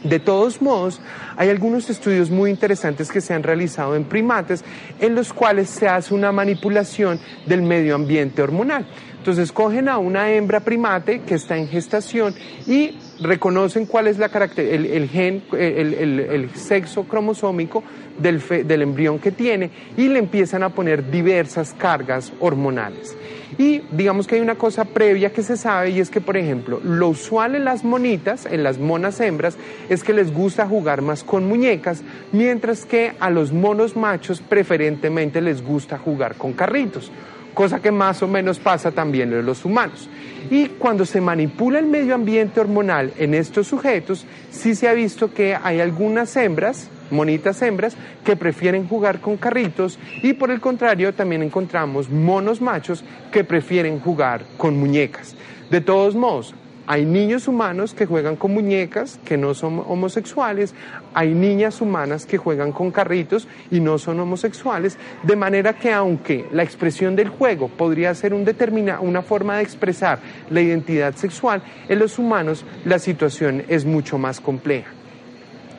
De 0.05 0.21
todos 0.21 0.63
modos, 0.63 1.01
hay 1.37 1.49
algunos 1.49 1.91
estudios 1.91 2.31
muy 2.31 2.51
interesantes 2.51 3.11
que 3.11 3.21
se 3.21 3.35
han 3.35 3.43
realizado 3.43 3.97
en 3.97 4.05
primates 4.05 4.63
en 5.01 5.17
los 5.17 5.33
cuales 5.33 5.69
se 5.69 5.89
hace 5.89 6.15
una 6.15 6.31
manipulación 6.31 7.19
del 7.47 7.63
medio 7.63 7.97
ambiente 7.97 8.41
hormonal. 8.41 8.87
Entonces 9.27 9.51
cogen 9.51 9.89
a 9.89 9.99
una 9.99 10.31
hembra 10.31 10.61
primate 10.61 11.23
que 11.23 11.35
está 11.35 11.57
en 11.57 11.67
gestación 11.67 12.33
y 12.65 12.97
reconocen 13.21 13.85
cuál 13.85 14.07
es 14.07 14.19
la 14.19 14.27
el, 14.27 15.09
gen, 15.09 15.43
el, 15.51 16.49
sexo 16.55 17.03
cromosómico 17.09 17.83
del 18.19 18.83
embrión 18.83 19.19
que 19.19 19.33
tiene 19.33 19.73
y 19.97 20.07
le 20.07 20.21
empiezan 20.21 20.63
a 20.63 20.69
poner 20.69 21.11
diversas 21.11 21.75
cargas 21.75 22.33
hormonales. 22.39 23.17
Y 23.59 23.83
digamos 23.91 24.29
que 24.29 24.37
hay 24.37 24.43
una 24.43 24.55
cosa 24.55 24.85
previa 24.85 25.33
que 25.33 25.43
se 25.43 25.57
sabe 25.57 25.91
y 25.91 25.99
es 25.99 26.09
que, 26.09 26.21
por 26.21 26.37
ejemplo, 26.37 26.81
lo 26.85 27.09
usual 27.09 27.57
en 27.57 27.65
las 27.65 27.83
monitas, 27.83 28.47
en 28.47 28.63
las 28.63 28.79
monas 28.79 29.19
hembras, 29.19 29.59
es 29.89 30.05
que 30.05 30.13
les 30.13 30.33
gusta 30.33 30.69
jugar 30.69 31.03
más 31.03 31.25
con 31.25 31.49
muñecas, 31.49 32.05
mientras 32.31 32.85
que 32.85 33.15
a 33.19 33.31
los 33.31 33.53
monos 33.53 33.97
machos 33.97 34.41
preferentemente 34.41 35.41
les 35.41 35.65
gusta 35.65 35.99
jugar 35.99 36.37
con 36.37 36.53
carritos 36.53 37.11
cosa 37.57 37.81
que 37.81 37.91
más 37.91 38.23
o 38.23 38.29
menos 38.29 38.59
pasa 38.59 38.93
también 38.93 39.33
en 39.33 39.47
los 39.47 39.65
humanos. 39.65 40.11
Y 40.51 40.67
cuando 40.79 41.07
se 41.07 41.23
manipula 41.23 41.79
el 41.79 41.87
medio 41.87 42.15
ambiente 42.15 42.61
hormonal 42.61 43.15
en 43.17 43.33
estos 43.33 43.67
sujetos, 43.67 44.27
sí 44.51 44.75
se 44.75 44.89
ha 44.89 44.93
visto 44.93 45.33
que 45.33 45.57
hay 45.61 45.81
algunas 45.81 46.37
hembras, 46.37 46.91
monitas 47.11 47.63
hembras, 47.63 47.97
que 48.27 48.37
prefieren 48.37 48.87
jugar 48.87 49.21
con 49.23 49.39
carritos 49.39 49.99
y 50.23 50.35
por 50.35 50.51
el 50.51 50.61
contrario 50.61 51.15
también 51.15 51.43
encontramos 51.43 52.11
monos 52.11 52.61
machos 52.61 53.03
que 53.33 53.43
prefieren 53.43 54.01
jugar 54.01 54.43
con 54.59 54.79
muñecas. 54.79 55.35
De 55.71 55.81
todos 55.81 56.15
modos, 56.15 56.55
Hay 56.89 57.05
niños 57.05 57.49
humanos 57.49 57.95
que 57.95 58.07
juegan 58.07 58.37
con 58.37 58.55
muñecas 58.55 59.19
que 59.25 59.37
no 59.37 59.55
son 59.55 59.83
homosexuales, 59.87 60.73
hay 61.15 61.35
niñas 61.35 61.81
humanas 61.81 62.27
que 62.27 62.39
juegan 62.39 62.71
con 62.71 62.93
carritos 62.93 63.49
y 63.71 63.81
no 63.81 63.99
son 63.99 64.21
homosexuales, 64.21 64.97
de 65.25 65.37
manera 65.37 65.73
que 65.73 65.93
aunque 65.93 66.47
la 66.53 66.63
expresión 66.63 67.17
del 67.17 67.29
juego 67.29 67.69
podría 67.69 68.15
ser 68.15 68.35
un 68.35 68.45
determina, 68.45 69.01
una 69.01 69.23
forma 69.23 69.57
de 69.57 69.65
expresar 69.65 70.21
la 70.49 70.61
identidad 70.61 71.17
sexual, 71.17 71.63
en 71.89 71.99
los 71.99 72.19
humanos 72.19 72.65
la 72.85 73.01
situación 73.01 73.65
es 73.69 73.85
mucho 73.85 74.17
más 74.17 74.41
compleja. 74.41 74.96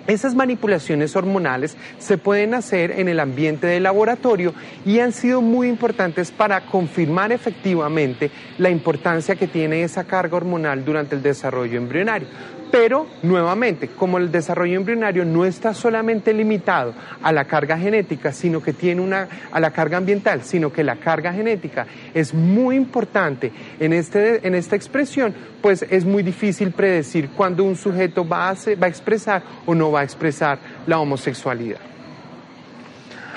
Esas 0.08 0.36
manipulaciones 0.36 1.16
hormonales 1.18 1.76
se 2.00 2.18
pueden 2.18 2.54
hacer 2.54 2.92
en 2.92 3.10
el 3.10 3.20
ambiente 3.20 3.68
de 3.68 3.82
laboratorio 3.82 4.54
y 4.86 5.00
han 5.00 5.12
sido 5.12 5.42
muy 5.42 5.68
importantes 5.68 6.32
para 6.32 6.66
confirmar 6.66 7.34
efectivamente 7.34 8.32
la 8.58 8.70
importancia 8.70 9.36
que 9.36 9.48
tiene 9.48 9.84
esa 9.84 10.06
carga 10.06 10.38
hormonal 10.38 10.86
durante 10.86 11.16
el 11.16 11.22
desarrollo 11.22 11.78
embrionario. 11.78 12.30
Pero, 12.72 13.08
nuevamente, 13.24 13.88
como 13.88 14.18
el 14.18 14.32
desarrollo 14.32 14.76
embrionario 14.76 15.24
no 15.24 15.46
está 15.46 15.74
solamente 15.74 16.34
limitado 16.34 16.94
a 17.24 17.32
la 17.32 17.46
carga 17.46 17.78
genética, 17.78 18.34
sino 18.34 18.62
que 18.62 18.74
tiene 18.74 19.02
una, 19.02 19.28
a 19.52 19.60
la 19.60 19.72
carga 19.72 19.98
ambiental, 19.98 20.44
sino 20.44 20.72
que 20.72 20.84
la 20.84 20.98
carga 20.98 21.32
genética 21.32 21.88
es 22.14 22.34
muy 22.34 22.76
importante 22.76 23.52
en, 23.80 23.94
este, 23.94 24.46
en 24.46 24.54
esta 24.54 24.76
expresión, 24.76 25.34
pues 25.62 25.86
es 25.90 26.04
muy 26.04 26.24
difícil 26.24 26.72
predecir 26.72 27.30
cuándo 27.30 27.64
un 27.64 27.78
sujeto 27.78 28.28
va 28.28 28.50
a, 28.50 28.54
va 28.54 28.88
a 28.88 28.90
expresar 28.90 29.42
o 29.66 29.74
no 29.74 29.92
va 29.92 30.02
a 30.02 30.04
expresar 30.04 30.60
la 30.86 31.00
homosexualidad. 31.00 31.80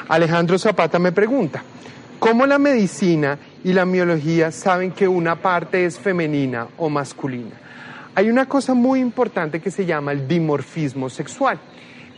Alejandro 0.09 0.59
Zapata 0.59 0.99
me 0.99 1.13
pregunta, 1.13 1.63
¿cómo 2.19 2.47
la 2.47 2.59
medicina 2.59 3.39
y 3.63 3.73
la 3.73 3.85
biología 3.85 4.51
saben 4.51 4.91
que 4.91 5.07
una 5.07 5.37
parte 5.37 5.85
es 5.85 6.01
femenina 6.01 6.67
o 6.79 6.89
masculina? 6.89 7.70
Hay 8.15 8.29
una 8.29 8.47
cosa 8.47 8.75
muy 8.75 9.01
importante 9.01 9.61
que 9.61 9.71
se 9.71 9.87
llama 9.87 10.13
el 10.13 10.27
dimorfismo 10.27 11.09
sexual. 11.09 11.59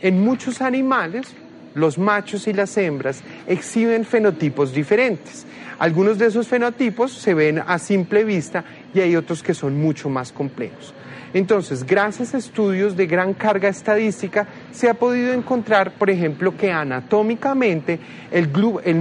En 0.00 0.24
muchos 0.24 0.62
animales, 0.62 1.34
los 1.74 1.98
machos 1.98 2.46
y 2.48 2.52
las 2.52 2.76
hembras 2.76 3.22
exhiben 3.46 4.04
fenotipos 4.04 4.72
diferentes. 4.72 5.46
Algunos 5.78 6.18
de 6.18 6.26
esos 6.26 6.48
fenotipos 6.48 7.12
se 7.12 7.34
ven 7.34 7.62
a 7.66 7.78
simple 7.78 8.24
vista 8.24 8.64
y 8.94 9.00
hay 9.00 9.16
otros 9.16 9.42
que 9.42 9.54
son 9.54 9.80
mucho 9.80 10.08
más 10.08 10.32
complejos. 10.32 10.94
Entonces, 11.34 11.84
gracias 11.84 12.34
a 12.34 12.38
estudios 12.38 12.96
de 12.96 13.06
gran 13.06 13.32
carga 13.32 13.68
estadística, 13.68 14.46
se 14.70 14.88
ha 14.88 14.94
podido 14.94 15.32
encontrar, 15.32 15.92
por 15.92 16.10
ejemplo, 16.10 16.54
que 16.56 16.70
anatómicamente 16.70 17.98
el, 18.30 18.52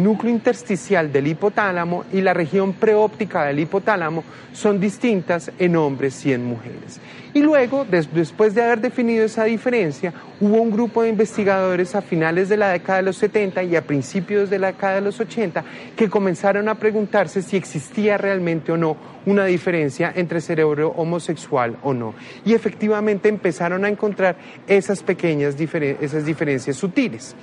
núcleo 0.01 0.31
intersticial 0.31 1.11
del 1.11 1.27
hipotálamo 1.27 2.05
y 2.13 2.21
la 2.21 2.33
región 2.33 2.73
preóptica 2.73 3.43
del 3.43 3.59
hipotálamo 3.59 4.23
son 4.53 4.79
distintas 4.79 5.51
en 5.59 5.75
hombres 5.75 6.25
y 6.25 6.31
en 6.31 6.45
mujeres. 6.45 7.01
Y 7.33 7.41
luego, 7.41 7.85
después 7.85 8.55
de 8.55 8.63
haber 8.63 8.81
definido 8.81 9.25
esa 9.25 9.43
diferencia, 9.43 10.13
hubo 10.41 10.59
un 10.59 10.71
grupo 10.71 11.03
de 11.03 11.09
investigadores 11.09 11.95
a 11.95 12.01
finales 12.01 12.49
de 12.49 12.57
la 12.57 12.69
década 12.69 12.97
de 12.97 13.03
los 13.03 13.17
70 13.17 13.63
y 13.63 13.75
a 13.75 13.85
principios 13.85 14.49
de 14.49 14.57
la 14.59 14.67
década 14.67 14.95
de 14.95 15.01
los 15.01 15.19
80 15.19 15.63
que 15.95 16.09
comenzaron 16.09 16.67
a 16.67 16.75
preguntarse 16.75 17.43
si 17.43 17.55
existía 17.55 18.17
realmente 18.17 18.71
o 18.71 18.77
no 18.77 18.97
una 19.27 19.45
diferencia 19.45 20.11
entre 20.15 20.41
cerebro 20.41 20.89
homosexual 20.97 21.77
o 21.83 21.93
no. 21.93 22.15
Y 22.43 22.53
efectivamente 22.53 23.29
empezaron 23.29 23.85
a 23.85 23.89
encontrar 23.89 24.35
esas 24.67 25.03
pequeñas 25.03 25.55
esas 26.01 26.25
diferencias 26.25 26.75
sutiles. 26.75 27.35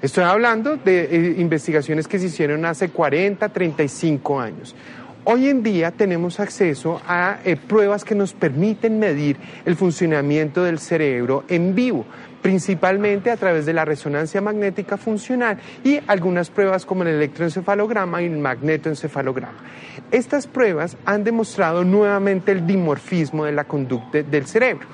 Estoy 0.00 0.24
hablando 0.24 0.76
de 0.76 1.04
eh, 1.04 1.34
investigaciones 1.38 2.06
que 2.06 2.18
se 2.18 2.26
hicieron 2.26 2.64
hace 2.64 2.90
40, 2.90 3.48
35 3.48 4.40
años. 4.40 4.76
Hoy 5.26 5.48
en 5.48 5.62
día 5.62 5.90
tenemos 5.90 6.38
acceso 6.38 7.00
a 7.06 7.38
eh, 7.46 7.56
pruebas 7.56 8.04
que 8.04 8.14
nos 8.14 8.34
permiten 8.34 8.98
medir 8.98 9.38
el 9.64 9.74
funcionamiento 9.74 10.62
del 10.62 10.78
cerebro 10.78 11.44
en 11.48 11.74
vivo, 11.74 12.04
principalmente 12.42 13.30
a 13.30 13.38
través 13.38 13.64
de 13.64 13.72
la 13.72 13.86
resonancia 13.86 14.42
magnética 14.42 14.98
funcional 14.98 15.56
y 15.82 15.98
algunas 16.08 16.50
pruebas 16.50 16.84
como 16.84 17.04
el 17.04 17.08
electroencefalograma 17.08 18.20
y 18.20 18.26
el 18.26 18.36
magnetoencefalograma. 18.36 19.54
Estas 20.10 20.46
pruebas 20.46 20.98
han 21.06 21.24
demostrado 21.24 21.84
nuevamente 21.84 22.52
el 22.52 22.66
dimorfismo 22.66 23.46
de 23.46 23.52
la 23.52 23.64
conducta 23.64 24.22
del 24.22 24.44
cerebro. 24.44 24.86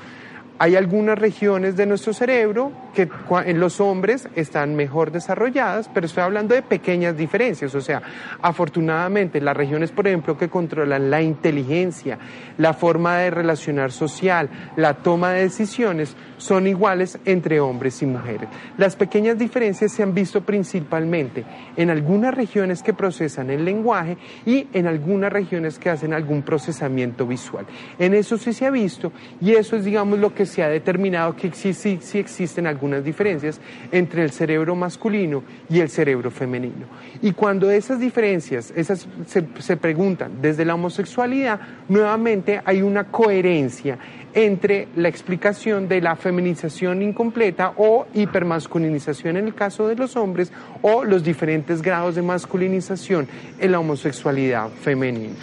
Hay 0.63 0.77
algunas 0.77 1.19
regiones 1.19 1.75
de 1.75 1.87
nuestro 1.87 2.13
cerebro 2.13 2.71
que 2.93 3.09
en 3.47 3.59
los 3.59 3.81
hombres 3.81 4.29
están 4.37 4.77
mejor 4.77 5.11
desarrolladas, 5.11 5.89
pero 5.89 6.05
estoy 6.05 6.23
hablando 6.23 6.55
de 6.55 6.61
pequeñas 6.61 7.17
diferencias. 7.17 7.75
O 7.75 7.81
sea, 7.81 8.03
afortunadamente 8.43 9.41
las 9.41 9.57
regiones, 9.57 9.91
por 9.91 10.07
ejemplo, 10.07 10.37
que 10.37 10.51
controlan 10.51 11.11
la 11.11 11.23
inteligencia, 11.23 12.19
la 12.59 12.75
forma 12.75 13.17
de 13.17 13.31
relacionar 13.31 13.91
social, 13.91 14.51
la 14.77 14.93
toma 14.93 15.31
de 15.33 15.45
decisiones, 15.45 16.15
son 16.41 16.67
iguales 16.67 17.19
entre 17.27 17.61
hombres 17.61 18.01
y 18.03 18.07
mujeres. 18.07 18.49
Las 18.79 18.97
pequeñas 18.97 19.39
diferencias 19.39 19.93
se 19.93 20.03
han 20.03 20.15
visto 20.15 20.41
principalmente 20.41 21.45
en 21.77 21.91
algunas 21.91 22.35
regiones 22.35 22.83
que 22.83 22.95
procesan 22.95 23.51
el 23.51 23.65
lenguaje 23.65 24.17
y 24.47 24.67
en 24.73 24.87
algunas 24.87 25.33
regiones 25.33 25.79
que 25.79 25.91
hacen 25.91 26.15
algún 26.15 26.43
procesamiento 26.43 27.27
visual. 27.27 27.67
En 27.99 28.15
eso 28.15 28.39
sí 28.39 28.53
se 28.53 28.67
ha 28.67 28.71
visto 28.71 29.13
y 29.41 29.53
eso 29.53 29.77
es, 29.77 29.85
digamos, 29.85 30.19
lo 30.19 30.35
que 30.35 30.47
se 30.47 30.63
ha 30.63 30.69
determinado 30.69 31.37
que 31.37 31.53
sí, 31.53 31.75
sí, 31.75 31.99
existen 32.19 32.67
algunas 32.67 33.05
diferencias 33.05 33.61
entre 33.93 34.23
el 34.23 34.31
cerebro 34.31 34.75
masculino 34.75 35.43
y 35.69 35.81
el 35.81 35.91
cerebro 35.91 36.31
femenino. 36.31 36.87
Y 37.21 37.33
cuando 37.33 37.71
esas 37.71 38.01
diferencias 38.01 38.73
esas 38.75 39.07
se, 39.27 39.47
se 39.59 39.77
preguntan 39.77 40.41
desde 40.41 40.65
la 40.65 40.75
homosexualidad, 40.75 41.61
nuevamente 41.89 42.63
hay 42.65 42.81
una 42.81 43.05
coherencia 43.05 43.99
entre 44.35 44.89
la 44.97 45.09
explicación 45.09 45.89
de 45.89 46.01
la 46.01 46.17
feminización 46.17 47.03
incompleta 47.03 47.73
o 47.77 48.07
hipermasculinización 48.15 49.37
en 49.37 49.47
el 49.47 49.55
caso 49.55 49.89
de 49.89 49.97
los 49.97 50.17
hombres 50.17 50.53
o 50.83 51.05
los 51.05 51.25
diferentes 51.25 51.83
grados 51.83 52.15
de 52.15 52.23
masculinización 52.23 53.29
en 53.59 53.73
la 53.73 53.81
homosexualidad 53.81 54.69
femenina. 54.69 55.35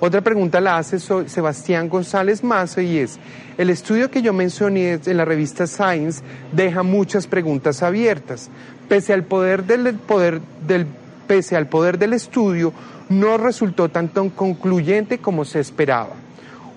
Otra 0.00 0.20
pregunta 0.20 0.60
la 0.60 0.76
hace 0.76 0.98
Sebastián 0.98 1.88
González 1.88 2.42
Mazo 2.42 2.80
y 2.80 2.98
es, 2.98 3.18
el 3.56 3.70
estudio 3.70 4.10
que 4.10 4.20
yo 4.20 4.32
mencioné 4.32 4.98
en 5.06 5.16
la 5.16 5.24
revista 5.24 5.66
Science 5.66 6.22
deja 6.52 6.82
muchas 6.82 7.26
preguntas 7.26 7.82
abiertas. 7.82 8.50
Pese 8.88 9.12
al 9.12 9.22
poder 9.22 9.64
del, 9.64 9.94
poder 9.94 10.40
del, 10.66 10.86
pese 11.26 11.56
al 11.56 11.68
poder 11.68 11.98
del 11.98 12.12
estudio, 12.12 12.72
no 13.08 13.38
resultó 13.38 13.88
tan 13.88 14.08
concluyente 14.08 15.18
como 15.18 15.44
se 15.44 15.60
esperaba. 15.60 16.23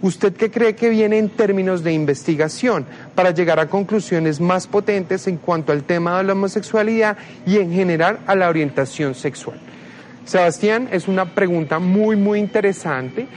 ¿Usted 0.02 0.34
qué 0.34 0.52
cree 0.52 0.76
que 0.76 0.90
viene 0.90 1.18
en 1.18 1.30
términos 1.30 1.84
de 1.84 1.92
investigación 1.92 2.86
para 3.16 3.32
llegar 3.32 3.60
a 3.60 3.68
conclusiones 3.68 4.40
más 4.40 4.68
potentes 4.68 5.28
en 5.28 5.38
cuanto 5.38 5.72
al 5.72 5.84
tema 5.84 6.18
de 6.18 6.24
la 6.24 6.34
homosexualidad 6.34 7.18
y 7.48 7.58
en 7.58 7.72
general 7.72 8.20
a 8.28 8.36
la 8.36 8.48
orientación 8.48 9.16
sexual? 9.16 9.60
Sebastián, 10.24 10.90
es 10.92 11.08
una 11.08 11.34
pregunta 11.34 11.80
muy, 11.80 12.16
muy 12.16 12.40
interesante. 12.40 13.28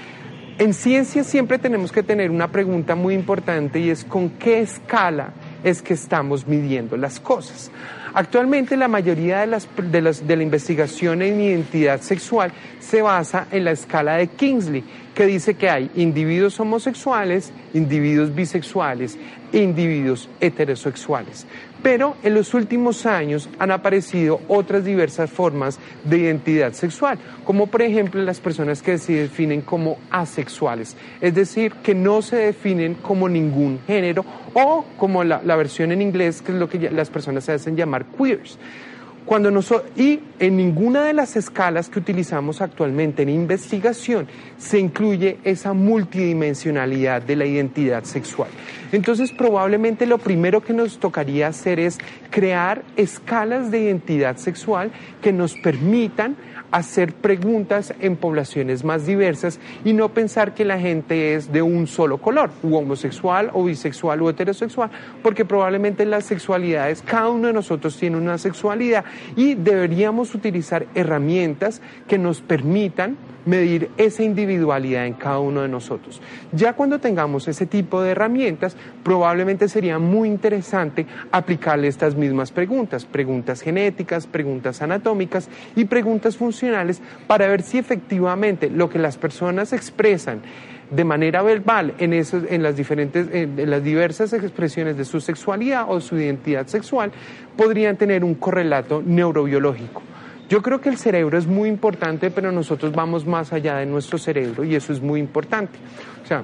En 0.59 0.75
ciencia 0.75 1.25
siempre 1.25 1.57
tenemos 1.57 1.93
que 1.93 2.03
tener 2.03 2.31
una 2.31 2.49
pregunta 2.49 2.95
muy 2.95 3.15
importante 3.15 3.81
y 3.81 3.89
es 3.89 4.05
con 4.05 4.29
qué 4.29 4.61
escala 4.61 5.31
es 5.65 5.81
que 5.81 5.95
estamos 5.95 6.47
midiendo 6.47 6.99
las 6.99 7.21
cosas. 7.21 7.71
Actualmente 8.15 8.77
la 8.77 8.89
mayoría 8.89 9.41
de, 9.41 9.47
las, 9.47 9.69
de, 9.77 10.01
de 10.27 10.37
la 10.37 10.43
investigación 10.43 11.23
en 11.23 11.41
identidad 11.41 12.01
sexual 12.01 12.53
se 12.79 13.03
basa 13.03 13.47
en 13.51 13.65
la 13.65 13.71
escala 13.73 14.17
de 14.17 14.29
Kingsley, 14.29 14.85
que 15.15 15.27
dice 15.27 15.55
que 15.55 15.71
hay 15.71 15.91
individuos 15.95 16.59
homosexuales, 16.59 17.53
individuos 17.75 18.35
bisexuales 18.35 19.19
e 19.53 19.59
individuos 19.59 20.29
heterosexuales. 20.41 21.47
Pero 21.83 22.17
en 22.23 22.35
los 22.35 22.53
últimos 22.53 23.07
años 23.07 23.49
han 23.59 23.71
aparecido 23.71 24.41
otras 24.49 24.85
diversas 24.85 25.31
formas 25.31 25.79
de 26.05 26.19
identidad 26.19 26.73
sexual, 26.73 27.19
como 27.45 27.69
por 27.69 27.83
ejemplo 27.83 28.23
las 28.23 28.41
personas 28.41 28.83
que 28.83 28.99
se 28.99 29.15
definen 29.15 29.63
como 29.63 29.99
asexuales, 30.11 30.97
es 31.21 31.35
decir, 31.35 31.73
que 31.83 31.95
no 31.95 32.21
se 32.21 32.37
definen 32.37 32.95
como 32.95 33.29
ningún 33.29 33.81
género 33.87 34.25
o 34.53 34.85
como 34.99 35.25
la, 35.25 35.39
versión 35.57 35.93
en 35.93 36.03
inglés, 36.03 36.43
que 36.43 36.53
es 36.53 36.59
lo 36.59 36.69
que 36.69 36.91
las 36.91 37.11
personas 37.11 37.45
se 37.45 37.53
hacen 37.53 37.77
llamar 37.77 38.05
queers. 38.07 38.59
Cuando 39.27 39.51
y 39.97 40.21
en 40.39 40.57
ninguna 40.57 41.05
de 41.05 41.13
las 41.13 41.37
escalas 41.37 41.89
que 41.89 41.99
utilizamos 41.99 42.61
actualmente 42.61 43.23
en 43.23 43.29
investigación 43.29 44.27
se 44.59 44.79
incluye 44.79 45.39
esa 45.45 45.73
multidimensionalidad 45.73 47.23
de 47.23 47.37
la 47.37 47.45
identidad 47.45 48.05
sexual. 48.05 48.49
Entonces 48.93 49.31
probablemente 49.31 50.07
lo 50.07 50.19
primero 50.19 50.63
que 50.63 50.73
nos 50.73 50.99
tocaría 50.99 51.47
hacer 51.47 51.79
es 51.79 51.99
crear 52.31 52.83
escalas 52.97 53.71
de 53.71 53.81
identidad 53.81 54.37
sexual 54.37 54.91
que 55.23 55.33
nos 55.33 55.55
permitan 55.55 56.37
hacer 56.71 57.13
preguntas 57.15 57.95
en 58.01 58.17
poblaciones 58.17 58.85
más 58.85 59.07
diversas 59.07 59.59
y 59.85 59.93
no 59.93 60.11
pensar 60.11 60.55
que 60.55 60.65
la 60.65 60.79
gente 60.79 61.35
es 61.35 61.53
de 61.53 61.63
un 61.63 61.87
solo 61.87 62.19
color, 62.19 62.51
u 62.63 62.77
homosexual 62.77 63.51
o 63.53 63.65
bisexual 63.65 64.23
o 64.23 64.31
heterosexual, 64.31 64.91
porque 65.23 65.45
probablemente 65.45 66.05
las 66.07 66.25
sexualidades, 66.25 67.03
cada 67.03 67.29
uno 67.29 67.49
de 67.49 67.53
nosotros 67.53 67.97
tiene 67.97 68.17
una 68.17 68.39
sexualidad 68.39 69.05
y 69.37 69.55
deberíamos 69.55 70.35
utilizar 70.35 70.87
herramientas 70.95 71.81
que 72.07 72.19
nos 72.19 72.41
permitan 72.41 73.17
medir 73.51 73.91
esa 73.97 74.23
individualidad 74.23 75.07
en 75.07 75.15
cada 75.15 75.41
uno 75.41 75.63
de 75.63 75.69
nosotros. 75.69 76.23
Ya 76.53 76.73
cuando 76.75 77.01
tengamos 77.01 77.49
ese 77.49 77.67
tipo 77.67 78.01
de 78.01 78.13
herramientas, 78.13 78.77
probablemente 79.03 79.69
sería 79.69 79.99
muy 79.99 80.29
interesante 80.29 81.07
aplicarle 81.33 81.89
estas 81.89 82.15
mismas 82.15 82.53
preguntas, 82.53 83.05
preguntas 83.05 83.61
genéticas, 83.61 84.29
preguntas 84.29 84.83
anatómicas 84.83 85.49
y 85.75 85.85
preguntas 85.87 86.37
funcionales 86.37 87.03
para 87.27 87.49
ver 87.49 87.63
si 87.63 87.79
efectivamente 87.79 88.71
lo 88.71 88.89
que 88.89 89.01
las 89.01 89.17
personas 89.17 89.73
expresan 89.73 90.43
de 90.91 91.05
manera 91.05 91.43
verbal 91.43 91.95
en, 91.99 92.13
en, 92.13 92.63
las 92.63 92.77
diferentes, 92.77 93.29
en 93.33 93.71
las 93.71 93.83
diversas 93.83 94.33
expresiones 94.33 94.97
de 94.97 95.05
su 95.05 95.21
sexualidad 95.21 95.87
o 95.89 96.01
su 96.01 96.17
identidad 96.17 96.67
sexual 96.67 97.13
podrían 97.57 97.97
tener 97.97 98.25
un 98.25 98.35
correlato 98.35 99.03
neurobiológico. 99.05 100.03
Yo 100.51 100.63
creo 100.63 100.81
que 100.81 100.89
el 100.89 100.99
cerebro 100.99 101.39
es 101.39 101.47
muy 101.47 101.69
importante, 101.69 102.29
pero 102.33 102.51
nosotros 102.51 102.93
vamos 102.93 103.25
más 103.25 103.53
allá 103.53 103.77
de 103.77 103.87
nuestro 103.87 104.19
cerebro 104.19 104.65
y 104.65 104.75
eso 104.75 104.93
es 104.93 105.01
muy 105.01 105.21
importante. 105.21 105.79
O 106.25 106.27
sea, 106.27 106.43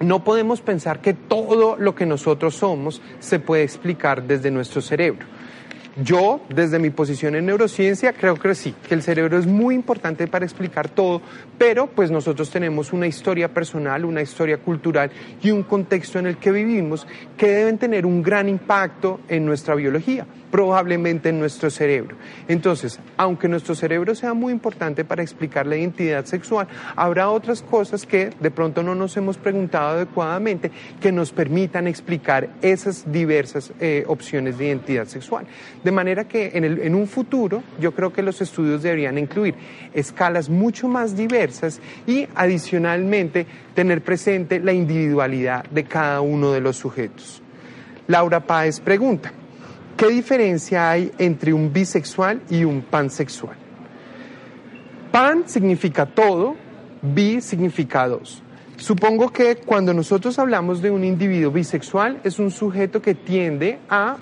no 0.00 0.22
podemos 0.22 0.60
pensar 0.60 1.00
que 1.00 1.14
todo 1.14 1.76
lo 1.78 1.94
que 1.94 2.04
nosotros 2.04 2.54
somos 2.54 3.00
se 3.18 3.38
puede 3.38 3.62
explicar 3.62 4.22
desde 4.22 4.50
nuestro 4.50 4.82
cerebro. 4.82 5.26
Yo, 6.02 6.42
desde 6.50 6.78
mi 6.78 6.90
posición 6.90 7.36
en 7.36 7.46
neurociencia, 7.46 8.12
creo 8.12 8.34
que 8.34 8.54
sí, 8.54 8.74
que 8.86 8.92
el 8.92 9.02
cerebro 9.02 9.38
es 9.38 9.46
muy 9.46 9.74
importante 9.74 10.26
para 10.26 10.44
explicar 10.44 10.90
todo, 10.90 11.22
pero 11.58 11.86
pues 11.86 12.10
nosotros 12.10 12.50
tenemos 12.50 12.92
una 12.92 13.06
historia 13.06 13.48
personal, 13.48 14.04
una 14.04 14.22
historia 14.22 14.58
cultural 14.58 15.10
y 15.42 15.50
un 15.50 15.62
contexto 15.62 16.18
en 16.18 16.26
el 16.26 16.36
que 16.36 16.52
vivimos 16.52 17.06
que 17.36 17.48
deben 17.48 17.78
tener 17.78 18.06
un 18.06 18.22
gran 18.22 18.48
impacto 18.48 19.20
en 19.28 19.46
nuestra 19.46 19.74
biología 19.74 20.26
probablemente 20.50 21.28
en 21.28 21.40
nuestro 21.40 21.70
cerebro. 21.70 22.16
Entonces, 22.48 23.00
aunque 23.16 23.48
nuestro 23.48 23.74
cerebro 23.74 24.14
sea 24.14 24.32
muy 24.32 24.52
importante 24.52 25.04
para 25.04 25.22
explicar 25.22 25.66
la 25.66 25.76
identidad 25.76 26.24
sexual, 26.24 26.68
habrá 26.94 27.30
otras 27.30 27.62
cosas 27.62 28.06
que 28.06 28.30
de 28.38 28.50
pronto 28.50 28.82
no 28.82 28.94
nos 28.94 29.16
hemos 29.16 29.36
preguntado 29.36 29.96
adecuadamente 29.96 30.70
que 31.00 31.12
nos 31.12 31.32
permitan 31.32 31.86
explicar 31.86 32.48
esas 32.62 33.10
diversas 33.10 33.72
eh, 33.80 34.04
opciones 34.06 34.56
de 34.56 34.66
identidad 34.68 35.06
sexual. 35.06 35.46
De 35.82 35.90
manera 35.90 36.24
que 36.24 36.52
en, 36.54 36.64
en 36.64 36.94
un 36.94 37.08
futuro 37.08 37.62
yo 37.80 37.92
creo 37.92 38.12
que 38.12 38.22
los 38.22 38.40
estudios 38.40 38.82
deberían 38.82 39.18
incluir 39.18 39.54
escalas 39.92 40.48
mucho 40.48 40.88
más 40.88 41.16
diversas 41.16 41.45
y 42.06 42.26
adicionalmente 42.34 43.46
tener 43.74 44.02
presente 44.02 44.60
la 44.60 44.72
individualidad 44.72 45.64
de 45.66 45.84
cada 45.84 46.20
uno 46.20 46.52
de 46.52 46.60
los 46.60 46.76
sujetos. 46.76 47.42
Laura 48.06 48.40
Páez 48.40 48.80
pregunta, 48.80 49.32
¿Qué 49.96 50.08
diferencia 50.08 50.90
hay 50.90 51.10
entre 51.16 51.54
un 51.54 51.72
bisexual 51.72 52.42
y 52.50 52.64
un 52.64 52.82
pansexual? 52.82 53.56
Pan 55.10 55.44
significa 55.46 56.04
todo, 56.04 56.54
bi 57.00 57.40
significa 57.40 58.06
dos. 58.06 58.42
Supongo 58.76 59.32
que 59.32 59.56
cuando 59.56 59.94
nosotros 59.94 60.38
hablamos 60.38 60.82
de 60.82 60.90
un 60.90 61.02
individuo 61.02 61.50
bisexual 61.50 62.20
es 62.24 62.38
un 62.38 62.50
sujeto 62.50 63.00
que 63.00 63.14
tiende 63.14 63.78
a 63.88 64.18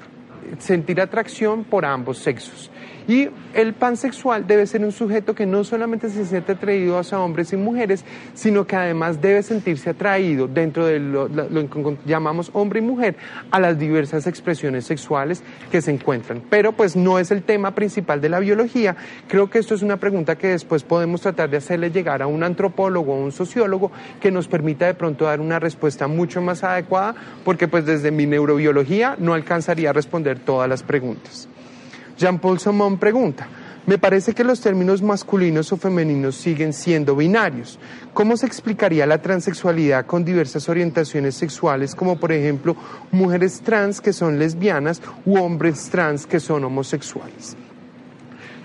sentir 0.59 1.01
atracción 1.01 1.65
por 1.65 1.85
ambos 1.85 2.19
sexos. 2.19 2.71
Y 3.07 3.29
el 3.53 3.75
pansexual 3.75 4.47
debe 4.47 4.67
ser 4.67 4.85
un 4.85 4.93
sujeto 4.93 5.35
que 5.35 5.47
no 5.47 5.63
solamente 5.63 6.09
se 6.09 6.25
siente 6.25 6.53
atraído 6.53 6.99
hacia 6.99 7.21
hombres 7.21 7.53
y 7.53 7.57
mujeres, 7.57 8.05
sino 8.35 8.67
que 8.67 8.77
además 8.77 9.21
debe 9.21 9.43
sentirse 9.43 9.91
atraído 9.91 10.49
dentro 10.49 10.87
de 10.87 10.99
lo, 10.99 11.29
que 11.29 11.99
llamamos 12.07 12.51
hombre 12.55 12.79
y 12.81 12.83
mujer 12.83 13.17
a 13.51 13.61
las 13.61 13.79
diversas 13.79 14.27
expresiones 14.27 14.87
sexuales 14.87 15.43
que 15.71 15.83
se 15.83 15.91
encuentran. 15.91 16.43
Pero 16.49 16.73
pues 16.73 16.97
no 16.97 17.19
es 17.19 17.31
el 17.31 17.43
tema 17.43 17.75
principal 17.75 18.21
de 18.21 18.31
la 18.31 18.39
biología. 18.39 18.97
Creo 19.29 19.51
que 19.51 19.59
esto 19.59 19.75
es 19.75 19.83
una 19.83 19.99
pregunta 19.99 20.37
que 20.37 20.49
después 20.49 20.83
podemos 20.83 21.21
tratar 21.21 21.51
de 21.51 21.59
hacerle 21.59 21.91
llegar 21.91 22.23
a 22.23 22.27
un 22.27 22.43
antropólogo 22.43 23.15
o 23.15 23.23
un 23.23 23.33
sociólogo 23.33 23.93
que 24.21 24.31
nos 24.31 24.49
permita 24.49 24.87
de 24.87 24.95
pronto 24.95 25.27
dar 25.27 25.41
una 25.41 25.59
respuesta 25.59 26.09
mucho 26.09 26.41
más 26.41 26.65
adecuada, 26.65 27.15
porque 27.45 27.69
pues 27.69 27.85
desde 27.85 28.11
mi 28.11 28.27
neurobiología 28.27 29.17
no 29.19 29.35
alcanzaría 29.35 29.91
a 29.91 29.93
responder 29.93 30.39
todas 30.39 30.69
las 30.69 30.83
preguntas. 30.83 31.49
Jean-Paul 32.17 32.59
Somon 32.59 32.99
pregunta, 32.99 33.49
me 33.87 33.99
parece 33.99 34.33
que 34.33 34.45
los 34.45 34.61
términos 34.61 35.03
masculinos 35.03 35.71
o 35.73 35.77
femeninos 35.77 36.37
siguen 36.37 36.73
siendo 36.73 37.15
binarios. 37.15 37.79
¿Cómo 38.15 38.37
se 38.37 38.47
explicaría 38.47 39.07
la 39.07 39.21
transexualidad 39.21 40.07
con 40.07 40.25
diversas 40.25 40.69
orientaciones 40.69 41.35
sexuales, 41.35 41.95
como 41.95 42.19
por 42.19 42.33
ejemplo 42.33 42.77
mujeres 43.13 43.61
trans 43.61 44.01
que 44.01 44.15
son 44.15 44.39
lesbianas 44.39 45.03
u 45.27 45.37
hombres 45.37 45.91
trans 45.91 46.27
que 46.27 46.41
son 46.41 46.65
homosexuales? 46.65 47.57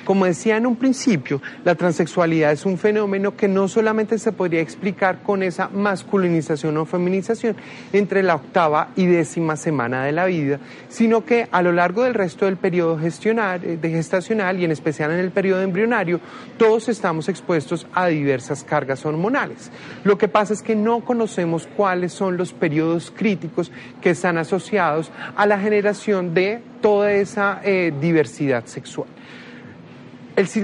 Como 0.10 0.26
decía 0.26 0.58
en 0.58 0.65
un 0.65 0.76
principio, 0.76 1.39
la 1.63 1.76
transexualidad 1.76 2.52
es 2.52 2.65
un 2.65 2.80
fenómeno 2.80 3.38
que 3.38 3.48
no 3.48 3.67
solamente 3.67 4.17
se 4.17 4.32
podría 4.32 4.60
explicar 4.60 5.22
con 5.22 5.43
esa 5.43 5.69
masculinización 5.69 6.78
o 6.78 6.86
feminización 6.86 7.56
entre 7.93 8.24
la 8.24 8.34
octava 8.34 8.89
y 8.95 9.06
décima 9.06 9.56
semana 9.56 10.06
de 10.06 10.12
la 10.12 10.26
vida, 10.26 10.60
sino 10.88 11.24
que 11.26 11.48
a 11.52 11.62
lo 11.62 11.74
largo 11.74 12.06
del 12.06 12.15
resto 12.15 12.45
del 12.45 12.58
periodo 12.58 13.00
eh, 13.00 13.80
gestacional 13.84 14.60
y 14.60 14.65
en 14.65 14.72
especial 14.72 15.12
en 15.12 15.19
el 15.19 15.30
periodo 15.30 15.62
embrionario, 15.62 16.19
todos 16.58 16.89
estamos 16.89 17.30
expuestos 17.30 17.86
a 17.93 18.08
diversas 18.08 18.63
cargas 18.63 19.06
hormonales. 19.06 19.69
Lo 20.04 20.17
que 20.17 20.28
pasa 20.28 20.54
es 20.54 20.63
que 20.63 20.76
no 20.76 21.02
conocemos 21.02 21.69
cuáles 21.78 22.13
son 22.13 22.36
los 22.36 22.52
periodos 22.52 23.13
críticos 23.15 23.72
que 24.02 24.10
están 24.10 24.39
asociados 24.39 25.12
a 25.36 25.45
la 25.45 25.60
generación 25.60 26.34
de 26.34 26.63
toda 26.82 27.12
esa 27.12 27.62
eh, 27.63 27.93
diversidad 28.02 28.65
sexual 28.65 29.08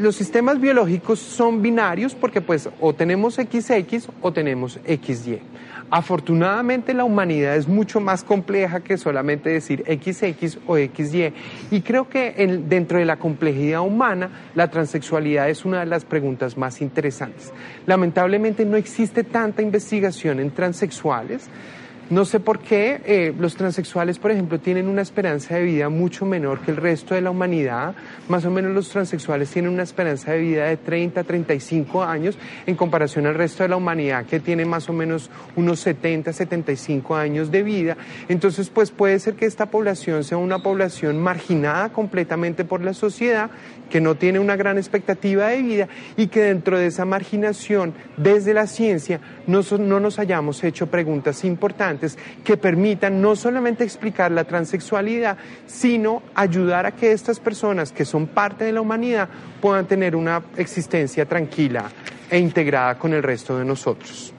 los 0.02 0.16
sistemas 0.16 0.62
biológicos 0.62 1.20
son 1.20 1.62
binarios 1.62 2.16
porque 2.16 2.40
pues 2.40 2.70
o 2.80 2.94
tenemos 2.94 3.36
XX 3.36 4.08
o 4.22 4.32
tenemos 4.32 4.80
XY. 4.86 5.42
Afortunadamente 5.92 6.94
la 6.94 7.04
humanidad 7.04 7.58
es 7.58 7.68
mucho 7.68 8.00
más 8.00 8.24
compleja 8.24 8.80
que 8.80 8.98
solamente 8.98 9.50
decir 9.50 9.84
XX 9.86 10.60
o 10.66 10.78
XY 10.78 11.34
y 11.72 11.82
creo 11.82 12.08
que 12.08 12.32
dentro 12.68 13.00
de 13.00 13.06
la 13.06 13.18
complejidad 13.18 13.82
humana 13.82 14.30
la 14.56 14.70
transexualidad 14.72 15.50
es 15.50 15.66
una 15.66 15.82
de 15.82 15.88
las 15.88 16.06
preguntas 16.06 16.58
más 16.58 16.82
interesantes. 16.82 17.52
Lamentablemente 17.86 18.64
no 18.66 18.78
existe 18.78 19.24
tanta 19.24 19.62
investigación 19.62 20.40
en 20.40 20.52
transexuales. 20.52 21.50
No 22.12 22.24
sé 22.24 22.40
por 22.40 22.60
qué 22.60 23.02
eh, 23.04 23.34
los 23.36 23.56
transexuales, 23.56 24.20
por 24.20 24.30
ejemplo, 24.30 24.60
tienen 24.60 24.88
una 24.88 25.02
esperanza 25.02 25.56
de 25.56 25.64
vida 25.64 25.90
mucho 25.90 26.24
menor 26.24 26.60
que 26.60 26.70
el 26.70 26.78
resto 26.78 27.16
de 27.16 27.22
la 27.22 27.32
humanidad. 27.32 27.96
Más 28.30 28.46
o 28.46 28.52
menos 28.52 28.74
los 28.74 28.90
transexuales 28.90 29.50
tienen 29.50 29.72
una 29.72 29.82
esperanza 29.82 30.32
de 30.32 30.38
vida 30.38 30.66
de 30.66 30.78
30 30.78 31.22
a 31.22 31.24
35 31.24 32.04
años 32.04 32.38
en 32.68 32.76
comparación 32.76 33.26
al 33.26 33.34
resto 33.34 33.64
de 33.64 33.70
la 33.70 33.78
humanidad 33.78 34.28
que 34.28 34.40
tiene 34.40 34.66
más 34.66 34.88
o 34.88 34.94
menos 34.94 35.32
unos 35.56 35.80
70, 35.80 36.32
75 36.32 37.16
años 37.16 37.50
de 37.50 37.64
vida. 37.64 37.98
Entonces, 38.30 38.70
pues 38.70 38.92
puede 38.92 39.18
ser 39.18 39.34
que 39.34 39.48
esta 39.48 39.66
población 39.72 40.24
sea 40.24 40.38
una 40.38 40.62
población 40.62 41.20
marginada 41.20 41.90
completamente 41.90 42.66
por 42.66 42.84
la 42.84 42.94
sociedad, 42.94 43.50
que 43.90 44.00
no 44.00 44.14
tiene 44.14 44.38
una 44.38 44.56
gran 44.56 44.78
expectativa 44.78 45.48
de 45.48 45.62
vida 45.64 45.88
y 46.18 46.28
que 46.28 46.42
dentro 46.42 46.78
de 46.78 46.88
esa 46.88 47.06
marginación, 47.06 47.96
desde 48.16 48.54
la 48.54 48.68
ciencia, 48.68 49.20
no 49.48 50.00
nos 50.00 50.20
hayamos 50.20 50.64
hecho 50.64 50.88
preguntas 50.88 51.44
importantes 51.44 51.95
que 52.44 52.58
permitan 52.58 53.22
no 53.22 53.36
solamente 53.36 53.84
explicar 53.84 54.32
la 54.32 54.44
transexualidad, 54.44 55.38
sino 55.66 56.22
ayudar 56.36 56.86
a 56.86 56.92
que 56.92 57.12
estas 57.12 57.40
personas 57.40 57.92
que 57.92 58.06
son 58.06 58.28
parte 58.28 58.66
de 58.66 58.72
la 58.72 58.82
humanidad 58.82 59.30
puedan 59.62 59.86
tener 59.86 60.16
una 60.16 60.42
existencia 60.58 61.26
tranquila 61.26 61.86
e 62.30 62.38
integrada 62.38 62.98
con 62.98 63.14
el 63.14 63.24
resto 63.24 63.58
de 63.58 63.66
nosotros. 63.66 64.34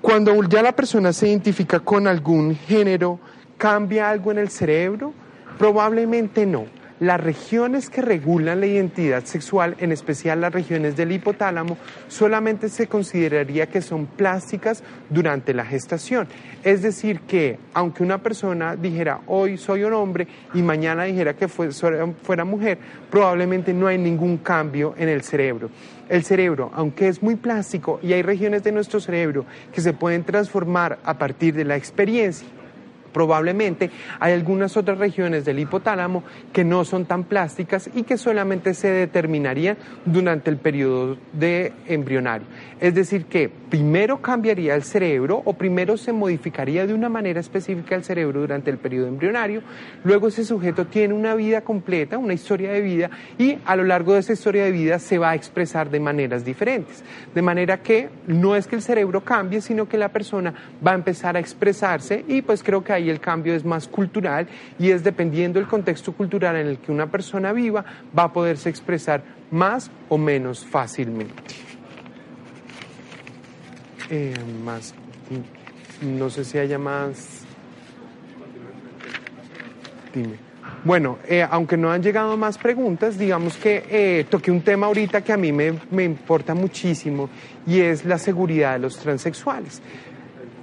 Cuando 0.00 0.42
ya 0.44 0.62
la 0.62 0.72
persona 0.72 1.12
se 1.12 1.28
identifica 1.28 1.80
con 1.80 2.06
algún 2.06 2.54
género, 2.54 3.18
¿cambia 3.56 4.08
algo 4.08 4.30
en 4.30 4.38
el 4.38 4.48
cerebro? 4.48 5.12
Probablemente 5.58 6.46
no 6.46 6.77
las 7.00 7.20
regiones 7.20 7.90
que 7.90 8.02
regulan 8.02 8.60
la 8.60 8.66
identidad 8.66 9.24
sexual, 9.24 9.76
en 9.78 9.92
especial 9.92 10.40
las 10.40 10.52
regiones 10.52 10.96
del 10.96 11.12
hipotálamo, 11.12 11.76
solamente 12.08 12.68
se 12.68 12.86
consideraría 12.86 13.66
que 13.66 13.82
son 13.82 14.06
plásticas 14.06 14.82
durante 15.08 15.54
la 15.54 15.64
gestación. 15.64 16.26
Es 16.64 16.82
decir, 16.82 17.20
que 17.20 17.58
aunque 17.74 18.02
una 18.02 18.18
persona 18.18 18.74
dijera 18.74 19.20
hoy 19.26 19.56
soy 19.56 19.84
un 19.84 19.92
hombre 19.92 20.26
y 20.54 20.62
mañana 20.62 21.04
dijera 21.04 21.34
que 21.34 21.48
fuera 21.48 22.44
mujer, 22.44 22.78
probablemente 23.10 23.72
no 23.72 23.86
hay 23.86 23.98
ningún 23.98 24.38
cambio 24.38 24.94
en 24.98 25.08
el 25.08 25.22
cerebro. 25.22 25.70
El 26.08 26.24
cerebro, 26.24 26.70
aunque 26.74 27.08
es 27.08 27.22
muy 27.22 27.36
plástico 27.36 28.00
y 28.02 28.14
hay 28.14 28.22
regiones 28.22 28.64
de 28.64 28.72
nuestro 28.72 28.98
cerebro 28.98 29.44
que 29.72 29.82
se 29.82 29.92
pueden 29.92 30.24
transformar 30.24 30.98
a 31.04 31.18
partir 31.18 31.54
de 31.54 31.64
la 31.64 31.76
experiencia, 31.76 32.48
Probablemente 33.12 33.90
hay 34.20 34.32
algunas 34.32 34.76
otras 34.76 34.98
regiones 34.98 35.44
del 35.44 35.58
hipotálamo 35.58 36.22
que 36.52 36.64
no 36.64 36.84
son 36.84 37.06
tan 37.06 37.24
plásticas 37.24 37.90
y 37.94 38.02
que 38.02 38.18
solamente 38.18 38.74
se 38.74 38.88
determinarían 38.88 39.76
durante 40.04 40.50
el 40.50 40.56
periodo 40.56 41.16
de 41.32 41.72
embrionario. 41.86 42.46
Es 42.80 42.94
decir, 42.94 43.24
que 43.24 43.48
primero 43.48 44.22
cambiaría 44.22 44.74
el 44.74 44.82
cerebro 44.82 45.42
o 45.44 45.52
primero 45.54 45.96
se 45.96 46.12
modificaría 46.12 46.86
de 46.86 46.94
una 46.94 47.08
manera 47.08 47.40
específica 47.40 47.94
el 47.94 48.04
cerebro 48.04 48.40
durante 48.40 48.70
el 48.70 48.78
periodo 48.78 49.08
embrionario, 49.08 49.62
luego 50.04 50.28
ese 50.28 50.44
sujeto 50.44 50.86
tiene 50.86 51.14
una 51.14 51.34
vida 51.34 51.62
completa, 51.62 52.18
una 52.18 52.34
historia 52.34 52.72
de 52.72 52.80
vida 52.80 53.10
y 53.36 53.58
a 53.64 53.76
lo 53.76 53.84
largo 53.84 54.14
de 54.14 54.20
esa 54.20 54.32
historia 54.32 54.64
de 54.64 54.70
vida 54.70 54.98
se 54.98 55.18
va 55.18 55.30
a 55.30 55.34
expresar 55.34 55.90
de 55.90 56.00
maneras 56.00 56.44
diferentes. 56.44 57.02
De 57.34 57.42
manera 57.42 57.82
que 57.82 58.08
no 58.26 58.56
es 58.56 58.66
que 58.66 58.76
el 58.76 58.82
cerebro 58.82 59.22
cambie, 59.22 59.60
sino 59.60 59.88
que 59.88 59.98
la 59.98 60.10
persona 60.10 60.54
va 60.86 60.92
a 60.92 60.94
empezar 60.94 61.36
a 61.36 61.40
expresarse 61.40 62.24
y 62.28 62.42
pues 62.42 62.62
creo 62.62 62.84
que 62.84 62.92
ahí 62.98 63.10
el 63.10 63.20
cambio 63.20 63.54
es 63.54 63.64
más 63.64 63.88
cultural 63.88 64.46
y 64.78 64.90
es 64.90 65.02
dependiendo 65.02 65.58
del 65.58 65.68
contexto 65.68 66.12
cultural 66.12 66.56
en 66.56 66.66
el 66.66 66.78
que 66.78 66.92
una 66.92 67.10
persona 67.10 67.52
viva, 67.52 67.84
va 68.16 68.24
a 68.24 68.32
poderse 68.32 68.68
expresar 68.68 69.22
más 69.50 69.90
o 70.08 70.18
menos 70.18 70.64
fácilmente. 70.64 71.34
Eh, 74.10 74.34
más, 74.64 74.94
no 76.02 76.30
sé 76.30 76.44
si 76.44 76.58
haya 76.58 76.78
más. 76.78 77.44
Dime. 80.14 80.48
Bueno, 80.84 81.18
eh, 81.26 81.46
aunque 81.50 81.76
no 81.76 81.90
han 81.90 82.02
llegado 82.02 82.36
más 82.36 82.56
preguntas, 82.56 83.18
digamos 83.18 83.56
que 83.56 83.84
eh, 83.90 84.26
toqué 84.30 84.50
un 84.50 84.62
tema 84.62 84.86
ahorita 84.86 85.22
que 85.22 85.32
a 85.32 85.36
mí 85.36 85.52
me, 85.52 85.74
me 85.90 86.04
importa 86.04 86.54
muchísimo 86.54 87.28
y 87.66 87.80
es 87.80 88.04
la 88.04 88.16
seguridad 88.16 88.74
de 88.74 88.78
los 88.80 88.96
transexuales. 88.96 89.82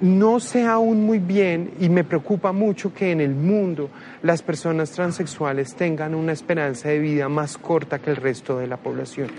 No 0.02 0.42
sé 0.42 0.66
aún 0.66 1.06
muy 1.06 1.20
bien 1.20 1.72
y 1.80 1.88
me 1.88 2.04
preocupa 2.04 2.52
mucho 2.52 2.94
que 2.94 3.12
en 3.12 3.22
el 3.22 3.34
mundo 3.34 3.90
las 4.24 4.42
personas 4.42 4.92
transexuales 4.92 5.74
tengan 5.76 6.14
una 6.14 6.34
esperanza 6.34 6.90
de 6.90 7.00
vida 7.00 7.30
más 7.30 7.58
corta 7.58 8.00
que 8.00 8.10
el 8.10 8.18
resto 8.18 8.58
de 8.58 8.68
la 8.68 8.76
población. 8.76 9.30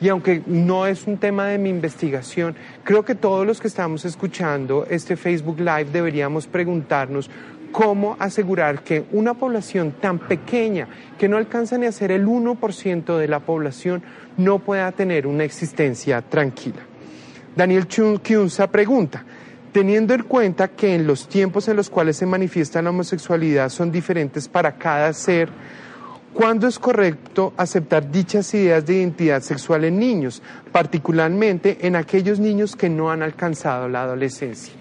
Y 0.00 0.08
aunque 0.08 0.42
no 0.46 0.86
es 0.86 1.06
un 1.06 1.18
tema 1.18 1.46
de 1.46 1.58
mi 1.58 1.68
investigación, 1.68 2.56
creo 2.82 3.04
que 3.04 3.14
todos 3.14 3.46
los 3.46 3.60
que 3.60 3.68
estamos 3.68 4.04
escuchando 4.04 4.84
este 4.90 5.16
Facebook 5.16 5.60
Live 5.60 5.86
deberíamos 5.92 6.48
preguntarnos 6.48 7.30
cómo 7.70 8.16
asegurar 8.18 8.82
que 8.82 9.04
una 9.12 9.34
población 9.34 9.94
tan 10.00 10.18
pequeña, 10.18 10.88
que 11.18 11.28
no 11.28 11.36
alcanza 11.36 11.78
ni 11.78 11.86
a 11.86 11.92
ser 11.92 12.10
el 12.10 12.26
1% 12.26 13.16
de 13.16 13.28
la 13.28 13.38
población, 13.38 14.02
no 14.36 14.58
pueda 14.58 14.90
tener 14.90 15.28
una 15.28 15.44
existencia 15.44 16.20
tranquila. 16.20 16.80
Daniel 17.54 17.86
Kiunza 17.86 18.68
pregunta, 18.68 19.24
teniendo 19.72 20.14
en 20.14 20.22
cuenta 20.24 20.68
que 20.68 20.94
en 20.94 21.06
los 21.06 21.28
tiempos 21.28 21.68
en 21.68 21.76
los 21.76 21.90
cuales 21.90 22.16
se 22.16 22.26
manifiesta 22.26 22.82
la 22.82 22.90
homosexualidad 22.90 23.68
son 23.68 23.92
diferentes 23.92 24.48
para 24.48 24.76
cada 24.76 25.12
ser, 25.12 25.48
¿cuándo 26.34 26.66
es 26.66 26.78
correcto 26.78 27.52
aceptar 27.56 28.10
dichas 28.10 28.52
ideas 28.54 28.84
de 28.86 28.94
identidad 28.94 29.42
sexual 29.42 29.84
en 29.84 29.98
niños, 29.98 30.42
particularmente 30.72 31.78
en 31.86 31.96
aquellos 31.96 32.40
niños 32.40 32.74
que 32.76 32.88
no 32.88 33.10
han 33.10 33.22
alcanzado 33.22 33.88
la 33.88 34.02
adolescencia? 34.02 34.74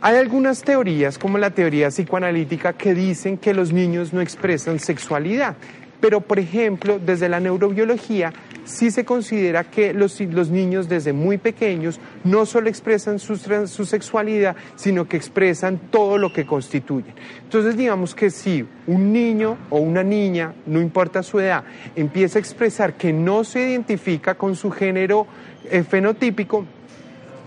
Hay 0.00 0.16
algunas 0.16 0.62
teorías, 0.62 1.18
como 1.18 1.38
la 1.38 1.50
teoría 1.50 1.88
psicoanalítica, 1.88 2.72
que 2.74 2.94
dicen 2.94 3.36
que 3.36 3.52
los 3.52 3.72
niños 3.72 4.12
no 4.12 4.20
expresan 4.20 4.78
sexualidad. 4.78 5.56
Pero, 6.00 6.20
por 6.20 6.38
ejemplo, 6.38 7.00
desde 7.04 7.28
la 7.28 7.40
neurobiología 7.40 8.32
sí 8.68 8.90
se 8.90 9.04
considera 9.04 9.64
que 9.64 9.94
los, 9.94 10.20
niños 10.50 10.88
desde 10.88 11.12
muy 11.12 11.38
pequeños 11.38 11.98
no 12.22 12.44
solo 12.44 12.68
expresan 12.68 13.18
su, 13.18 13.36
su, 13.36 13.84
sexualidad, 13.86 14.56
sino 14.76 15.08
que 15.08 15.16
expresan 15.16 15.78
todo 15.90 16.18
lo 16.18 16.32
que 16.32 16.46
constituyen. 16.46 17.14
Entonces, 17.42 17.76
digamos 17.76 18.14
que 18.14 18.30
si 18.30 18.66
un 18.86 19.12
niño 19.12 19.56
o 19.70 19.78
una 19.78 20.02
niña, 20.02 20.54
no 20.66 20.80
importa 20.80 21.22
su 21.22 21.40
edad, 21.40 21.64
empieza 21.96 22.38
a 22.38 22.40
expresar 22.40 22.94
que 22.94 23.12
no 23.12 23.42
se 23.42 23.70
identifica 23.70 24.34
con 24.34 24.54
su 24.54 24.70
género 24.70 25.26
eh, 25.70 25.82
fenotípico, 25.82 26.66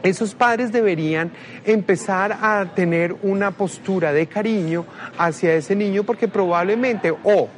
esos 0.04 0.34
padres 0.34 0.72
deberían 0.72 1.32
empezar 1.64 2.36
a 2.42 2.74
tener 2.74 3.16
una 3.22 3.52
postura 3.52 4.12
de 4.12 4.26
cariño 4.26 4.86
hacia 5.16 5.54
ese 5.54 5.76
niño 5.76 6.04
porque 6.04 6.28
probablemente 6.28 7.12
o 7.24 7.50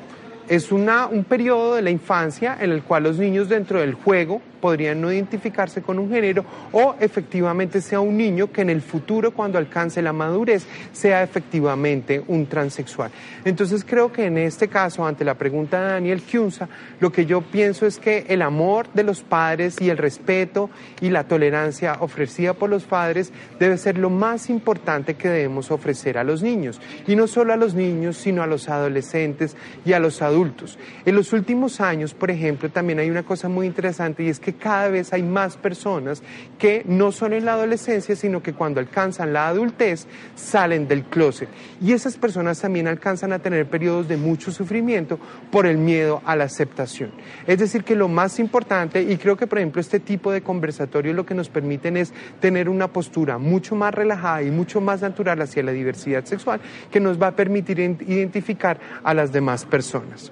es 0.56 0.72
una, 0.72 1.08
un 1.08 1.24
periodo 1.24 1.76
de 1.76 1.82
la 1.82 1.90
infancia 1.90 2.58
en 2.60 2.72
el 2.72 2.84
cual 2.84 3.04
los 3.04 3.18
niños 3.18 3.50
dentro 3.50 3.80
del 3.80 3.96
juego 3.96 4.42
podrían 4.64 5.02
no 5.02 5.12
identificarse 5.12 5.82
con 5.82 6.00
un 6.00 6.10
género 6.10 6.46
o 6.72 6.96
efectivamente 6.98 7.82
sea 7.82 8.00
un 8.00 8.16
niño 8.16 8.50
que 8.50 8.62
en 8.62 8.70
el 8.70 8.82
futuro 8.82 9.34
cuando 9.34 9.58
alcance 9.58 10.02
la 10.02 10.14
madurez 10.14 10.66
sea 10.94 11.22
efectivamente 11.22 12.24
un 12.30 12.46
transexual. 12.46 13.12
Entonces 13.44 13.84
creo 13.84 14.14
que 14.14 14.26
en 14.26 14.38
este 14.38 14.70
caso, 14.70 15.06
ante 15.06 15.26
la 15.26 15.34
pregunta 15.34 15.82
de 15.82 15.92
Daniel 15.92 16.22
Kiunza, 16.22 16.70
lo 17.02 17.12
que 17.12 17.26
yo 17.26 17.42
pienso 17.42 17.86
es 17.86 18.00
que 18.00 18.26
el 18.30 18.42
amor 18.42 18.88
de 18.94 19.04
los 19.04 19.22
padres 19.22 19.82
y 19.82 19.90
el 19.90 19.98
respeto 19.98 20.70
y 21.02 21.10
la 21.10 21.26
tolerancia 21.26 21.98
ofrecida 22.00 22.54
por 22.54 22.70
los 22.70 22.86
padres 22.86 23.34
debe 23.60 23.78
ser 23.78 23.98
lo 23.98 24.10
más 24.10 24.50
importante 24.50 25.16
que 25.16 25.28
debemos 25.28 25.72
ofrecer 25.72 26.18
a 26.18 26.24
los 26.24 26.42
niños. 26.42 26.80
Y 27.06 27.18
no 27.18 27.28
solo 27.28 27.52
a 27.52 27.58
los 27.58 27.74
niños, 27.74 28.16
sino 28.16 28.42
a 28.42 28.48
los 28.48 28.70
adolescentes 28.70 29.58
y 29.84 29.92
a 29.92 30.00
los 30.00 30.22
adultos. 30.22 30.80
En 31.06 31.16
los 31.16 31.34
últimos 31.34 31.82
años, 31.82 32.14
por 32.14 32.32
ejemplo, 32.32 32.70
también 32.70 33.00
hay 33.00 33.10
una 33.10 33.24
cosa 33.24 33.50
muy 33.50 33.68
interesante 33.68 34.24
y 34.24 34.30
es 34.30 34.40
que 34.40 34.53
cada 34.54 34.90
vez 34.90 35.14
hay 35.14 35.24
más 35.24 35.58
personas 35.58 36.24
que 36.58 36.84
no 36.86 37.12
son 37.12 37.34
en 37.34 37.46
la 37.46 37.54
adolescencia, 37.54 38.16
sino 38.16 38.42
que 38.42 38.54
cuando 38.54 38.80
alcanzan 38.80 39.34
la 39.34 39.48
adultez 39.48 40.08
salen 40.36 40.88
del 40.88 41.04
closet. 41.04 41.50
Y 41.82 41.94
esas 41.94 42.18
personas 42.18 42.60
también 42.60 42.88
alcanzan 42.88 43.34
a 43.34 43.40
tener 43.40 43.68
periodos 43.68 44.08
de 44.08 44.18
mucho 44.18 44.52
sufrimiento 44.52 45.20
por 45.52 45.66
el 45.66 45.78
miedo 45.78 46.22
a 46.26 46.36
la 46.36 46.46
aceptación. 46.46 47.12
Es 47.48 47.60
decir, 47.60 47.84
que 47.84 47.96
lo 47.96 48.08
más 48.08 48.40
importante, 48.40 49.02
y 49.02 49.18
creo 49.18 49.38
que 49.38 49.48
por 49.48 49.58
ejemplo 49.58 49.82
este 49.82 50.00
tipo 50.00 50.32
de 50.32 50.42
conversatorios 50.42 51.16
lo 51.16 51.26
que 51.26 51.36
nos 51.36 51.50
permiten 51.50 51.98
es 51.98 52.14
tener 52.40 52.70
una 52.70 52.88
postura 52.88 53.38
mucho 53.38 53.76
más 53.76 53.94
relajada 53.94 54.44
y 54.44 54.52
mucho 54.52 54.82
más 54.82 55.02
natural 55.02 55.42
hacia 55.42 55.64
la 55.64 55.72
diversidad 55.72 56.26
sexual 56.26 56.62
que 56.92 57.00
nos 57.00 57.22
va 57.22 57.28
a 57.28 57.36
permitir 57.36 57.80
identificar 57.80 58.80
a 59.04 59.14
las 59.14 59.32
demás 59.32 59.66
personas. 59.66 60.32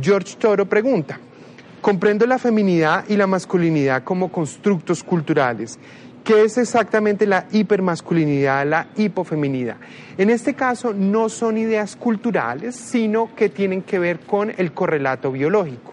George 0.00 0.36
Toro 0.38 0.66
pregunta, 0.66 1.18
Comprendo 1.86 2.26
la 2.26 2.40
feminidad 2.40 3.04
y 3.08 3.16
la 3.16 3.28
masculinidad 3.28 4.02
como 4.02 4.32
constructos 4.32 5.04
culturales. 5.04 5.78
¿Qué 6.24 6.42
es 6.42 6.58
exactamente 6.58 7.28
la 7.28 7.46
hipermasculinidad, 7.52 8.66
la 8.66 8.88
hipofeminidad? 8.96 9.76
En 10.18 10.30
este 10.30 10.54
caso 10.54 10.92
no 10.92 11.28
son 11.28 11.58
ideas 11.58 11.94
culturales, 11.94 12.74
sino 12.74 13.32
que 13.36 13.50
tienen 13.50 13.82
que 13.82 14.00
ver 14.00 14.18
con 14.18 14.52
el 14.56 14.72
correlato 14.72 15.30
biológico. 15.30 15.92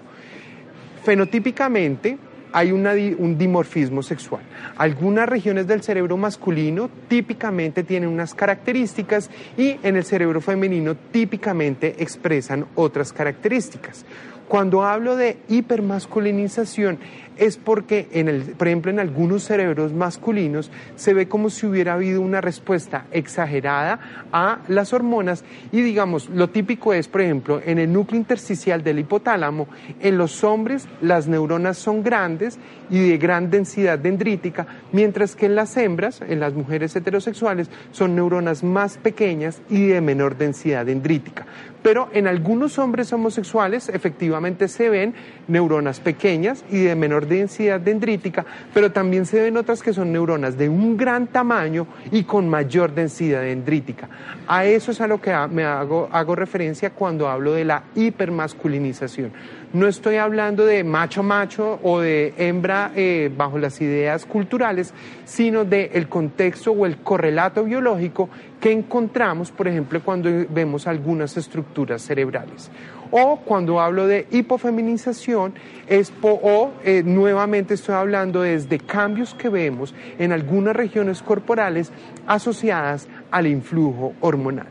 Fenotípicamente 1.04 2.18
hay 2.54 2.72
un 2.72 3.38
dimorfismo 3.38 4.02
sexual. 4.02 4.42
Algunas 4.78 5.30
regiones 5.30 5.68
del 5.68 5.84
cerebro 5.84 6.18
masculino 6.18 6.90
típicamente 7.08 7.84
tienen 7.84 8.10
unas 8.10 8.34
características 8.34 9.30
y 9.58 9.78
en 9.84 9.96
el 9.96 10.06
cerebro 10.06 10.42
femenino 10.42 10.96
típicamente 10.96 11.96
expresan 12.00 12.66
otras 12.74 13.14
características. 13.14 14.06
Cuando 14.48 14.84
hablo 14.84 15.16
de 15.16 15.38
hipermasculinización 15.50 17.00
es 17.38 17.58
porque, 17.58 18.08
en 18.12 18.28
el, 18.28 18.42
por 18.42 18.68
ejemplo, 18.68 18.92
en 18.92 19.00
algunos 19.00 19.44
cerebros 19.44 19.94
masculinos 19.94 20.72
se 20.96 21.14
ve 21.14 21.28
como 21.28 21.50
si 21.50 21.66
hubiera 21.66 21.94
habido 21.94 22.22
una 22.22 22.42
respuesta 22.42 23.06
exagerada 23.12 24.00
a 24.32 24.60
las 24.68 24.94
hormonas 24.94 25.44
y 25.72 25.82
digamos, 25.82 26.30
lo 26.30 26.50
típico 26.50 26.94
es, 26.94 27.08
por 27.08 27.22
ejemplo, 27.22 27.62
en 27.64 27.80
el 27.80 27.92
núcleo 27.92 28.20
intersticial 28.20 28.84
del 28.84 29.00
hipotálamo, 29.00 29.68
en 30.00 30.18
los 30.18 30.44
hombres 30.44 30.88
las 31.02 31.28
neuronas 31.28 31.78
son 31.78 32.04
grandes 32.04 32.58
y 32.90 33.10
de 33.10 33.18
gran 33.18 33.50
densidad 33.50 33.98
dendrítica, 33.98 34.68
mientras 34.92 35.36
que 35.36 35.48
en 35.48 35.56
las 35.56 35.76
hembras, 35.78 36.22
en 36.22 36.40
las 36.40 36.54
mujeres 36.54 36.96
heterosexuales, 36.96 37.70
son 37.92 38.16
neuronas 38.16 38.64
más 38.64 38.98
pequeñas 38.98 39.62
y 39.70 39.88
de 39.88 40.02
menor 40.02 40.38
densidad 40.38 40.86
dendrítica. 40.86 41.46
Pero 41.82 42.10
en 42.14 42.28
algunos 42.28 42.80
hombres 42.80 43.12
homosexuales 43.12 43.90
efectivamente 43.90 44.70
se 44.70 44.90
ven 44.90 45.14
neuronas 45.48 46.00
pequeñas 46.00 46.64
y 46.72 46.80
de 46.80 46.96
menor 46.96 47.23
densidad 47.26 47.80
dendrítica, 47.80 48.46
pero 48.74 48.92
también 48.92 49.26
se 49.26 49.42
ven 49.42 49.58
otras 49.58 49.82
que 49.82 49.94
son 49.94 50.12
neuronas 50.12 50.58
de 50.58 50.70
un 50.70 50.98
gran 50.98 51.28
tamaño 51.28 51.88
y 52.12 52.24
con 52.24 52.50
mayor 52.50 52.94
densidad 52.94 53.42
dendrítica. 53.42 54.10
A 54.48 54.66
eso 54.66 54.92
es 54.92 55.02
a 55.02 55.08
lo 55.08 55.22
que 55.22 55.36
me 55.50 55.64
hago, 55.64 56.10
referencia 56.36 56.90
cuando 56.92 57.28
hablo 57.28 57.54
de 57.54 57.66
la 57.66 57.84
hipermasculinización. 57.96 59.32
No 59.74 59.88
estoy 59.88 60.18
hablando 60.18 60.66
de 60.66 60.84
macho 60.84 61.24
macho 61.24 61.80
o 61.82 62.00
de 62.00 62.34
hembra 62.38 62.92
eh, 62.96 63.32
bajo 63.36 63.58
las 63.58 63.82
ideas 63.82 64.26
culturales, 64.26 64.94
sino 65.26 65.66
del 65.66 65.90
el 65.94 66.08
contexto 66.08 66.72
o 66.72 66.86
el 66.86 66.98
correlato 66.98 67.64
biológico 67.64 68.30
que 68.60 68.72
encontramos, 68.72 69.52
por 69.52 69.68
ejemplo, 69.68 70.02
cuando 70.04 70.30
vemos 70.50 70.88
algunas 70.88 71.36
estructuras 71.38 72.02
cerebrales. 72.02 72.70
O 73.16 73.38
cuando 73.38 73.80
hablo 73.80 74.08
de 74.08 74.26
hipofeminización, 74.32 75.54
es 75.88 76.12
o 76.24 76.72
eh, 76.84 77.04
nuevamente 77.06 77.76
estoy 77.76 77.94
hablando 77.94 78.42
desde 78.42 78.80
cambios 78.80 79.36
que 79.36 79.50
vemos 79.50 79.94
en 80.18 80.32
algunas 80.32 80.76
regiones 80.76 81.22
corporales 81.22 81.92
asociadas 82.26 83.08
al 83.30 83.46
influjo 83.46 84.16
hormonal. 84.20 84.66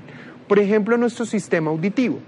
Por 0.49 0.59
ejemplo, 0.59 0.97
nuestro 0.97 1.25
sistema 1.25 1.71
auditivo. 1.71 2.19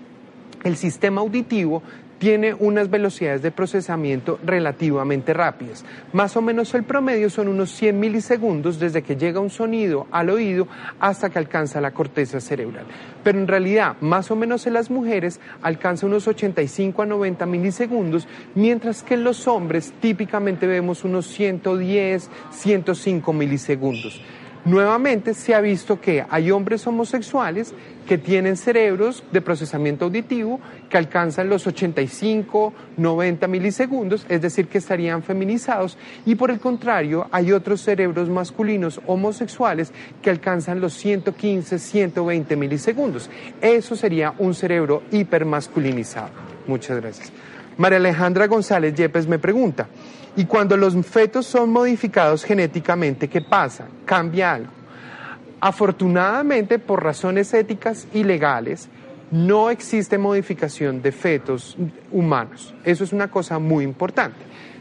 El 0.63 0.77
sistema 0.77 1.21
auditivo 1.21 1.83
tiene 2.25 2.55
unas 2.55 2.89
velocidades 2.89 3.43
de 3.43 3.51
procesamiento 3.51 4.39
relativamente 4.43 5.35
rápidas. 5.35 5.85
Más 6.15 6.35
o 6.39 6.41
menos 6.41 6.73
el 6.73 6.83
promedio 6.85 7.29
son 7.29 7.49
unos 7.49 7.71
100 7.73 8.01
milisegundos 8.01 8.81
desde 8.81 9.03
que 9.03 9.17
llega 9.17 9.41
un 9.41 9.51
sonido 9.51 10.07
al 10.11 10.31
oído 10.31 10.67
hasta 11.01 11.29
que 11.29 11.39
alcanza 11.39 11.83
la 11.83 11.91
corteza 11.91 12.41
cerebral. 12.41 12.87
Pero 13.23 13.39
en 13.39 13.47
realidad, 13.47 13.97
más 14.01 14.31
o 14.31 14.37
menos 14.37 14.67
en 14.67 14.73
las 14.73 14.91
mujeres 14.91 15.39
alcanza 15.61 16.07
unos 16.07 16.27
85 16.27 17.03
a 17.03 17.05
90 17.05 17.45
milisegundos, 17.45 18.27
mientras 18.55 19.03
que 19.03 19.13
en 19.13 19.25
los 19.25 19.47
hombres 19.47 19.93
típicamente 20.01 20.67
vemos 20.67 21.05
unos 21.05 21.27
110, 21.27 22.31
105 22.53 23.33
milisegundos. 23.35 24.23
Nuevamente 24.65 25.35
se 25.35 25.55
ha 25.55 25.61
visto 25.61 26.01
que 26.01 26.25
hay 26.31 26.51
hombres 26.51 26.87
homosexuales 26.87 27.75
que 28.09 28.17
tienen 28.17 28.57
cerebros 28.57 29.23
de 29.31 29.43
procesamiento 29.43 30.07
auditivo 30.07 30.59
que 30.89 30.97
alcanzan 30.97 31.51
los 31.51 31.67
85, 31.67 32.73
90 32.97 33.47
milisegundos, 33.47 34.25
es 34.27 34.41
decir, 34.41 34.69
que 34.69 34.79
estarían 34.79 35.23
feminizados, 35.23 35.99
y 36.25 36.35
por 36.37 36.51
el 36.51 36.61
contrario 36.61 37.29
hay 37.31 37.53
otros 37.53 37.83
cerebros 37.83 38.31
masculinos 38.31 39.03
homosexuales 39.07 39.93
que 40.23 40.31
alcanzan 40.31 40.81
los 40.81 40.95
115, 40.95 41.79
120 41.79 42.57
milisegundos. 42.57 43.29
Eso 43.61 43.97
sería 43.97 44.35
un 44.39 44.55
cerebro 44.55 45.03
hipermasculinizado. 45.11 46.31
Muchas 46.67 47.01
gracias. 47.01 47.33
María 47.77 47.99
Alejandra 47.99 48.47
González 48.47 48.95
Yepes 48.95 49.27
me 49.27 49.39
pregunta, 49.39 49.89
¿y 50.37 50.45
cuando 50.45 50.77
los 50.77 50.95
fetos 51.07 51.47
son 51.47 51.71
modificados 51.71 52.45
genéticamente, 52.45 53.29
qué 53.29 53.41
pasa? 53.41 53.87
¿Cambia 54.05 54.55
algo? 54.55 54.71
Afortunadamente, 55.61 56.79
por 56.79 57.03
razones 57.03 57.55
éticas 57.55 58.07
y 58.13 58.25
legales, 58.25 58.89
no 59.31 59.71
existe 59.71 60.19
modificación 60.19 61.03
de 61.03 61.11
fetos 61.11 61.77
humanos. 62.13 62.75
Eso 62.85 63.05
es 63.05 63.13
una 63.13 63.31
cosa 63.31 63.59
muy 63.59 63.85
importante. 63.85 64.39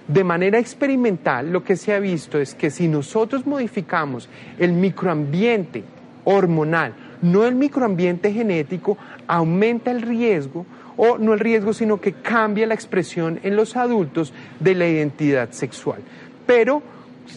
De 0.08 0.24
manera 0.24 0.60
experimental, 0.60 1.52
lo 1.52 1.64
que 1.64 1.78
se 1.78 1.94
ha 1.94 2.00
visto 2.00 2.38
es 2.38 2.54
que 2.54 2.70
si 2.70 2.90
nosotros 2.90 3.48
modificamos 3.48 4.28
el 4.60 4.74
microambiente 4.74 5.86
hormonal, 6.26 6.94
no 7.24 7.46
el 7.46 7.56
microambiente 7.56 8.32
genético, 8.32 8.98
aumenta 9.28 9.90
el 9.90 10.04
riesgo 10.04 10.66
o 10.98 11.18
no 11.18 11.34
el 11.34 11.40
riesgo, 11.40 11.74
sino 11.74 12.00
que 12.00 12.14
cambia 12.14 12.68
la 12.68 12.76
expresión 12.76 13.40
en 13.42 13.56
los 13.56 13.76
adultos 13.76 14.34
de 14.60 14.76
la 14.76 14.88
identidad 14.88 15.50
sexual. 15.52 16.02
Pero 16.46 16.84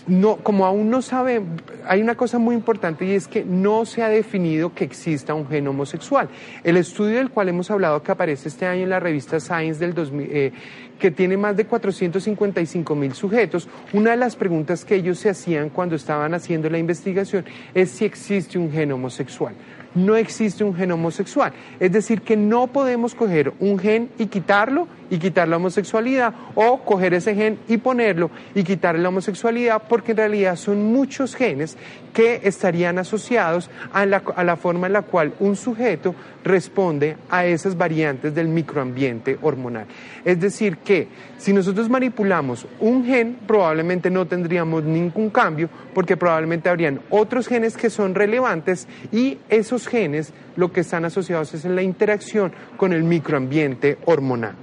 no, 0.06 0.36
como 0.36 0.66
aún 0.66 0.90
no 0.90 1.00
sabe, 1.02 1.40
hay 1.86 2.02
una 2.02 2.16
cosa 2.16 2.38
muy 2.38 2.54
importante 2.54 3.04
y 3.04 3.12
es 3.12 3.28
que 3.28 3.44
no 3.44 3.84
se 3.84 4.02
ha 4.02 4.08
definido 4.08 4.74
que 4.74 4.84
exista 4.84 5.34
un 5.34 5.48
gen 5.48 5.68
homosexual. 5.68 6.28
El 6.64 6.76
estudio 6.76 7.16
del 7.16 7.30
cual 7.30 7.48
hemos 7.48 7.70
hablado 7.70 8.02
que 8.02 8.12
aparece 8.12 8.48
este 8.48 8.66
año 8.66 8.82
en 8.82 8.90
la 8.90 9.00
revista 9.00 9.40
Science 9.40 9.78
del 9.78 9.94
2000, 9.94 10.28
eh, 10.30 10.52
que 10.98 11.10
tiene 11.10 11.36
más 11.36 11.56
de 11.56 11.66
455 11.66 12.94
mil 12.94 13.12
sujetos, 13.14 13.68
una 13.92 14.12
de 14.12 14.16
las 14.16 14.36
preguntas 14.36 14.84
que 14.84 14.96
ellos 14.96 15.18
se 15.18 15.30
hacían 15.30 15.70
cuando 15.70 15.96
estaban 15.96 16.34
haciendo 16.34 16.70
la 16.70 16.78
investigación 16.78 17.44
es 17.74 17.90
si 17.90 18.04
existe 18.04 18.58
un 18.58 18.70
gen 18.70 18.92
homosexual 18.92 19.54
no 19.96 20.14
existe 20.14 20.62
un 20.62 20.74
gen 20.74 20.92
homosexual. 20.92 21.52
Es 21.80 21.90
decir, 21.90 22.20
que 22.20 22.36
no 22.36 22.68
podemos 22.68 23.14
coger 23.14 23.52
un 23.58 23.78
gen 23.78 24.10
y 24.18 24.26
quitarlo 24.26 24.86
y 25.08 25.18
quitar 25.18 25.48
la 25.48 25.56
homosexualidad 25.56 26.34
o 26.54 26.82
coger 26.84 27.14
ese 27.14 27.34
gen 27.34 27.58
y 27.66 27.78
ponerlo 27.78 28.30
y 28.54 28.62
quitar 28.62 28.98
la 28.98 29.08
homosexualidad 29.08 29.82
porque 29.88 30.12
en 30.12 30.18
realidad 30.18 30.56
son 30.56 30.92
muchos 30.92 31.34
genes 31.34 31.76
que 32.12 32.40
estarían 32.44 32.98
asociados 32.98 33.70
a 33.92 34.04
la, 34.04 34.22
a 34.34 34.44
la 34.44 34.56
forma 34.56 34.86
en 34.86 34.94
la 34.94 35.02
cual 35.02 35.32
un 35.38 35.56
sujeto 35.56 36.14
responde 36.44 37.16
a 37.30 37.46
esas 37.46 37.76
variantes 37.76 38.34
del 38.34 38.48
microambiente 38.48 39.38
hormonal. 39.42 39.86
Es 40.24 40.40
decir, 40.40 40.78
que 40.86 41.08
si 41.36 41.52
nosotros 41.52 41.90
manipulamos 41.90 42.66
un 42.80 43.04
gen, 43.04 43.36
probablemente 43.46 44.08
no 44.08 44.26
tendríamos 44.26 44.84
ningún 44.84 45.28
cambio 45.30 45.68
porque 45.92 46.16
probablemente 46.16 46.70
habrían 46.70 47.00
otros 47.10 47.48
genes 47.48 47.76
que 47.76 47.90
son 47.90 48.14
relevantes 48.14 48.86
y 49.12 49.38
esos 49.48 49.88
genes 49.88 50.32
lo 50.54 50.72
que 50.72 50.80
están 50.80 51.04
asociados 51.04 51.52
es 51.52 51.64
en 51.64 51.74
la 51.74 51.82
interacción 51.82 52.52
con 52.76 52.92
el 52.92 53.02
microambiente 53.02 53.98
hormonal. 54.06 54.54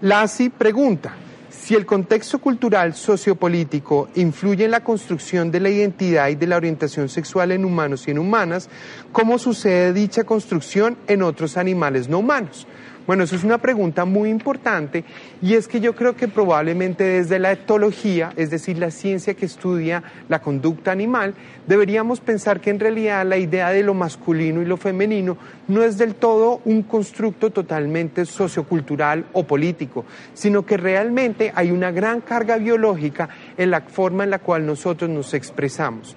Lassi 0.00 0.48
pregunta, 0.48 1.14
si 1.50 1.74
el 1.74 1.86
contexto 1.86 2.40
cultural 2.40 2.94
sociopolítico 2.94 4.08
influye 4.14 4.64
en 4.64 4.70
la 4.72 4.82
construcción 4.82 5.50
de 5.52 5.60
la 5.60 5.68
identidad 5.68 6.28
y 6.28 6.34
de 6.34 6.46
la 6.46 6.56
orientación 6.56 7.08
sexual 7.08 7.52
en 7.52 7.64
humanos 7.64 8.08
y 8.08 8.10
en 8.10 8.18
humanas, 8.18 8.68
¿cómo 9.12 9.38
sucede 9.38 9.92
dicha 9.92 10.24
construcción 10.24 10.96
en 11.06 11.22
otros 11.22 11.56
animales 11.56 12.08
no 12.08 12.18
humanos? 12.20 12.66
Bueno, 13.04 13.24
eso 13.24 13.34
es 13.34 13.42
una 13.42 13.58
pregunta 13.58 14.04
muy 14.04 14.30
importante 14.30 15.04
y 15.40 15.54
es 15.54 15.66
que 15.66 15.80
yo 15.80 15.96
creo 15.96 16.14
que 16.14 16.28
probablemente 16.28 17.02
desde 17.02 17.40
la 17.40 17.50
etología, 17.50 18.32
es 18.36 18.50
decir, 18.50 18.78
la 18.78 18.92
ciencia 18.92 19.34
que 19.34 19.46
estudia 19.46 20.04
la 20.28 20.40
conducta 20.40 20.92
animal, 20.92 21.34
deberíamos 21.66 22.20
pensar 22.20 22.60
que 22.60 22.70
en 22.70 22.78
realidad 22.78 23.26
la 23.26 23.38
idea 23.38 23.70
de 23.70 23.82
lo 23.82 23.94
masculino 23.94 24.62
y 24.62 24.66
lo 24.66 24.76
femenino 24.76 25.36
no 25.66 25.82
es 25.82 25.98
del 25.98 26.14
todo 26.14 26.60
un 26.64 26.84
constructo 26.84 27.50
totalmente 27.50 28.24
sociocultural 28.24 29.26
o 29.32 29.44
político, 29.44 30.04
sino 30.32 30.64
que 30.64 30.76
realmente 30.76 31.52
hay 31.56 31.72
una 31.72 31.90
gran 31.90 32.20
carga 32.20 32.56
biológica 32.56 33.28
en 33.56 33.72
la 33.72 33.80
forma 33.80 34.22
en 34.22 34.30
la 34.30 34.38
cual 34.38 34.64
nosotros 34.64 35.10
nos 35.10 35.34
expresamos. 35.34 36.16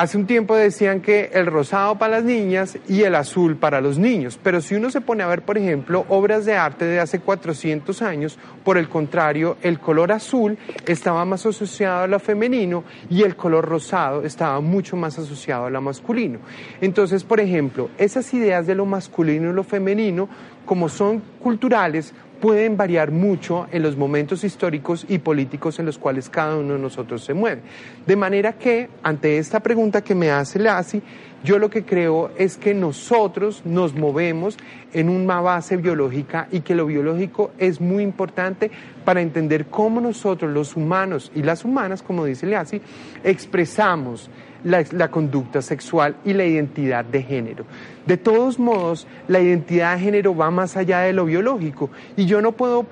Hace 0.00 0.16
un 0.16 0.24
tiempo 0.24 0.56
decían 0.56 1.02
que 1.02 1.28
el 1.34 1.44
rosado 1.44 1.98
para 1.98 2.16
las 2.16 2.24
niñas 2.24 2.78
y 2.88 3.02
el 3.02 3.14
azul 3.14 3.56
para 3.56 3.82
los 3.82 3.98
niños, 3.98 4.40
pero 4.42 4.62
si 4.62 4.74
uno 4.74 4.88
se 4.88 5.02
pone 5.02 5.22
a 5.22 5.26
ver, 5.26 5.42
por 5.42 5.58
ejemplo, 5.58 6.06
obras 6.08 6.46
de 6.46 6.56
arte 6.56 6.86
de 6.86 7.00
hace 7.00 7.20
400 7.20 8.00
años, 8.00 8.38
por 8.64 8.78
el 8.78 8.88
contrario, 8.88 9.58
el 9.60 9.78
color 9.78 10.10
azul 10.10 10.56
estaba 10.86 11.26
más 11.26 11.44
asociado 11.44 12.04
a 12.04 12.06
lo 12.06 12.18
femenino 12.18 12.82
y 13.10 13.24
el 13.24 13.36
color 13.36 13.66
rosado 13.66 14.22
estaba 14.22 14.62
mucho 14.62 14.96
más 14.96 15.18
asociado 15.18 15.66
a 15.66 15.70
lo 15.70 15.82
masculino. 15.82 16.38
Entonces, 16.80 17.22
por 17.22 17.38
ejemplo, 17.38 17.90
esas 17.98 18.32
ideas 18.32 18.66
de 18.66 18.76
lo 18.76 18.86
masculino 18.86 19.50
y 19.50 19.52
lo 19.52 19.64
femenino, 19.64 20.30
como 20.64 20.88
son 20.88 21.22
culturales, 21.42 22.14
pueden 22.40 22.76
variar 22.76 23.10
mucho 23.10 23.66
en 23.70 23.82
los 23.82 23.96
momentos 23.96 24.44
históricos 24.44 25.04
y 25.08 25.18
políticos 25.18 25.78
en 25.78 25.86
los 25.86 25.98
cuales 25.98 26.28
cada 26.28 26.56
uno 26.56 26.74
de 26.74 26.78
nosotros 26.80 27.24
se 27.24 27.34
mueve. 27.34 27.62
De 28.06 28.16
manera 28.16 28.54
que, 28.54 28.88
ante 29.02 29.38
esta 29.38 29.60
pregunta 29.60 30.02
que 30.02 30.14
me 30.14 30.30
hace 30.30 30.58
Lassi, 30.58 31.02
yo 31.42 31.58
lo 31.58 31.70
que 31.70 31.84
creo 31.84 32.30
es 32.36 32.56
que 32.56 32.74
nosotros 32.74 33.62
nos 33.64 33.94
movemos 33.94 34.58
en 34.92 35.08
una 35.08 35.40
base 35.40 35.76
biológica 35.76 36.48
y 36.50 36.60
que 36.60 36.74
lo 36.74 36.86
biológico 36.86 37.52
es 37.58 37.80
muy 37.80 38.02
importante 38.02 38.70
para 39.04 39.22
entender 39.22 39.66
cómo 39.66 40.00
nosotros, 40.00 40.52
los 40.52 40.76
humanos 40.76 41.32
y 41.34 41.42
las 41.42 41.64
humanas, 41.64 42.02
como 42.02 42.24
dice 42.24 42.46
Lassi, 42.46 42.82
expresamos 43.24 44.30
la, 44.64 45.08
conducta 45.10 45.62
sexual 45.62 46.16
y 46.24 46.32
la 46.32 46.44
identidad 46.44 47.04
de 47.04 47.22
género. 47.22 47.64
De 48.06 48.16
todos 48.16 48.58
modos, 48.58 49.06
la 49.28 49.40
identidad 49.40 49.94
de 49.96 50.02
género 50.02 50.34
va 50.34 50.50
más 50.50 50.76
allá 50.76 51.00
de 51.00 51.12
lo 51.12 51.24
biológico 51.24 51.90
y 52.16 52.26
yo 52.26 52.40
no 52.40 52.52
puedo 52.52 52.86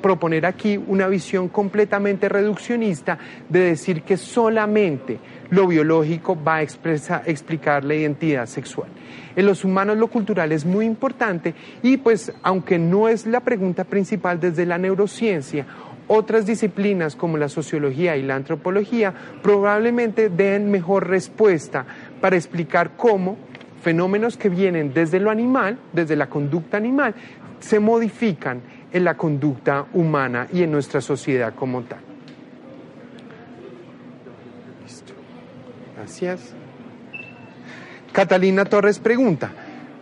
proponer 0.00 0.46
aquí 0.46 0.76
una 0.76 1.08
visión 1.08 1.48
completamente 1.48 2.28
reduccionista 2.28 3.18
de 3.48 3.60
decir 3.60 4.02
que 4.02 4.16
solamente 4.16 5.18
lo 5.50 5.66
biológico 5.66 6.40
va 6.40 6.56
a 6.56 6.62
explicar 6.62 7.84
la 7.84 7.94
identidad 7.94 8.46
sexual. 8.46 8.88
En 9.36 9.46
los 9.46 9.64
humanos 9.64 9.96
lo 9.96 10.06
cultural 10.06 10.52
es 10.52 10.64
muy 10.64 10.86
importante 10.86 11.54
y 11.82 11.96
pues 11.96 12.32
aunque 12.42 12.78
no 12.78 13.08
es 13.08 13.26
la 13.26 13.40
pregunta 13.40 13.84
principal 13.84 14.38
desde 14.38 14.64
la 14.64 14.78
neurociencia, 14.78 15.66
otras 16.08 16.46
disciplinas 16.46 17.16
como 17.16 17.38
la 17.38 17.48
sociología 17.48 18.16
y 18.16 18.22
la 18.22 18.36
antropología 18.36 19.14
probablemente 19.42 20.28
den 20.28 20.70
mejor 20.70 21.08
respuesta 21.08 21.86
para 22.20 22.36
explicar 22.36 22.92
cómo 22.96 23.36
fenómenos 23.82 24.36
que 24.36 24.48
vienen 24.48 24.94
desde 24.94 25.20
lo 25.20 25.30
animal, 25.30 25.78
desde 25.92 26.16
la 26.16 26.28
conducta 26.28 26.76
animal, 26.76 27.14
se 27.60 27.80
modifican 27.80 28.62
en 28.92 29.04
la 29.04 29.14
conducta 29.14 29.86
humana 29.92 30.48
y 30.52 30.62
en 30.62 30.72
nuestra 30.72 31.00
sociedad 31.00 31.54
como 31.54 31.82
tal. 31.82 31.98
Listo. 34.82 35.12
Gracias. 35.96 36.54
Catalina 38.12 38.64
Torres 38.64 39.00
pregunta, 39.00 39.50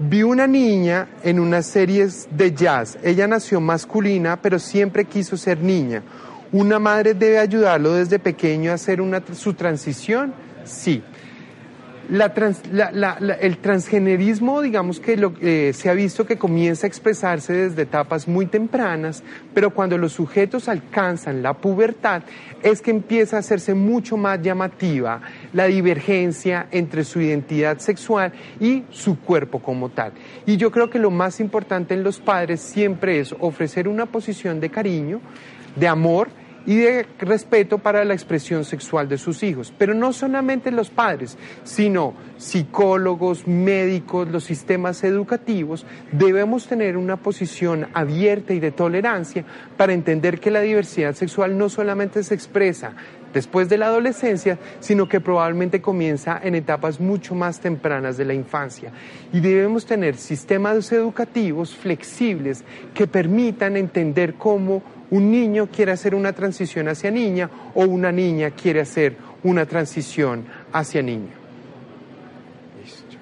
Vi 0.05 0.25
una 0.25 0.49
niña 0.49 1.07
en 1.23 1.39
unas 1.39 1.65
series 1.65 2.27
de 2.33 2.53
jazz. 2.53 2.99
Ella 3.05 3.29
nació 3.29 3.61
masculina, 3.61 4.37
pero 4.37 4.59
siempre 4.59 5.05
quiso 5.05 5.37
ser 5.37 5.61
niña. 5.63 6.03
¿Una 6.51 6.81
madre 6.81 7.15
debe 7.15 7.39
ayudarlo 7.39 7.93
desde 7.93 8.19
pequeño 8.19 8.73
a 8.73 8.75
hacer 8.75 9.01
una, 9.01 9.23
su 9.33 9.55
transición? 9.55 10.35
Sí. 10.65 11.05
El 12.11 13.59
transgenerismo, 13.59 14.61
digamos 14.61 15.01
que 15.01 15.17
lo, 15.17 15.35
eh, 15.41 15.73
se 15.75 15.89
ha 15.89 15.95
visto 15.95 16.27
que 16.27 16.37
comienza 16.37 16.87
a 16.87 16.89
expresarse 16.89 17.53
desde 17.53 17.83
etapas 17.83 18.29
muy 18.29 18.47
tempranas, 18.47 19.23
pero 19.55 19.71
cuando 19.71 19.97
los 19.99 20.13
sujetos 20.13 20.69
alcanzan 20.69 21.43
la 21.43 21.55
pubertad 21.55 22.23
es 22.63 22.83
que 22.83 22.91
empieza 22.91 23.37
a 23.37 23.41
hacerse 23.41 23.75
mucho 23.75 24.17
más 24.17 24.41
llamativa 24.43 25.21
la 25.53 25.67
divergencia 25.67 26.67
entre 26.71 27.05
su 27.05 27.21
identidad 27.21 27.79
sexual 27.79 28.33
y 28.61 28.85
su 28.91 29.19
cuerpo 29.21 29.61
como 29.61 29.89
tal. 29.89 30.13
Y 30.47 30.57
yo 30.57 30.71
creo 30.71 30.91
que 30.91 30.99
lo 30.99 31.11
más 31.11 31.41
importante 31.41 31.95
en 31.95 32.03
los 32.03 32.21
padres 32.21 32.61
siempre 32.61 33.21
es 33.21 33.35
ofrecer 33.39 33.89
una 33.89 34.07
posición 34.07 34.61
de 34.61 34.71
cariño, 34.71 35.21
de 35.77 35.89
amor, 35.89 36.29
y 36.67 36.77
de 36.77 37.07
respeto 37.19 37.79
para 37.79 38.05
la 38.05 38.15
expresión 38.15 38.65
sexual 38.65 39.09
de 39.09 39.19
sus 39.19 39.43
hijos. 39.43 39.73
Pero 39.77 39.95
no 39.95 40.13
solamente 40.13 40.71
los 40.71 40.91
padres, 40.91 41.37
sino 41.65 42.15
psicólogos, 42.37 43.47
médicos, 43.47 44.29
los 44.29 44.45
sistemas 44.45 45.03
educativos, 45.05 45.87
debemos 46.13 46.67
tener 46.67 46.97
una 46.97 47.17
posición 47.17 47.89
abierta 47.95 48.55
y 48.55 48.61
de 48.61 48.73
tolerancia 48.73 49.45
para 49.77 49.93
entender 49.93 50.41
que 50.41 50.51
la 50.51 50.61
diversidad 50.61 51.15
sexual 51.15 51.57
no 51.57 51.69
solamente 51.69 52.23
se 52.23 52.35
expresa 52.35 52.95
después 53.33 53.69
de 53.69 53.79
la 53.79 53.87
adolescencia, 53.87 54.59
sino 54.81 55.09
que 55.09 55.21
probablemente 55.21 55.81
comienza 55.81 56.41
en 56.43 56.55
etapas 56.55 57.01
mucho 57.01 57.35
más 57.35 57.61
tempranas 57.61 58.17
de 58.17 58.25
la 58.25 58.35
infancia. 58.35 58.93
Y 59.33 59.41
debemos 59.41 59.87
tener 59.87 60.17
sistemas 60.17 60.93
educativos 60.93 61.75
flexibles 61.75 62.65
que 62.95 63.07
permitan 63.07 63.77
entender 63.77 64.35
cómo 64.35 64.83
un 65.13 65.31
niño 65.31 65.69
quiere 65.71 65.93
hacer 65.93 66.15
una 66.15 66.33
transición 66.33 66.89
hacia 66.89 67.11
niña 67.11 67.51
o 67.75 67.85
una 67.85 68.11
niña 68.11 68.51
quiere 68.51 68.81
hacer 68.81 69.15
una 69.43 69.67
transición 69.67 70.47
hacia 70.73 71.03
niño. 71.03 71.35
Listo. 72.83 73.19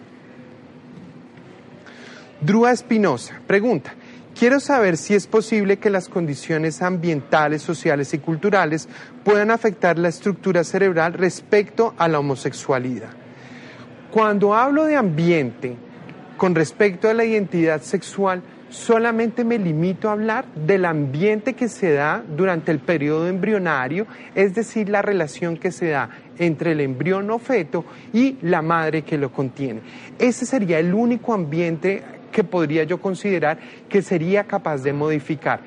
Drúa 2.40 2.70
Espinosa 2.70 3.40
pregunta, 3.44 3.92
quiero 4.38 4.60
saber 4.60 4.96
si 4.96 5.16
es 5.16 5.26
posible 5.26 5.78
que 5.78 5.90
las 5.90 6.08
condiciones 6.08 6.80
ambientales, 6.80 7.60
sociales 7.62 8.14
y 8.14 8.18
culturales 8.18 8.88
puedan 9.24 9.50
afectar 9.50 9.98
la 9.98 10.10
estructura 10.10 10.62
cerebral 10.62 11.14
respecto 11.14 11.94
a 11.98 12.06
la 12.06 12.20
homosexualidad. 12.20 13.10
Cuando 14.12 14.54
hablo 14.54 14.84
de 14.84 14.94
ambiente 14.94 15.76
con 16.36 16.54
respecto 16.54 17.08
a 17.08 17.14
la 17.14 17.24
identidad 17.24 17.82
sexual, 17.82 18.42
solamente 18.70 19.44
me 19.44 19.58
limito 19.58 20.08
a 20.08 20.12
hablar 20.12 20.46
del 20.54 20.84
ambiente 20.84 21.54
que 21.54 21.68
se 21.68 21.92
da 21.92 22.24
durante 22.36 22.72
el 22.72 22.78
periodo 22.78 23.28
embrionario, 23.28 24.06
es 24.34 24.54
decir, 24.54 24.88
la 24.88 25.02
relación 25.02 25.56
que 25.56 25.72
se 25.72 25.88
da 25.88 26.08
entre 26.38 26.72
el 26.72 26.80
embrión 26.80 27.30
o 27.30 27.38
feto 27.38 27.84
y 28.12 28.38
la 28.42 28.62
madre 28.62 29.02
que 29.02 29.18
lo 29.18 29.30
contiene. 29.30 29.80
Ese 30.18 30.46
sería 30.46 30.78
el 30.78 30.94
único 30.94 31.34
ambiente 31.34 32.02
que 32.32 32.44
podría 32.44 32.84
yo 32.84 33.00
considerar 33.00 33.58
que 33.88 34.02
sería 34.02 34.44
capaz 34.44 34.82
de 34.82 34.92
modificar. 34.92 35.60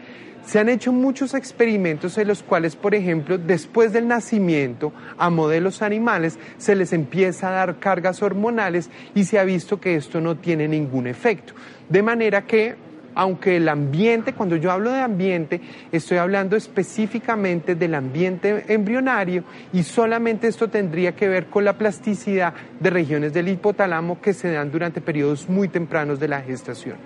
Se 0.46 0.60
han 0.60 0.68
hecho 0.68 0.92
muchos 0.92 1.34
experimentos 1.36 2.18
en 2.18 2.28
los 2.28 2.44
cuales, 2.44 2.76
por 2.76 2.96
ejemplo, 2.96 3.38
después 3.38 3.94
del 3.94 4.10
nacimiento 4.10 4.92
a 5.18 5.30
modelos 5.30 5.82
animales 5.82 6.38
se 6.58 6.76
les 6.76 6.92
empieza 6.92 7.48
a 7.48 7.52
dar 7.52 7.80
cargas 7.80 8.22
hormonales 8.22 8.90
y 9.16 9.24
se 9.24 9.40
ha 9.40 9.46
visto 9.46 9.80
que 9.80 9.96
esto 9.96 10.20
no 10.20 10.36
tiene 10.36 10.68
ningún 10.68 11.08
efecto. 11.08 11.54
De 11.88 12.04
manera 12.04 12.42
que 12.42 12.76
aunque 13.16 13.58
el 13.58 13.70
ambiente, 13.70 14.34
cuando 14.34 14.56
yo 14.56 14.72
hablo 14.72 14.92
de 14.92 15.02
ambiente, 15.02 15.62
estoy 15.92 16.18
hablando 16.18 16.56
específicamente 16.56 17.76
del 17.76 17.96
ambiente 17.96 18.66
embrionario 18.68 19.44
y 19.72 19.84
solamente 19.84 20.48
esto 20.48 20.70
tendría 20.70 21.16
que 21.16 21.28
ver 21.28 21.48
con 21.48 21.66
la 21.66 21.78
plasticidad 21.78 22.54
de 22.80 22.90
regiones 22.90 23.34
del 23.34 23.50
hipotálamo 23.50 24.22
que 24.22 24.34
se 24.34 24.52
dan 24.52 24.72
durante 24.72 25.02
periodos 25.02 25.50
muy 25.50 25.68
tempranos 25.68 26.20
de 26.20 26.28
la 26.28 26.42
gestación. 26.42 26.98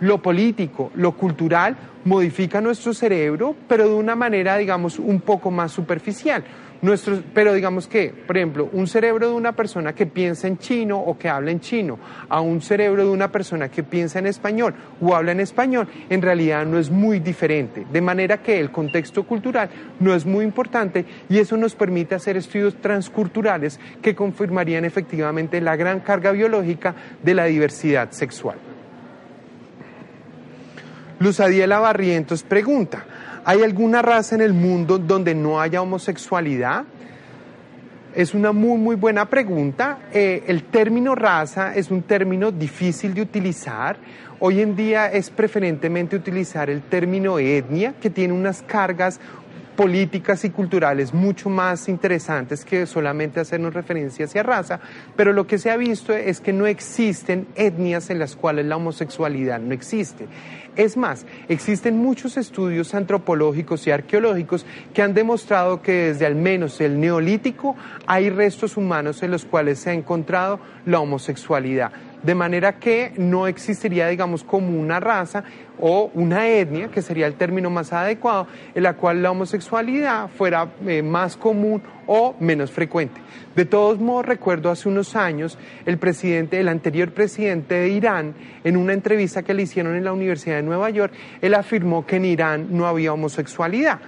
Lo 0.00 0.20
político, 0.20 0.90
lo 0.96 1.12
cultural 1.12 1.76
modifica 2.04 2.60
nuestro 2.60 2.92
cerebro, 2.92 3.54
pero 3.68 3.88
de 3.88 3.94
una 3.94 4.16
manera, 4.16 4.56
digamos, 4.56 4.98
un 4.98 5.20
poco 5.20 5.50
más 5.50 5.70
superficial 5.70 6.42
pero 7.32 7.54
digamos 7.54 7.86
que, 7.86 8.12
por 8.26 8.36
ejemplo, 8.36 8.68
un 8.72 8.88
cerebro 8.88 9.28
de 9.28 9.34
una 9.34 9.52
persona 9.52 9.94
que 9.94 10.06
piensa 10.06 10.48
en 10.48 10.58
chino 10.58 10.98
o 10.98 11.16
que 11.16 11.28
habla 11.28 11.52
en 11.52 11.60
chino, 11.60 11.96
a 12.28 12.40
un 12.40 12.60
cerebro 12.60 13.04
de 13.04 13.10
una 13.10 13.30
persona 13.30 13.68
que 13.68 13.84
piensa 13.84 14.18
en 14.18 14.26
español 14.26 14.74
o 15.00 15.14
habla 15.14 15.30
en 15.30 15.38
español, 15.38 15.86
en 16.10 16.20
realidad 16.20 16.66
no 16.66 16.78
es 16.78 16.90
muy 16.90 17.20
diferente. 17.20 17.86
De 17.92 18.00
manera 18.00 18.42
que 18.42 18.58
el 18.58 18.72
contexto 18.72 19.22
cultural 19.22 19.70
no 20.00 20.12
es 20.12 20.26
muy 20.26 20.44
importante 20.44 21.04
y 21.28 21.38
eso 21.38 21.56
nos 21.56 21.76
permite 21.76 22.16
hacer 22.16 22.36
estudios 22.36 22.74
transculturales 22.80 23.78
que 24.02 24.16
confirmarían 24.16 24.84
efectivamente 24.84 25.60
la 25.60 25.76
gran 25.76 26.00
carga 26.00 26.32
biológica 26.32 26.96
de 27.22 27.34
la 27.34 27.44
diversidad 27.44 28.10
sexual. 28.10 28.56
Luz 31.20 31.38
Adiela 31.38 31.78
Barrientos 31.78 32.42
pregunta, 32.42 33.04
¿Hay 33.44 33.64
alguna 33.64 34.02
raza 34.02 34.36
en 34.36 34.40
el 34.40 34.52
mundo 34.52 34.98
donde 34.98 35.34
no 35.34 35.60
haya 35.60 35.82
homosexualidad? 35.82 36.84
Es 38.14 38.34
una 38.34 38.52
muy, 38.52 38.78
muy 38.78 38.94
buena 38.94 39.28
pregunta. 39.28 39.98
Eh, 40.12 40.44
el 40.46 40.62
término 40.64 41.16
raza 41.16 41.74
es 41.74 41.90
un 41.90 42.02
término 42.02 42.52
difícil 42.52 43.14
de 43.14 43.22
utilizar. 43.22 43.96
Hoy 44.38 44.60
en 44.60 44.76
día 44.76 45.10
es 45.10 45.30
preferentemente 45.30 46.14
utilizar 46.14 46.70
el 46.70 46.82
término 46.82 47.40
etnia, 47.40 47.94
que 48.00 48.10
tiene 48.10 48.32
unas 48.32 48.62
cargas 48.62 49.18
políticas 49.82 50.44
y 50.44 50.50
culturales 50.50 51.12
mucho 51.12 51.50
más 51.50 51.88
interesantes 51.88 52.64
que 52.64 52.86
solamente 52.86 53.40
hacernos 53.40 53.74
referencia 53.74 54.26
hacia 54.26 54.44
raza, 54.44 54.78
pero 55.16 55.32
lo 55.32 55.48
que 55.48 55.58
se 55.58 55.72
ha 55.72 55.76
visto 55.76 56.12
es 56.12 56.40
que 56.40 56.52
no 56.52 56.68
existen 56.68 57.48
etnias 57.56 58.08
en 58.08 58.20
las 58.20 58.36
cuales 58.36 58.66
la 58.66 58.76
homosexualidad 58.76 59.58
no 59.58 59.74
existe. 59.74 60.28
Es 60.76 60.96
más, 60.96 61.26
existen 61.48 61.98
muchos 61.98 62.36
estudios 62.36 62.94
antropológicos 62.94 63.84
y 63.88 63.90
arqueológicos 63.90 64.64
que 64.94 65.02
han 65.02 65.14
demostrado 65.14 65.82
que 65.82 65.92
desde 65.92 66.26
al 66.26 66.36
menos 66.36 66.80
el 66.80 67.00
neolítico 67.00 67.74
hay 68.06 68.30
restos 68.30 68.76
humanos 68.76 69.24
en 69.24 69.32
los 69.32 69.44
cuales 69.44 69.80
se 69.80 69.90
ha 69.90 69.94
encontrado 69.94 70.60
la 70.86 71.00
homosexualidad. 71.00 71.90
De 72.22 72.34
manera 72.34 72.78
que 72.78 73.12
no 73.16 73.46
existiría, 73.46 74.06
digamos, 74.08 74.44
como 74.44 74.78
una 74.78 75.00
raza 75.00 75.42
o 75.80 76.10
una 76.14 76.48
etnia, 76.48 76.88
que 76.88 77.02
sería 77.02 77.26
el 77.26 77.34
término 77.34 77.68
más 77.68 77.92
adecuado, 77.92 78.46
en 78.74 78.84
la 78.84 78.94
cual 78.94 79.22
la 79.22 79.32
homosexualidad 79.32 80.28
fuera 80.28 80.68
eh, 80.86 81.02
más 81.02 81.36
común 81.36 81.82
o 82.06 82.36
menos 82.38 82.70
frecuente. 82.70 83.20
De 83.56 83.64
todos 83.64 83.98
modos, 83.98 84.26
recuerdo 84.26 84.70
hace 84.70 84.88
unos 84.88 85.16
años 85.16 85.58
el 85.84 85.98
presidente, 85.98 86.60
el 86.60 86.68
anterior 86.68 87.12
presidente 87.12 87.74
de 87.74 87.88
Irán, 87.88 88.34
en 88.62 88.76
una 88.76 88.92
entrevista 88.92 89.42
que 89.42 89.54
le 89.54 89.62
hicieron 89.62 89.96
en 89.96 90.04
la 90.04 90.12
Universidad 90.12 90.56
de 90.56 90.62
Nueva 90.62 90.90
York, 90.90 91.12
él 91.40 91.54
afirmó 91.54 92.06
que 92.06 92.16
en 92.16 92.24
Irán 92.24 92.68
no 92.70 92.86
había 92.86 93.12
homosexualidad. 93.12 93.98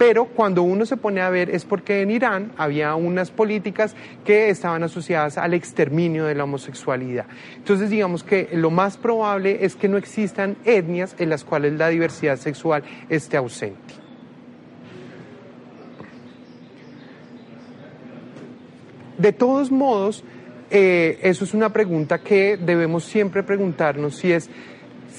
Pero 0.00 0.24
cuando 0.24 0.62
uno 0.62 0.86
se 0.86 0.96
pone 0.96 1.20
a 1.20 1.28
ver 1.28 1.50
es 1.50 1.66
porque 1.66 2.00
en 2.00 2.10
Irán 2.10 2.52
había 2.56 2.94
unas 2.94 3.30
políticas 3.30 3.94
que 4.24 4.48
estaban 4.48 4.82
asociadas 4.82 5.36
al 5.36 5.52
exterminio 5.52 6.24
de 6.24 6.34
la 6.34 6.44
homosexualidad. 6.44 7.26
Entonces 7.58 7.90
digamos 7.90 8.24
que 8.24 8.48
lo 8.54 8.70
más 8.70 8.96
probable 8.96 9.58
es 9.62 9.76
que 9.76 9.88
no 9.88 9.98
existan 9.98 10.56
etnias 10.64 11.14
en 11.18 11.28
las 11.28 11.44
cuales 11.44 11.74
la 11.74 11.88
diversidad 11.88 12.38
sexual 12.38 12.82
esté 13.10 13.36
ausente. 13.36 13.92
De 19.18 19.34
todos 19.34 19.70
modos, 19.70 20.24
eh, 20.70 21.18
eso 21.20 21.44
es 21.44 21.52
una 21.52 21.74
pregunta 21.74 22.20
que 22.20 22.56
debemos 22.56 23.04
siempre 23.04 23.42
preguntarnos 23.42 24.16
si 24.16 24.32
es 24.32 24.48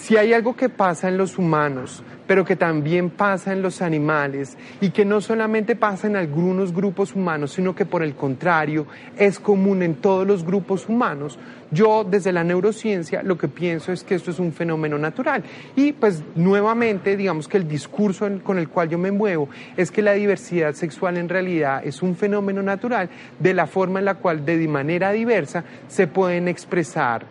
si 0.01 0.17
hay 0.17 0.33
algo 0.33 0.55
que 0.55 0.67
pasa 0.67 1.09
en 1.09 1.17
los 1.17 1.37
humanos, 1.37 2.03
pero 2.25 2.43
que 2.43 2.55
también 2.55 3.11
pasa 3.11 3.53
en 3.53 3.61
los 3.61 3.83
animales 3.83 4.57
y 4.79 4.89
que 4.89 5.05
no 5.05 5.21
solamente 5.21 5.75
pasa 5.75 6.07
en 6.07 6.15
algunos 6.15 6.73
grupos 6.73 7.13
humanos, 7.13 7.51
sino 7.51 7.75
que 7.75 7.85
por 7.85 8.01
el 8.01 8.15
contrario 8.15 8.87
es 9.15 9.39
común 9.39 9.83
en 9.83 9.93
todos 9.95 10.25
los 10.25 10.43
grupos 10.43 10.89
humanos, 10.89 11.37
yo 11.69 12.03
desde 12.03 12.31
la 12.31 12.43
neurociencia 12.43 13.21
lo 13.21 13.37
que 13.37 13.47
pienso 13.47 13.91
es 13.91 14.03
que 14.03 14.15
esto 14.15 14.31
es 14.31 14.39
un 14.39 14.53
fenómeno 14.53 14.97
natural. 14.97 15.43
Y 15.75 15.91
pues 15.91 16.23
nuevamente, 16.33 17.15
digamos 17.15 17.47
que 17.47 17.57
el 17.57 17.67
discurso 17.67 18.27
con 18.43 18.57
el 18.57 18.69
cual 18.69 18.89
yo 18.89 18.97
me 18.97 19.11
muevo 19.11 19.49
es 19.77 19.91
que 19.91 20.01
la 20.01 20.13
diversidad 20.13 20.73
sexual 20.73 21.17
en 21.17 21.29
realidad 21.29 21.83
es 21.85 22.01
un 22.01 22.15
fenómeno 22.15 22.63
natural 22.63 23.07
de 23.37 23.53
la 23.53 23.67
forma 23.67 23.99
en 23.99 24.05
la 24.05 24.15
cual 24.15 24.43
de 24.45 24.67
manera 24.67 25.11
diversa 25.11 25.63
se 25.87 26.07
pueden 26.07 26.47
expresar 26.47 27.25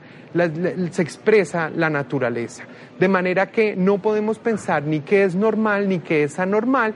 se 0.91 1.03
expresa 1.03 1.71
la 1.71 1.91
naturaleza. 1.91 2.65
De 2.99 3.09
manera 3.09 3.51
que 3.51 3.75
no 3.77 3.99
podemos 3.99 4.39
pensar 4.39 4.83
ni 4.83 5.01
que 5.01 5.25
es 5.25 5.35
normal 5.35 5.89
ni 5.89 6.01
que 6.01 6.25
es 6.25 6.39
anormal 6.39 6.95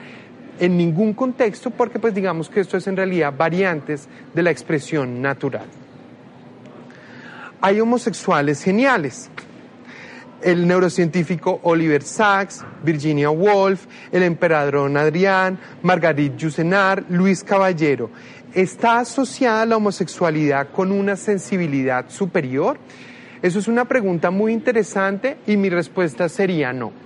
en 0.60 0.76
ningún 0.76 1.14
contexto 1.14 1.70
porque 1.70 1.98
pues 1.98 2.14
digamos 2.14 2.48
que 2.48 2.60
esto 2.60 2.76
es 2.76 2.86
en 2.86 2.96
realidad 2.96 3.34
variantes 3.36 4.08
de 4.32 4.42
la 4.42 4.50
expresión 4.50 5.20
natural. 5.20 5.66
Hay 7.60 7.80
homosexuales 7.80 8.62
geniales. 8.62 9.30
el 10.42 10.66
neurocientífico 10.68 11.60
Oliver 11.62 12.02
Sacks, 12.02 12.62
Virginia 12.82 13.30
Woolf, 13.30 13.86
el 14.12 14.22
emperador 14.22 14.94
Adrián, 14.98 15.58
Margarit 15.82 16.36
Yourcenar, 16.36 17.02
Luis 17.08 17.42
Caballero. 17.42 18.10
¿Está 18.52 18.98
asociada 18.98 19.64
la 19.64 19.78
homosexualidad 19.78 20.68
con 20.70 20.92
una 20.92 21.16
sensibilidad 21.16 22.10
superior? 22.10 22.78
Eso 23.44 23.58
es 23.58 23.68
una 23.68 23.84
pregunta 23.84 24.30
muy 24.30 24.54
interesante 24.54 25.36
y 25.46 25.58
mi 25.58 25.68
respuesta 25.68 26.30
sería 26.30 26.72
no. 26.72 27.03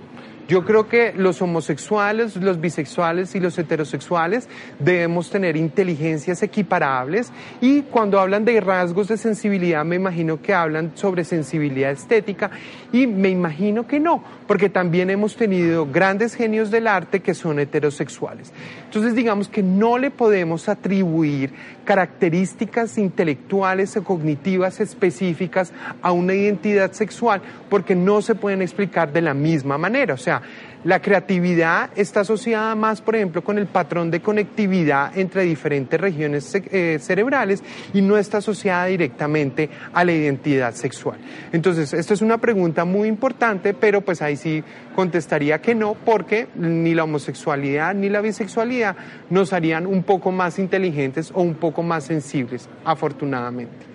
Yo 0.49 0.65
creo 0.65 0.87
que 0.87 1.13
los 1.15 1.43
homosexuales, 1.43 2.35
los 2.35 2.59
bisexuales 2.59 3.35
y 3.35 3.39
los 3.39 3.55
heterosexuales 3.59 4.49
debemos 4.79 5.29
tener 5.29 5.55
inteligencias 5.55 6.41
equiparables 6.41 7.31
y 7.61 7.83
cuando 7.83 8.19
hablan 8.19 8.45
de 8.45 8.59
rasgos 8.59 9.09
de 9.09 9.17
sensibilidad 9.17 9.85
me 9.85 9.97
imagino 9.97 10.41
que 10.41 10.55
hablan 10.55 10.93
sobre 10.95 11.23
sensibilidad 11.23 11.91
estética 11.91 12.49
y 12.91 13.05
me 13.05 13.29
imagino 13.29 13.85
que 13.85 13.99
no, 13.99 14.23
porque 14.47 14.69
también 14.69 15.11
hemos 15.11 15.35
tenido 15.35 15.85
grandes 15.85 16.33
genios 16.33 16.71
del 16.71 16.87
arte 16.87 17.19
que 17.19 17.35
son 17.35 17.59
heterosexuales. 17.59 18.51
Entonces 18.85 19.13
digamos 19.13 19.49
que 19.49 19.61
no 19.61 19.99
le 19.99 20.09
podemos 20.09 20.67
atribuir 20.67 21.53
características 21.85 22.97
intelectuales 22.97 23.95
o 23.97 24.03
cognitivas 24.03 24.79
específicas 24.79 25.73
a 26.01 26.11
una 26.11 26.33
identidad 26.33 26.91
sexual 26.93 27.43
porque 27.69 27.93
no 27.93 28.23
se 28.23 28.33
pueden 28.33 28.63
explicar 28.63 29.13
de 29.13 29.21
la 29.21 29.35
misma 29.35 29.77
manera. 29.77 30.15
O 30.15 30.17
sea, 30.17 30.38
la 30.83 31.01
creatividad 31.01 31.89
está 31.95 32.21
asociada 32.21 32.73
más, 32.75 33.01
por 33.01 33.15
ejemplo, 33.15 33.43
con 33.43 33.57
el 33.57 33.67
patrón 33.67 34.09
de 34.11 34.21
conectividad 34.21 35.17
entre 35.17 35.43
diferentes 35.43 35.99
regiones 35.99 36.53
eh, 36.55 36.97
cerebrales 37.01 37.63
y 37.93 38.01
no 38.01 38.17
está 38.17 38.37
asociada 38.37 38.85
directamente 38.85 39.69
a 39.93 40.05
la 40.05 40.13
identidad 40.13 40.73
sexual. 40.73 41.17
Entonces, 41.51 41.93
esta 41.93 42.13
es 42.13 42.21
una 42.21 42.37
pregunta 42.37 42.85
muy 42.85 43.09
importante, 43.09 43.73
pero 43.73 44.01
pues 44.01 44.21
ahí 44.21 44.37
sí 44.37 44.63
contestaría 44.95 45.59
que 45.59 45.75
no, 45.75 45.95
porque 45.95 46.47
ni 46.55 46.93
la 46.93 47.03
homosexualidad 47.03 47.93
ni 47.93 48.09
la 48.09 48.21
bisexualidad 48.21 48.95
nos 49.29 49.51
harían 49.51 49.85
un 49.85 50.03
poco 50.03 50.31
más 50.31 50.59
inteligentes 50.59 51.31
o 51.33 51.41
un 51.41 51.55
poco 51.55 51.83
más 51.83 52.05
sensibles, 52.05 52.69
afortunadamente. 52.85 53.89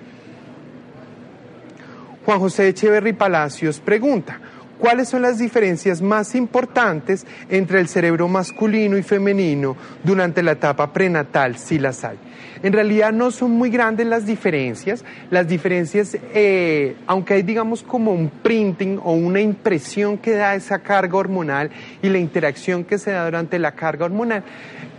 Juan 2.25 2.39
José 2.39 2.69
Echeverry 2.69 3.13
Palacios 3.13 3.81
pregunta, 3.81 4.41
¿Cuáles 4.85 5.09
son 5.09 5.23
las 5.23 5.39
diferencias 5.39 6.03
más 6.03 6.35
importantes 6.35 7.25
entre 7.49 7.81
el 7.81 7.89
cerebro 7.89 8.29
masculino 8.29 8.99
y 8.99 9.03
femenino 9.03 9.79
durante 10.03 10.43
la 10.43 10.53
etapa 10.53 10.93
prenatal, 10.93 11.57
si 11.57 11.79
las 11.79 12.05
hay? 12.05 12.19
En 12.63 12.75
realidad 12.75 13.11
no 13.11 13.31
son 13.31 13.53
muy 13.53 13.71
grandes 13.71 14.07
las 14.07 14.27
diferencias. 14.27 15.03
Las 15.31 15.49
diferencias, 15.49 16.19
eh, 16.35 16.97
aunque 17.07 17.33
hay 17.33 17.43
digamos 17.43 17.83
como 17.83 18.13
un 18.13 18.29
printing 18.29 19.01
o 19.03 19.13
una 19.13 19.41
impresión 19.41 20.19
que 20.19 20.33
da 20.33 20.55
esa 20.55 20.81
carga 20.81 21.17
hormonal 21.17 21.71
y 22.03 22.11
la 22.11 22.19
interacción 22.19 22.85
que 22.85 22.99
se 22.99 23.13
da 23.13 23.25
durante 23.25 23.59
la 23.59 23.73
carga 23.73 24.05
hormonal, 24.05 24.45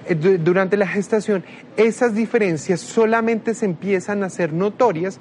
eh, 0.08 0.16
durante 0.16 0.78
la 0.78 0.88
gestación, 0.88 1.44
esas 1.78 2.16
diferencias 2.16 2.80
solamente 2.80 3.54
se 3.54 3.66
empiezan 3.66 4.24
a 4.24 4.32
ser 4.32 4.52
notorias 4.52 5.20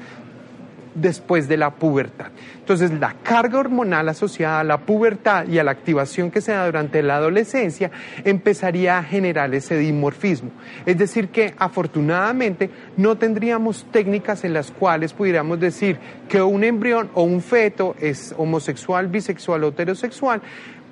después 0.95 1.49
de 1.49 1.57
la 1.57 1.71
pubertad. 1.71 2.29
Entonces, 2.59 2.93
la 2.93 3.15
carga 3.23 3.59
hormonal 3.59 4.09
asociada 4.09 4.61
a 4.61 4.65
la 4.65 4.79
pubertad 4.79 5.47
y 5.47 5.59
a 5.59 5.65
la 5.65 5.73
activación 5.73 6.31
que 6.31 6.41
se 6.41 6.53
da 6.53 6.67
durante 6.67 7.03
la 7.03 7.17
adolescencia 7.17 7.91
empezaría 8.25 8.99
a 8.99 9.03
generar 9.03 9.55
ese 9.55 9.77
dimorfismo. 9.77 10.51
Es 10.87 10.97
decir, 10.97 11.29
que 11.29 11.55
afortunadamente 11.59 12.71
no 12.97 13.17
tendríamos 13.17 13.87
técnicas 13.91 14.45
en 14.45 14.55
las 14.55 14.71
cuales 14.71 15.13
pudiéramos 15.13 15.61
decir 15.61 15.99
que 16.29 16.41
un 16.41 16.65
embrión 16.65 17.11
o 17.15 17.23
un 17.23 17.43
feto 17.43 17.95
es 18.01 18.35
homosexual, 18.39 19.09
bisexual 19.09 19.65
o 19.65 19.69
heterosexual, 19.69 20.41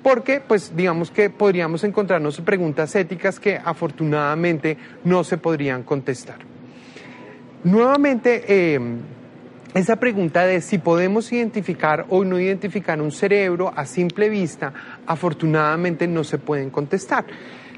porque 0.03 0.41
pues 0.41 0.75
digamos 0.75 1.09
que 1.09 1.29
podríamos 1.29 1.83
encontrarnos 1.83 2.41
preguntas 2.41 2.93
éticas 2.95 3.39
que 3.39 3.59
afortunadamente 3.63 4.77
no 5.05 5.23
se 5.23 5.37
podrían 5.37 5.83
contestar. 5.83 6.37
Nuevamente, 7.63 8.43
eh, 8.47 8.79
esa 9.73 9.95
pregunta 9.95 10.45
de 10.45 10.61
si 10.61 10.77
podemos 10.77 11.31
identificar 11.31 12.05
o 12.09 12.23
no 12.23 12.39
identificar 12.39 13.01
un 13.01 13.11
cerebro 13.11 13.73
a 13.75 13.85
simple 13.85 14.29
vista, 14.29 14.71
afortunadamente 15.07 16.07
no 16.07 16.23
se 16.23 16.37
pueden 16.37 16.69
contestar. 16.69 17.25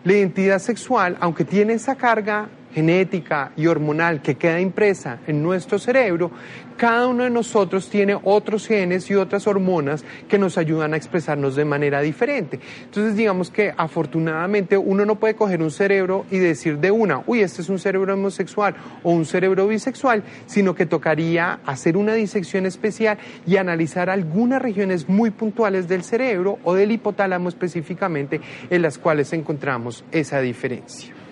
La 0.04 0.14
identidad 0.14 0.60
sexual, 0.60 1.18
aunque 1.22 1.46
tiene 1.46 1.74
esa 1.74 1.96
carga 1.96 2.50
genética 2.76 3.54
y 3.56 3.68
hormonal 3.68 4.22
que 4.22 4.36
queda 4.36 4.60
impresa 4.60 5.20
en 5.28 5.42
nuestro 5.42 5.80
cerebro, 5.80 6.30
cada 6.76 7.08
uno 7.08 7.24
de 7.24 7.30
nosotros 7.30 7.90
tiene 7.90 8.20
otros 8.22 8.68
genes 8.68 9.10
y 9.10 9.16
otras 9.16 9.48
hormonas 9.48 10.04
que 10.28 10.38
nos 10.38 10.58
ayudan 10.58 10.94
a 10.94 10.98
expresarnos 10.98 11.56
de 11.56 11.64
manera 11.64 12.02
diferente. 12.02 12.60
Entonces 12.84 13.16
digamos 13.16 13.50
que 13.50 13.74
afortunadamente 13.78 14.78
uno 14.78 15.06
no 15.06 15.16
puede 15.16 15.36
coger 15.36 15.62
un 15.62 15.72
cerebro 15.72 16.26
y 16.30 16.38
decir 16.38 16.80
de 16.80 16.92
una, 16.92 17.24
uy, 17.28 17.40
este 17.40 17.62
es 17.62 17.70
un 17.70 17.80
cerebro 17.80 18.14
homosexual 18.14 18.76
o 19.04 19.12
un 19.12 19.26
cerebro 19.26 19.68
bisexual, 19.68 20.24
sino 20.46 20.76
que 20.76 20.86
tocaría 20.86 21.62
hacer 21.66 21.96
una 21.96 22.14
disección 22.14 22.66
especial 22.66 23.18
y 23.48 23.56
analizar 23.56 24.10
algunas 24.10 24.62
regiones 24.62 25.08
muy 25.08 25.32
puntuales 25.32 25.88
del 25.88 26.04
cerebro 26.04 26.60
o 26.66 26.74
del 26.74 26.92
hipotálamo 26.92 27.48
específicamente 27.48 28.42
en 28.70 28.82
las 28.82 28.98
cuales 28.98 29.32
encontramos 29.32 30.04
esa 30.12 30.42
diferencia. 30.42 31.25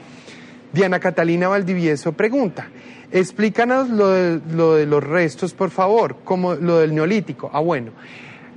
Diana 0.73 0.99
Catalina 0.99 1.47
Valdivieso 1.47 2.13
pregunta, 2.13 2.67
explícanos 3.11 3.89
lo 3.89 4.09
de, 4.09 4.85
los 4.87 5.03
restos, 5.03 5.53
por 5.53 5.69
favor, 5.69 6.17
como 6.23 6.55
lo 6.55 6.79
del 6.79 6.95
neolítico. 6.95 7.49
Ah, 7.53 7.59
bueno, 7.59 7.91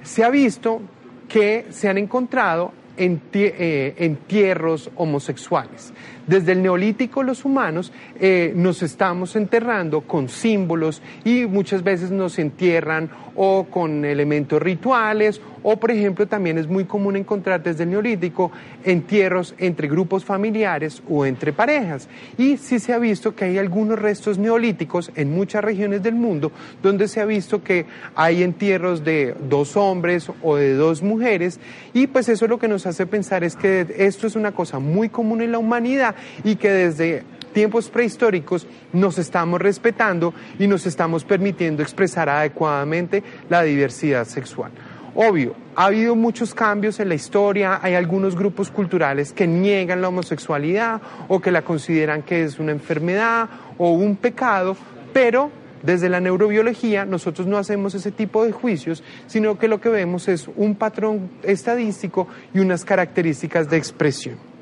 se 0.02 0.24
ha 0.24 0.30
visto 0.30 0.80
que 1.28 1.66
se 1.68 1.90
han 1.90 1.98
encontrado 1.98 2.72
eh, 2.96 3.94
entierros 3.98 4.90
homosexuales. 4.96 5.92
Desde 6.26 6.52
el 6.52 6.62
neolítico 6.62 7.22
los 7.22 7.44
humanos 7.44 7.92
eh, 8.18 8.52
nos 8.56 8.82
estamos 8.82 9.36
enterrando 9.36 10.00
con 10.00 10.28
símbolos 10.28 11.00
y 11.24 11.46
muchas 11.46 11.84
veces 11.84 12.10
nos 12.10 12.38
entierran 12.38 13.10
o 13.36 13.66
con 13.70 14.04
elementos 14.04 14.60
rituales 14.60 15.40
o 15.62 15.76
por 15.76 15.90
ejemplo 15.90 16.26
también 16.26 16.58
es 16.58 16.66
muy 16.66 16.84
común 16.84 17.16
encontrar 17.16 17.62
desde 17.62 17.84
el 17.84 17.90
neolítico 17.90 18.50
entierros 18.84 19.54
entre 19.58 19.88
grupos 19.88 20.24
familiares 20.24 21.02
o 21.08 21.26
entre 21.26 21.52
parejas. 21.52 22.08
Y 22.38 22.56
sí 22.56 22.78
se 22.78 22.92
ha 22.92 22.98
visto 22.98 23.34
que 23.34 23.44
hay 23.44 23.58
algunos 23.58 23.98
restos 23.98 24.38
neolíticos 24.38 25.12
en 25.14 25.32
muchas 25.32 25.64
regiones 25.64 26.02
del 26.02 26.14
mundo 26.14 26.50
donde 26.82 27.08
se 27.08 27.20
ha 27.20 27.24
visto 27.24 27.62
que 27.62 27.86
hay 28.14 28.42
entierros 28.42 29.04
de 29.04 29.34
dos 29.48 29.76
hombres 29.76 30.30
o 30.42 30.56
de 30.56 30.74
dos 30.74 31.02
mujeres 31.02 31.60
y 31.92 32.08
pues 32.08 32.28
eso 32.28 32.46
lo 32.48 32.58
que 32.58 32.68
nos 32.68 32.86
hace 32.86 33.06
pensar 33.06 33.44
es 33.44 33.56
que 33.56 33.86
esto 33.96 34.26
es 34.26 34.36
una 34.36 34.52
cosa 34.52 34.78
muy 34.78 35.08
común 35.08 35.42
en 35.42 35.52
la 35.52 35.58
humanidad 35.58 36.15
y 36.44 36.56
que 36.56 36.70
desde 36.70 37.24
tiempos 37.52 37.88
prehistóricos 37.88 38.66
nos 38.92 39.16
estamos 39.18 39.60
respetando 39.60 40.34
y 40.58 40.66
nos 40.66 40.84
estamos 40.84 41.24
permitiendo 41.24 41.82
expresar 41.82 42.28
adecuadamente 42.28 43.22
la 43.48 43.62
diversidad 43.62 44.26
sexual. 44.26 44.72
Obvio, 45.14 45.54
ha 45.74 45.86
habido 45.86 46.14
muchos 46.14 46.54
cambios 46.54 47.00
en 47.00 47.08
la 47.08 47.14
historia, 47.14 47.80
hay 47.82 47.94
algunos 47.94 48.36
grupos 48.36 48.70
culturales 48.70 49.32
que 49.32 49.46
niegan 49.46 50.02
la 50.02 50.08
homosexualidad 50.08 51.00
o 51.28 51.40
que 51.40 51.50
la 51.50 51.62
consideran 51.62 52.22
que 52.22 52.44
es 52.44 52.58
una 52.58 52.72
enfermedad 52.72 53.48
o 53.78 53.92
un 53.92 54.16
pecado, 54.16 54.76
pero 55.14 55.50
desde 55.82 56.10
la 56.10 56.20
neurobiología 56.20 57.06
nosotros 57.06 57.46
no 57.46 57.56
hacemos 57.56 57.94
ese 57.94 58.10
tipo 58.10 58.44
de 58.44 58.52
juicios, 58.52 59.02
sino 59.26 59.58
que 59.58 59.68
lo 59.68 59.80
que 59.80 59.88
vemos 59.88 60.28
es 60.28 60.50
un 60.56 60.74
patrón 60.74 61.30
estadístico 61.42 62.28
y 62.52 62.58
unas 62.58 62.84
características 62.84 63.70
de 63.70 63.78
expresión. 63.78 64.55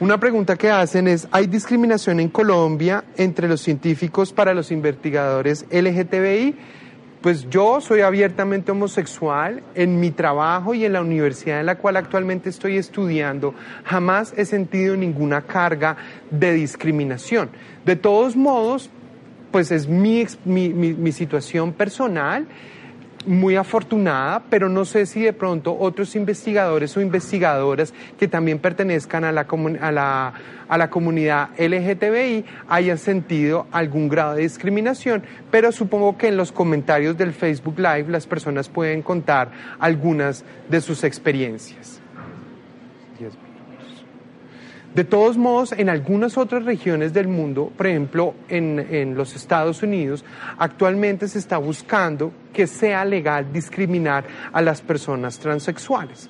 Una 0.00 0.18
pregunta 0.18 0.56
que 0.56 0.70
hacen 0.70 1.08
es, 1.08 1.28
¿hay 1.30 1.46
discriminación 1.46 2.20
en 2.20 2.30
Colombia 2.30 3.04
entre 3.18 3.46
los 3.46 3.60
científicos 3.60 4.32
para 4.32 4.54
los 4.54 4.70
investigadores 4.70 5.66
LGTBI? 5.70 6.54
Pues 7.20 7.50
yo 7.50 7.82
soy 7.82 8.00
abiertamente 8.00 8.72
homosexual 8.72 9.62
en 9.74 10.00
mi 10.00 10.10
trabajo 10.10 10.72
y 10.72 10.86
en 10.86 10.94
la 10.94 11.02
universidad 11.02 11.60
en 11.60 11.66
la 11.66 11.76
cual 11.76 11.98
actualmente 11.98 12.48
estoy 12.48 12.78
estudiando. 12.78 13.54
Jamás 13.84 14.32
he 14.38 14.46
sentido 14.46 14.96
ninguna 14.96 15.42
carga 15.42 15.98
de 16.30 16.54
discriminación. 16.54 17.50
De 17.84 17.94
todos 17.94 18.36
modos, 18.36 18.88
pues 19.52 19.70
es 19.70 19.86
mi, 19.86 20.26
mi, 20.46 20.70
mi 20.70 21.12
situación 21.12 21.74
personal 21.74 22.46
muy 23.26 23.56
afortunada, 23.56 24.42
pero 24.48 24.68
no 24.68 24.84
sé 24.84 25.06
si 25.06 25.20
de 25.20 25.32
pronto 25.32 25.76
otros 25.78 26.16
investigadores 26.16 26.96
o 26.96 27.00
investigadoras 27.00 27.92
que 28.18 28.28
también 28.28 28.58
pertenezcan 28.58 29.24
a 29.24 29.32
la, 29.32 29.46
a 29.80 29.92
la, 29.92 30.32
a 30.68 30.78
la 30.78 30.90
comunidad 30.90 31.50
LGTBI 31.58 32.44
hayan 32.68 32.98
sentido 32.98 33.66
algún 33.72 34.08
grado 34.08 34.34
de 34.34 34.42
discriminación, 34.42 35.22
pero 35.50 35.72
supongo 35.72 36.16
que 36.16 36.28
en 36.28 36.36
los 36.36 36.52
comentarios 36.52 37.18
del 37.18 37.32
Facebook 37.32 37.78
Live 37.78 38.06
las 38.08 38.26
personas 38.26 38.68
pueden 38.68 39.02
contar 39.02 39.50
algunas 39.78 40.44
de 40.68 40.80
sus 40.80 41.04
experiencias. 41.04 42.00
De 44.94 45.04
todos 45.04 45.36
modos, 45.36 45.70
en 45.70 45.88
algunas 45.88 46.36
otras 46.36 46.64
regiones 46.64 47.12
del 47.12 47.28
mundo, 47.28 47.70
por 47.76 47.86
ejemplo 47.86 48.34
en, 48.48 49.14
los 49.14 49.36
Estados 49.36 49.84
Unidos, 49.84 50.24
actualmente 50.58 51.28
se 51.28 51.38
está 51.38 51.58
buscando 51.58 52.32
que 52.52 52.66
sea 52.66 53.04
legal 53.04 53.52
discriminar 53.52 54.24
a 54.52 54.60
las 54.60 54.82
personas 54.82 55.38
transexuales. 55.38 56.28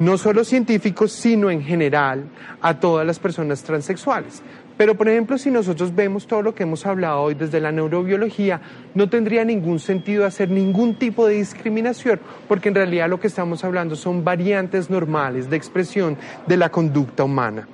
No 0.00 0.18
solo 0.18 0.42
científicos, 0.42 1.12
sino 1.12 1.48
en 1.48 1.62
general 1.62 2.24
a 2.60 2.80
todas 2.80 3.06
las 3.06 3.20
personas 3.20 3.62
transexuales. 3.62 4.42
Pero, 4.76 4.96
por 4.96 5.08
ejemplo, 5.08 5.38
si 5.38 5.52
nosotros 5.52 5.94
vemos 5.94 6.26
todo 6.26 6.42
lo 6.42 6.56
que 6.56 6.64
hemos 6.64 6.84
hablado 6.84 7.20
hoy 7.20 7.34
desde 7.34 7.60
la 7.60 7.70
neurobiología, 7.70 8.60
no 8.94 9.08
tendría 9.08 9.44
ningún 9.44 9.78
sentido 9.78 10.26
hacer 10.26 10.50
ningún 10.50 10.96
tipo 10.96 11.26
de 11.26 11.36
discriminación, 11.36 12.18
porque 12.48 12.68
en 12.68 12.74
realidad 12.74 13.08
lo 13.08 13.20
que 13.20 13.28
estamos 13.28 13.62
hablando 13.64 13.94
son 13.94 14.24
variantes 14.24 14.90
normales 14.90 15.48
de 15.48 15.56
expresión 15.56 16.18
de 16.48 16.56
la 16.56 16.68
conducta 16.68 17.24
humana. 17.24 17.66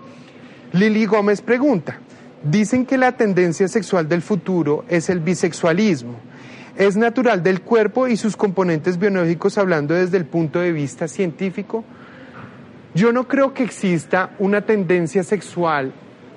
Lili 0.72 1.04
Gómez 1.04 1.42
pregunta, 1.42 1.98
dicen 2.42 2.86
que 2.86 2.96
la 2.96 3.12
tendencia 3.12 3.68
sexual 3.68 4.08
del 4.08 4.22
futuro 4.22 4.86
es 4.88 5.10
el 5.10 5.20
bisexualismo. 5.20 6.16
¿Es 6.78 6.96
natural 6.96 7.42
del 7.42 7.60
cuerpo 7.60 8.08
y 8.08 8.16
sus 8.16 8.38
componentes 8.38 8.98
biológicos 8.98 9.58
hablando 9.58 9.92
desde 9.92 10.16
el 10.16 10.24
punto 10.24 10.60
de 10.60 10.72
vista 10.72 11.08
científico? 11.08 11.84
Yo 12.94 13.12
no 13.12 13.28
creo 13.28 13.52
que 13.52 13.64
exista 13.64 14.30
una 14.38 14.62
tendencia 14.62 15.22
sexual 15.22 15.92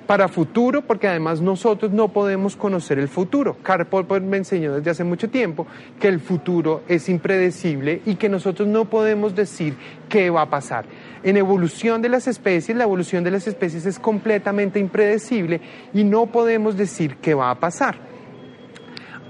para 0.06 0.28
futuro, 0.28 0.82
porque 0.82 1.08
además 1.08 1.40
nosotros 1.40 1.92
no 1.92 2.08
podemos 2.08 2.56
conocer 2.56 2.98
el 2.98 3.08
futuro. 3.08 3.56
Karl 3.62 3.86
Popper 3.86 4.20
me 4.20 4.36
enseñó 4.36 4.74
desde 4.74 4.90
hace 4.90 5.04
mucho 5.04 5.30
tiempo 5.30 5.66
que 5.98 6.08
el 6.08 6.20
futuro 6.20 6.82
es 6.88 7.08
impredecible 7.08 8.02
y 8.04 8.16
que 8.16 8.28
nosotros 8.28 8.68
no 8.68 8.84
podemos 8.84 9.34
decir 9.34 9.76
qué 10.10 10.28
va 10.28 10.42
a 10.42 10.50
pasar. 10.50 10.84
En 11.26 11.36
evolución 11.36 12.02
de 12.02 12.08
las 12.08 12.28
especies, 12.28 12.78
la 12.78 12.84
evolución 12.84 13.24
de 13.24 13.32
las 13.32 13.48
especies 13.48 13.84
es 13.84 13.98
completamente 13.98 14.78
impredecible 14.78 15.60
y 15.92 16.04
no 16.04 16.26
podemos 16.26 16.76
decir 16.76 17.16
qué 17.16 17.34
va 17.34 17.50
a 17.50 17.58
pasar. 17.58 17.98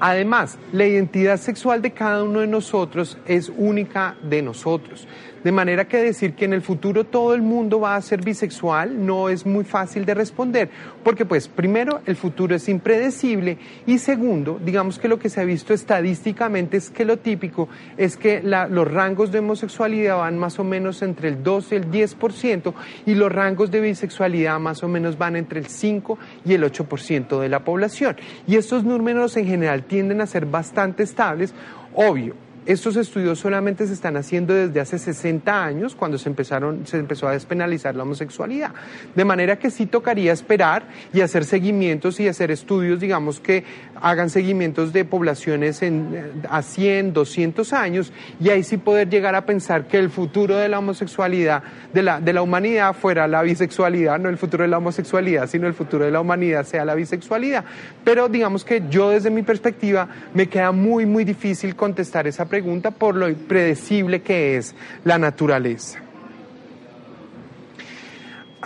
Además, 0.00 0.58
la 0.72 0.86
identidad 0.86 1.38
sexual 1.38 1.80
de 1.82 1.92
cada 1.92 2.22
uno 2.22 2.40
de 2.40 2.46
nosotros 2.46 3.18
es 3.26 3.50
única 3.56 4.16
de 4.22 4.42
nosotros. 4.42 5.06
De 5.46 5.52
manera 5.52 5.86
que 5.86 5.98
decir 5.98 6.34
que 6.34 6.44
en 6.44 6.54
el 6.54 6.60
futuro 6.60 7.04
todo 7.04 7.32
el 7.32 7.40
mundo 7.40 7.78
va 7.78 7.94
a 7.94 8.02
ser 8.02 8.20
bisexual 8.20 9.06
no 9.06 9.28
es 9.28 9.46
muy 9.46 9.62
fácil 9.62 10.04
de 10.04 10.12
responder, 10.12 10.68
porque 11.04 11.24
pues 11.24 11.46
primero 11.46 12.00
el 12.04 12.16
futuro 12.16 12.56
es 12.56 12.68
impredecible 12.68 13.56
y 13.86 13.98
segundo, 13.98 14.58
digamos 14.60 14.98
que 14.98 15.06
lo 15.06 15.20
que 15.20 15.28
se 15.28 15.40
ha 15.40 15.44
visto 15.44 15.72
estadísticamente 15.72 16.78
es 16.78 16.90
que 16.90 17.04
lo 17.04 17.18
típico 17.18 17.68
es 17.96 18.16
que 18.16 18.42
los 18.42 18.90
rangos 18.90 19.30
de 19.30 19.38
homosexualidad 19.38 20.18
van 20.18 20.36
más 20.36 20.58
o 20.58 20.64
menos 20.64 21.00
entre 21.02 21.28
el 21.28 21.44
12 21.44 21.76
y 21.76 21.78
el 21.78 21.90
10% 21.92 22.74
y 23.06 23.14
los 23.14 23.30
rangos 23.30 23.70
de 23.70 23.80
bisexualidad 23.80 24.58
más 24.58 24.82
o 24.82 24.88
menos 24.88 25.16
van 25.16 25.36
entre 25.36 25.60
el 25.60 25.66
5 25.66 26.18
y 26.44 26.54
el 26.54 26.64
8% 26.64 27.40
de 27.40 27.48
la 27.48 27.60
población. 27.60 28.16
Y 28.48 28.56
estos 28.56 28.82
números 28.82 29.36
en 29.36 29.46
general 29.46 29.85
tienden 29.86 30.20
a 30.20 30.26
ser 30.26 30.46
bastante 30.46 31.02
estables, 31.02 31.54
obvio 31.94 32.45
estos 32.66 32.96
estudios 32.96 33.38
solamente 33.38 33.86
se 33.86 33.92
están 33.92 34.16
haciendo 34.16 34.52
desde 34.52 34.80
hace 34.80 34.98
60 34.98 35.64
años, 35.64 35.94
cuando 35.94 36.18
se, 36.18 36.28
empezaron, 36.28 36.84
se 36.84 36.98
empezó 36.98 37.28
a 37.28 37.32
despenalizar 37.32 37.94
la 37.94 38.02
homosexualidad. 38.02 38.72
De 39.14 39.24
manera 39.24 39.56
que 39.56 39.70
sí 39.70 39.86
tocaría 39.86 40.32
esperar 40.32 40.88
y 41.12 41.20
hacer 41.20 41.44
seguimientos 41.44 42.18
y 42.18 42.26
hacer 42.26 42.50
estudios, 42.50 42.98
digamos, 42.98 43.38
que 43.38 43.62
hagan 44.02 44.30
seguimientos 44.30 44.92
de 44.92 45.04
poblaciones 45.04 45.80
en, 45.82 46.42
a 46.50 46.60
100, 46.60 47.12
200 47.12 47.72
años, 47.72 48.12
y 48.40 48.50
ahí 48.50 48.64
sí 48.64 48.78
poder 48.78 49.08
llegar 49.08 49.36
a 49.36 49.46
pensar 49.46 49.86
que 49.86 49.98
el 49.98 50.10
futuro 50.10 50.56
de 50.56 50.68
la 50.68 50.80
homosexualidad, 50.80 51.62
de 51.94 52.02
la, 52.02 52.20
de 52.20 52.32
la 52.32 52.42
humanidad, 52.42 52.94
fuera 52.94 53.28
la 53.28 53.42
bisexualidad, 53.42 54.18
no 54.18 54.28
el 54.28 54.38
futuro 54.38 54.64
de 54.64 54.68
la 54.68 54.78
homosexualidad, 54.78 55.48
sino 55.48 55.68
el 55.68 55.74
futuro 55.74 56.04
de 56.04 56.10
la 56.10 56.20
humanidad 56.20 56.66
sea 56.66 56.84
la 56.84 56.96
bisexualidad. 56.96 57.64
Pero 58.02 58.28
digamos 58.28 58.64
que 58.64 58.82
yo 58.90 59.10
desde 59.10 59.30
mi 59.30 59.42
perspectiva 59.42 60.08
me 60.34 60.48
queda 60.48 60.72
muy, 60.72 61.06
muy 61.06 61.24
difícil 61.24 61.76
contestar 61.76 62.26
esa 62.26 62.44
pregunta 62.44 62.55
pregunta 62.56 62.90
por 62.90 63.16
lo 63.16 63.28
impredecible 63.28 64.22
que 64.22 64.56
es 64.56 64.74
la 65.04 65.18
naturaleza. 65.18 65.98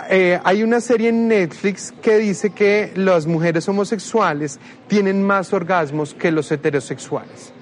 Eh, 0.08 0.38
hay 0.44 0.62
una 0.62 0.80
serie 0.80 1.08
en 1.08 1.26
Netflix 1.26 1.92
que 2.00 2.18
dice 2.18 2.50
que 2.50 2.92
las 2.94 3.26
mujeres 3.26 3.68
homosexuales 3.68 4.60
tienen 4.86 5.24
más 5.24 5.52
orgasmos 5.52 6.14
que 6.14 6.30
los 6.30 6.52
heterosexuales. 6.52 7.52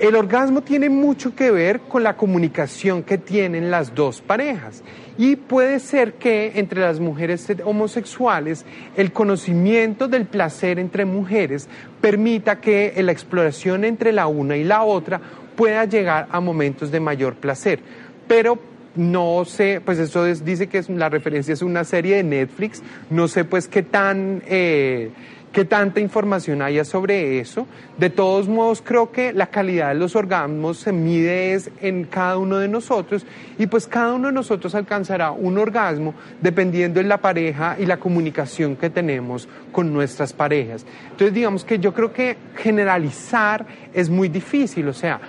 El 0.00 0.16
orgasmo 0.16 0.62
tiene 0.62 0.88
mucho 0.88 1.36
que 1.36 1.52
ver 1.52 1.80
con 1.80 2.02
la 2.02 2.16
comunicación 2.16 3.04
que 3.04 3.16
tienen 3.16 3.70
las 3.70 3.94
dos 3.94 4.20
parejas 4.20 4.82
y 5.16 5.36
puede 5.36 5.78
ser 5.78 6.14
que 6.14 6.52
entre 6.56 6.80
las 6.80 6.98
mujeres 6.98 7.46
homosexuales 7.64 8.64
el 8.96 9.12
conocimiento 9.12 10.08
del 10.08 10.26
placer 10.26 10.80
entre 10.80 11.04
mujeres 11.04 11.68
permita 12.00 12.60
que 12.60 12.92
la 13.04 13.12
exploración 13.12 13.84
entre 13.84 14.10
la 14.10 14.26
una 14.26 14.56
y 14.56 14.64
la 14.64 14.82
otra 14.82 15.20
pueda 15.54 15.84
llegar 15.84 16.26
a 16.30 16.40
momentos 16.40 16.90
de 16.90 16.98
mayor 16.98 17.36
placer. 17.36 17.78
Pero 18.26 18.58
no 18.96 19.44
sé, 19.44 19.80
pues 19.84 20.00
eso 20.00 20.24
dice 20.24 20.68
que 20.68 20.82
la 20.88 21.08
referencia 21.08 21.54
es 21.54 21.62
una 21.62 21.84
serie 21.84 22.16
de 22.16 22.24
Netflix, 22.24 22.82
no 23.10 23.28
sé 23.28 23.44
pues 23.44 23.68
qué 23.68 23.82
tan... 23.82 24.42
Eh, 24.46 25.10
qué 25.54 25.64
tanta 25.64 26.00
información 26.00 26.60
haya 26.62 26.84
sobre 26.84 27.38
eso. 27.38 27.66
De 27.96 28.10
todos 28.10 28.48
modos, 28.48 28.82
creo 28.82 29.12
que 29.12 29.32
la 29.32 29.46
calidad 29.46 29.88
de 29.88 29.94
los 29.94 30.16
orgasmos 30.16 30.78
se 30.78 30.92
mide 30.92 31.56
en 31.80 32.04
cada 32.04 32.38
uno 32.38 32.58
de 32.58 32.66
nosotros 32.66 33.24
y 33.56 33.68
pues 33.68 33.86
cada 33.86 34.14
uno 34.14 34.26
de 34.26 34.34
nosotros 34.34 34.74
alcanzará 34.74 35.30
un 35.30 35.56
orgasmo 35.56 36.12
dependiendo 36.40 37.00
de 37.00 37.06
la 37.06 37.18
pareja 37.18 37.76
y 37.78 37.86
la 37.86 37.98
comunicación 37.98 38.74
que 38.74 38.90
tenemos 38.90 39.48
con 39.70 39.92
nuestras 39.92 40.32
parejas. 40.32 40.84
Entonces, 41.04 41.32
digamos 41.32 41.64
que 41.64 41.78
yo 41.78 41.94
creo 41.94 42.12
que 42.12 42.36
generalizar 42.56 43.64
es 43.92 44.10
muy 44.10 44.28
difícil, 44.28 44.88
o 44.88 44.92
sea, 44.92 45.20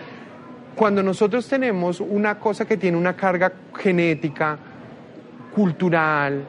cuando 0.75 1.03
nosotros 1.03 1.47
tenemos 1.47 1.99
una 1.99 2.39
cosa 2.39 2.65
que 2.65 2.77
tiene 2.77 2.97
una 2.97 3.15
carga 3.15 3.53
genética, 3.77 4.57
cultural, 5.53 6.43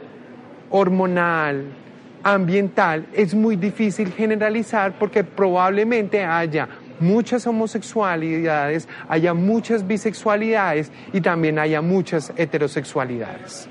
hormonal, 0.71 1.86
ambiental, 2.35 3.07
es 3.13 3.35
muy 3.35 3.55
difícil 3.55 4.13
generalizar 4.13 4.99
porque 4.99 5.23
probablemente 5.23 6.25
haya 6.25 6.69
muchas 6.99 7.47
homosexualidades, 7.47 8.89
haya 9.09 9.33
muchas 9.33 9.87
bisexualidades 9.87 10.91
y 11.13 11.21
también 11.21 11.59
haya 11.59 11.81
muchas 11.83 12.33
heterosexualidades. 12.37 13.69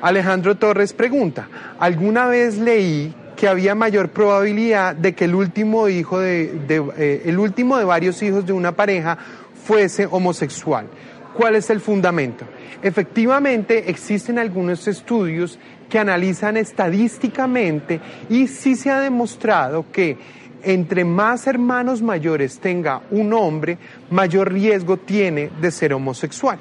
Alejandro 0.00 0.54
Torres 0.56 0.94
pregunta, 0.94 1.46
¿alguna 1.78 2.26
vez 2.26 2.56
leí 2.56 3.14
que 3.36 3.46
había 3.46 3.74
mayor 3.74 4.08
probabilidad 4.08 4.96
de 4.96 5.14
que 5.14 5.26
el 5.26 5.34
último 5.34 5.86
hijo 5.88 6.18
de, 6.18 6.56
eh, 6.96 7.22
el 7.26 7.38
último 7.38 7.76
de 7.76 7.84
varios 7.84 8.22
hijos 8.22 8.46
de 8.46 8.54
una 8.54 8.72
pareja 8.72 9.18
fuese 9.66 10.06
homosexual? 10.10 10.86
¿Cuál 11.34 11.56
es 11.56 11.70
el 11.70 11.80
fundamento? 11.80 12.44
Efectivamente, 12.82 13.90
existen 13.90 14.38
algunos 14.38 14.88
estudios 14.88 15.58
que 15.88 15.98
analizan 15.98 16.56
estadísticamente 16.56 18.00
y 18.28 18.46
sí 18.46 18.74
se 18.74 18.90
ha 18.90 19.00
demostrado 19.00 19.86
que 19.92 20.16
entre 20.62 21.04
más 21.04 21.46
hermanos 21.46 22.02
mayores 22.02 22.58
tenga 22.58 23.02
un 23.10 23.32
hombre, 23.32 23.78
mayor 24.10 24.52
riesgo 24.52 24.96
tiene 24.96 25.50
de 25.60 25.70
ser 25.70 25.94
homosexual. 25.94 26.58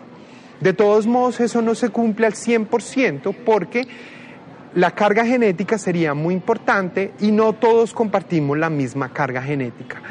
De 0.60 0.74
todos 0.74 1.08
modos, 1.08 1.40
eso 1.40 1.62
no 1.62 1.76
se 1.76 1.90
cumple 1.90 2.28
al 2.28 2.34
100% 2.34 3.34
porque 3.46 3.88
la 4.76 4.92
carga 4.92 5.26
genética 5.26 5.78
sería 5.78 6.14
muy 6.14 6.34
importante 6.34 7.14
y 7.20 7.32
no 7.32 7.54
todos 7.54 7.94
compartimos 7.94 8.58
la 8.58 8.70
misma 8.70 9.12
carga 9.12 9.42
genética. 9.42 10.02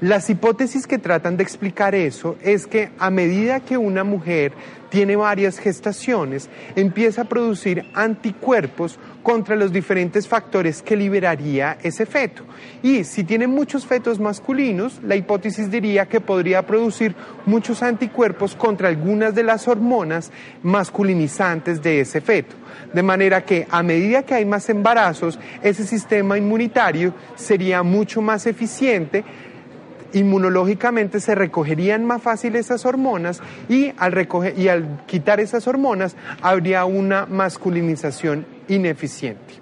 Las 0.00 0.28
hipótesis 0.28 0.86
que 0.86 0.98
tratan 0.98 1.38
de 1.38 1.42
explicar 1.42 1.94
eso 1.94 2.36
es 2.42 2.66
que 2.66 2.90
a 2.98 3.08
medida 3.08 3.60
que 3.60 3.78
una 3.78 4.04
mujer 4.04 4.52
tiene 4.90 5.16
varias 5.16 5.58
gestaciones, 5.58 6.50
empieza 6.74 7.22
a 7.22 7.24
producir 7.24 7.84
anticuerpos 7.94 8.98
contra 9.22 9.56
los 9.56 9.72
diferentes 9.72 10.28
factores 10.28 10.82
que 10.82 10.96
liberaría 10.96 11.78
ese 11.82 12.04
feto. 12.04 12.44
Y 12.82 13.04
si 13.04 13.24
tiene 13.24 13.46
muchos 13.46 13.86
fetos 13.86 14.20
masculinos, 14.20 15.00
la 15.02 15.16
hipótesis 15.16 15.70
diría 15.70 16.06
que 16.06 16.20
podría 16.20 16.66
producir 16.66 17.14
muchos 17.46 17.82
anticuerpos 17.82 18.54
contra 18.54 18.88
algunas 18.88 19.34
de 19.34 19.44
las 19.44 19.66
hormonas 19.66 20.30
masculinizantes 20.62 21.82
de 21.82 22.00
ese 22.00 22.20
feto. 22.20 22.54
De 22.92 23.02
manera 23.02 23.44
que 23.44 23.66
a 23.70 23.82
medida 23.82 24.24
que 24.24 24.34
hay 24.34 24.44
más 24.44 24.68
embarazos, 24.68 25.38
ese 25.62 25.86
sistema 25.86 26.36
inmunitario 26.36 27.14
sería 27.34 27.82
mucho 27.82 28.20
más 28.20 28.46
eficiente 28.46 29.24
inmunológicamente 30.12 31.20
se 31.20 31.34
recogerían 31.34 32.04
más 32.04 32.22
fácil 32.22 32.56
esas 32.56 32.84
hormonas 32.86 33.40
y 33.68 33.92
al, 33.96 34.12
recoger, 34.12 34.58
y 34.58 34.68
al 34.68 35.04
quitar 35.06 35.40
esas 35.40 35.66
hormonas 35.66 36.16
habría 36.42 36.84
una 36.84 37.26
masculinización 37.26 38.46
ineficiente. 38.68 39.54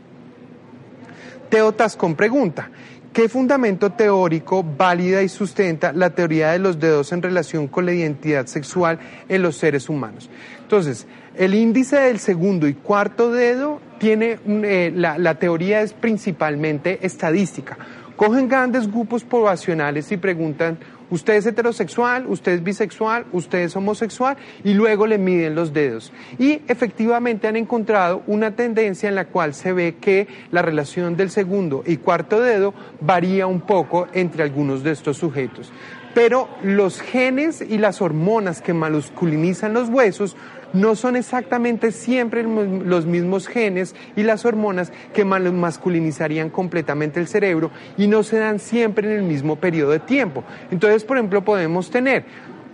Teo 1.48 1.72
Tascón 1.72 2.14
pregunta, 2.14 2.70
¿qué 3.12 3.28
fundamento 3.28 3.90
teórico 3.90 4.64
valida 4.64 5.22
y 5.22 5.28
sustenta 5.28 5.92
la 5.92 6.10
teoría 6.10 6.52
de 6.52 6.58
los 6.58 6.80
dedos 6.80 7.12
en 7.12 7.22
relación 7.22 7.68
con 7.68 7.86
la 7.86 7.92
identidad 7.92 8.46
sexual 8.46 8.98
en 9.28 9.42
los 9.42 9.56
seres 9.56 9.88
humanos? 9.88 10.30
Entonces, 10.62 11.06
el 11.36 11.54
índice 11.54 11.96
del 11.96 12.18
segundo 12.18 12.66
y 12.66 12.74
cuarto 12.74 13.30
dedo 13.30 13.80
tiene, 13.98 14.38
eh, 14.46 14.92
la 14.94 15.38
teoría 15.38 15.82
es 15.82 15.92
principalmente 15.92 17.06
estadística 17.06 17.76
Cogen 18.16 18.48
grandes 18.48 18.88
grupos 18.90 19.24
poblacionales 19.24 20.12
y 20.12 20.16
preguntan, 20.16 20.78
usted 21.10 21.34
es 21.34 21.46
heterosexual, 21.46 22.26
usted 22.28 22.52
es 22.52 22.62
bisexual, 22.62 23.26
usted 23.32 23.58
es 23.58 23.74
homosexual, 23.74 24.36
y 24.62 24.74
luego 24.74 25.08
le 25.08 25.18
miden 25.18 25.56
los 25.56 25.72
dedos. 25.72 26.12
Y 26.38 26.62
efectivamente 26.68 27.48
han 27.48 27.56
encontrado 27.56 28.22
una 28.28 28.52
tendencia 28.52 29.08
en 29.08 29.16
la 29.16 29.24
cual 29.24 29.52
se 29.52 29.72
ve 29.72 29.96
que 30.00 30.28
la 30.52 30.62
relación 30.62 31.16
del 31.16 31.30
segundo 31.30 31.82
y 31.84 31.96
cuarto 31.96 32.40
dedo 32.40 32.72
varía 33.00 33.48
un 33.48 33.62
poco 33.62 34.06
entre 34.12 34.44
algunos 34.44 34.84
de 34.84 34.92
estos 34.92 35.16
sujetos. 35.16 35.72
Pero 36.14 36.48
los 36.62 37.00
genes 37.00 37.60
y 37.60 37.78
las 37.78 38.00
hormonas 38.00 38.62
que 38.62 38.72
masculinizan 38.72 39.74
los 39.74 39.88
huesos 39.88 40.36
no 40.74 40.96
son 40.96 41.16
exactamente 41.16 41.90
siempre 41.92 42.42
los 42.42 43.06
mismos 43.06 43.46
genes 43.46 43.94
y 44.16 44.22
las 44.22 44.44
hormonas 44.44 44.92
que 45.14 45.24
masculinizarían 45.24 46.50
completamente 46.50 47.20
el 47.20 47.28
cerebro 47.28 47.70
y 47.96 48.06
no 48.06 48.22
se 48.22 48.38
dan 48.38 48.58
siempre 48.58 49.10
en 49.10 49.18
el 49.18 49.22
mismo 49.22 49.56
periodo 49.56 49.92
de 49.92 50.00
tiempo. 50.00 50.44
Entonces, 50.70 51.04
por 51.04 51.16
ejemplo, 51.16 51.42
podemos 51.42 51.90
tener 51.90 52.24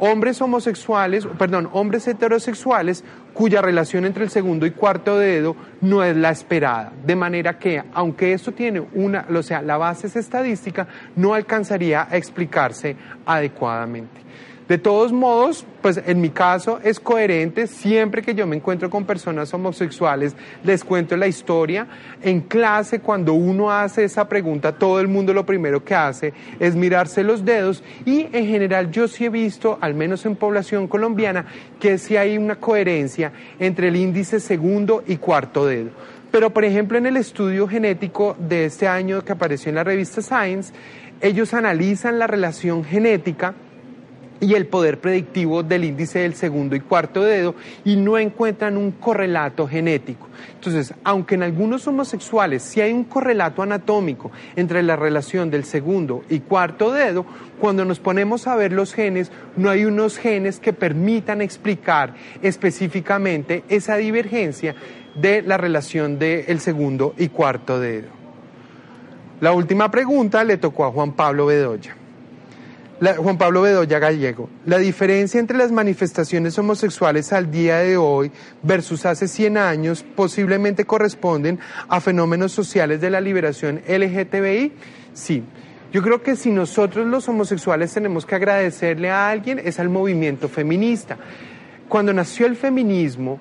hombres 0.01 0.41
homosexuales, 0.41 1.27
perdón, 1.39 1.69
hombres 1.73 2.09
heterosexuales 2.09 3.05
cuya 3.35 3.63
relación 3.63 4.07
entre 4.07 4.25
el 4.25 4.31
segundo 4.31 4.67
y 4.67 4.71
cuarto 4.71 5.19
dedo 5.19 5.55
no 5.83 6.03
es 6.03 6.17
la 6.17 6.31
esperada. 6.31 6.93
De 7.05 7.15
manera 7.15 7.59
que, 7.59 7.83
aunque 7.93 8.33
esto 8.33 8.53
tiene 8.53 8.81
una, 8.95 9.27
o 9.33 9.43
sea, 9.43 9.63
la 9.63 9.77
base 9.77 10.09
es 10.09 10.17
estadística, 10.17 10.89
no 11.17 11.35
alcanzaría 11.35 12.09
a 12.11 12.17
explicarse 12.17 12.97
adecuadamente. 13.27 14.21
De 14.71 14.79
todos 14.79 15.13
modos, 15.13 15.67
pues 15.83 16.01
en 16.07 16.21
mi 16.21 16.31
caso 16.31 16.79
es 16.85 17.01
coherente, 17.01 17.67
siempre 17.67 18.23
que 18.23 18.37
yo 18.37 18.47
me 18.47 18.55
encuentro 18.55 18.89
con 18.89 19.05
personas 19.05 19.53
homosexuales, 19.53 20.37
les 20.63 20.85
cuento 20.85 21.17
la 21.17 21.27
historia. 21.27 21.89
En 22.23 22.43
clase, 22.43 23.01
cuando 23.01 23.33
uno 23.33 23.73
hace 23.73 24.05
esa 24.05 24.29
pregunta, 24.29 24.71
todo 24.71 25.01
el 25.01 25.09
mundo 25.09 25.35
lo 25.35 25.45
primero 25.45 25.83
que 25.83 25.97
hace 25.97 26.33
es 26.61 26.77
mirarse 26.77 27.25
los 27.25 27.45
dedos 27.45 27.83
y 28.07 28.29
en 28.33 28.47
general 28.47 28.93
yo 28.93 29.09
sí 29.09 29.25
he 29.25 29.29
visto, 29.29 29.77
al 29.81 29.95
menos 29.95 30.25
en 30.25 30.37
población 30.37 30.87
colombiana, 30.87 31.47
que 31.81 31.99
sí 31.99 32.17
hay 32.17 32.39
una 32.39 32.55
coherencia 32.55 33.33
entre 33.59 33.89
el 33.89 33.97
índice 33.97 34.39
segundo 34.39 35.03
y 35.05 35.17
cuarto 35.17 35.67
dedo. 35.67 35.91
Pero, 36.31 36.51
por 36.51 36.65
ejemplo, 36.65 36.97
en 36.97 37.07
el 37.07 37.17
estudio 37.17 37.67
genético 37.67 38.37
de 38.39 38.67
este 38.67 38.87
año 38.87 39.25
que 39.25 39.33
apareció 39.33 39.71
en 39.71 39.75
la 39.75 39.83
revista 39.83 40.23
Science, 40.23 40.73
ellos 41.21 41.55
analizan 41.55 42.21
la 42.21 42.29
relación 42.29 42.85
genética 42.85 43.53
y 44.41 44.55
el 44.55 44.67
poder 44.67 45.01
predictivo 45.01 45.63
del 45.63 45.85
índice 45.85 46.21
del 46.21 46.35
segundo 46.35 46.75
y 46.75 46.81
cuarto 46.81 47.23
dedo 47.23 47.55
y 47.85 47.97
no 47.97 48.19
encuentran 48.19 48.77
un 48.77 48.93
correlato 48.93 49.69
genético. 49.69 50.29
Entonces, 50.55 50.95
aunque 51.05 51.35
en 51.35 51.43
algunos 51.43 51.87
homosexuales 51.87 52.63
sí 52.63 52.81
hay 52.81 52.93
un 52.93 53.05
correlato 53.05 53.63
anatómico 53.63 54.31
entre 54.57 54.83
la 54.83 54.97
relación 54.97 55.51
del 55.51 55.65
segundo 55.65 56.25
y 56.29 56.41
cuarto 56.41 56.93
dedo, 56.93 57.27
cuando 57.61 57.85
nos 57.85 58.01
ponemos 58.01 58.47
a 58.47 58.57
ver 58.57 58.73
los 58.73 58.95
genes, 58.95 59.31
no 59.57 59.69
hay 59.69 59.85
unos 59.85 60.17
genes 60.17 60.59
que 60.59 60.73
permitan 60.73 61.43
explicar 61.43 62.15
específicamente 62.43 63.65
esa 63.69 63.97
divergencia 63.97 64.75
de 65.15 65.43
la 65.43 65.59
relación 65.59 66.19
del 66.19 66.61
segundo 66.61 67.15
y 67.19 67.29
cuarto 67.29 67.79
dedo. 67.79 68.09
La 69.41 69.53
última 69.53 69.91
pregunta 69.91 70.45
le 70.45 70.59
tocó 70.59 70.85
a 70.85 70.93
Juan 70.93 71.13
Pablo 71.13 71.47
Bedoya. 71.47 72.00
Juan 73.01 73.39
Pablo 73.39 73.63
Bedoya 73.63 73.99
Gallego, 73.99 74.51
la 74.67 74.77
diferencia 74.77 75.41
entre 75.41 75.57
las 75.57 75.73
manifestaciones 75.73 76.59
homosexuales 76.59 77.33
al 77.33 77.51
día 77.51 77.79
de 77.79 77.97
hoy 77.97 78.31
versus 78.63 79.07
hace 79.07 79.27
100 79.27 79.57
años 79.57 80.05
posiblemente 80.15 80.85
corresponden 80.85 81.59
a 81.89 82.01
fenómenos 82.01 82.53
sociales 82.53 83.01
de 83.01 83.09
la 83.09 83.23
liberación 83.23 83.81
LGTBI? 83.89 84.73
Sí. 85.15 85.43
Yo 85.93 86.03
creo 86.03 86.23
que 86.23 86.37
si 86.37 86.51
nosotros 86.51 87.07
los 87.07 87.27
homosexuales 87.27 87.93
tenemos 87.93 88.27
que 88.27 88.35
agradecerle 88.35 89.11
a 89.11 89.31
alguien 89.31 89.59
es 89.59 89.81
al 89.81 89.89
movimiento 89.89 90.51
feminista. 90.51 91.17
Cuando 91.89 92.13
nació 92.13 92.47
el 92.47 92.55
feminismo 92.55 93.41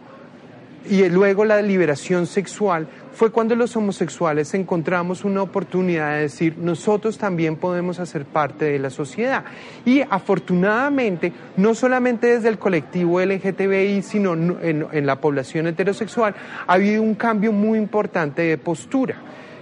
y 0.89 1.07
luego 1.09 1.43
la 1.43 1.61
liberación 1.61 2.27
sexual, 2.27 2.87
fue 3.19 3.31
cuando 3.31 3.53
los 3.53 3.75
homosexuales 3.75 4.53
encontramos 4.53 5.25
una 5.25 5.41
oportunidad 5.41 6.13
de 6.13 6.21
decir, 6.21 6.57
nosotros 6.57 7.17
también 7.17 7.57
podemos 7.57 7.99
hacer 7.99 8.23
parte 8.23 8.63
de 8.63 8.79
la 8.79 8.89
sociedad. 8.89 9.43
Y 9.83 10.03
afortunadamente, 10.09 11.33
no 11.57 11.75
solamente 11.75 12.27
desde 12.27 12.47
el 12.47 12.57
colectivo 12.57 13.19
LGTBI, 13.19 14.03
sino 14.03 14.35
en, 14.35 14.87
en 14.89 15.05
la 15.05 15.19
población 15.19 15.67
heterosexual, 15.67 16.33
ha 16.65 16.71
habido 16.71 17.01
un 17.01 17.15
cambio 17.15 17.51
muy 17.51 17.77
importante 17.77 18.43
de 18.43 18.57
postura 18.57 19.17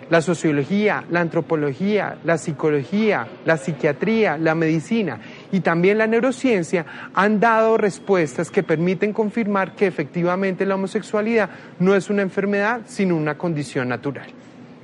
la 0.09 0.21
sociología, 0.21 1.03
la 1.09 1.19
antropología, 1.19 2.17
la 2.23 2.37
psicología, 2.37 3.27
la 3.43 3.57
psiquiatría, 3.57 4.37
la 4.37 4.55
medicina 4.55 5.19
y 5.51 5.61
también 5.61 5.97
la 5.97 6.07
neurociencia 6.07 6.85
han 7.13 7.39
dado 7.39 7.77
respuestas 7.77 8.51
que 8.51 8.63
permiten 8.63 9.13
confirmar 9.13 9.75
que 9.75 9.87
efectivamente 9.87 10.65
la 10.65 10.75
homosexualidad 10.75 11.49
no 11.79 11.95
es 11.95 12.09
una 12.09 12.21
enfermedad, 12.21 12.81
sino 12.85 13.15
una 13.15 13.37
condición 13.37 13.89
natural. 13.89 14.27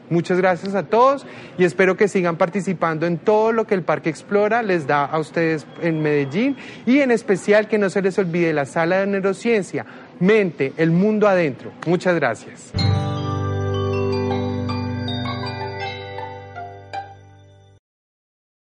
Muchas 0.10 0.38
gracias 0.38 0.76
a 0.76 0.84
todos 0.84 1.26
y 1.58 1.64
espero 1.64 1.98
que 1.98 2.08
sigan 2.08 2.38
participando 2.38 3.06
en 3.06 3.18
todo 3.18 3.52
lo 3.52 3.66
que 3.66 3.74
el 3.74 3.84
Parque 3.84 4.10
Explora 4.10 4.62
les 4.62 4.86
da 4.86 5.06
a 5.06 5.18
ustedes 5.18 5.66
en 5.82 6.02
Medellín 6.02 6.58
y 6.86 7.00
en 7.00 7.12
especial 7.12 7.68
que 7.68 7.78
no 7.78 7.90
se 7.90 8.02
les 8.02 8.18
olvide 8.20 8.54
la 8.54 8.66
sala 8.66 9.00
de 9.00 9.08
neurociencia, 9.08 9.86
mente, 10.20 10.74
el 10.78 10.92
mundo 10.92 11.28
adentro. 11.28 11.72
Muchas 11.88 12.16
gracias. 12.16 12.74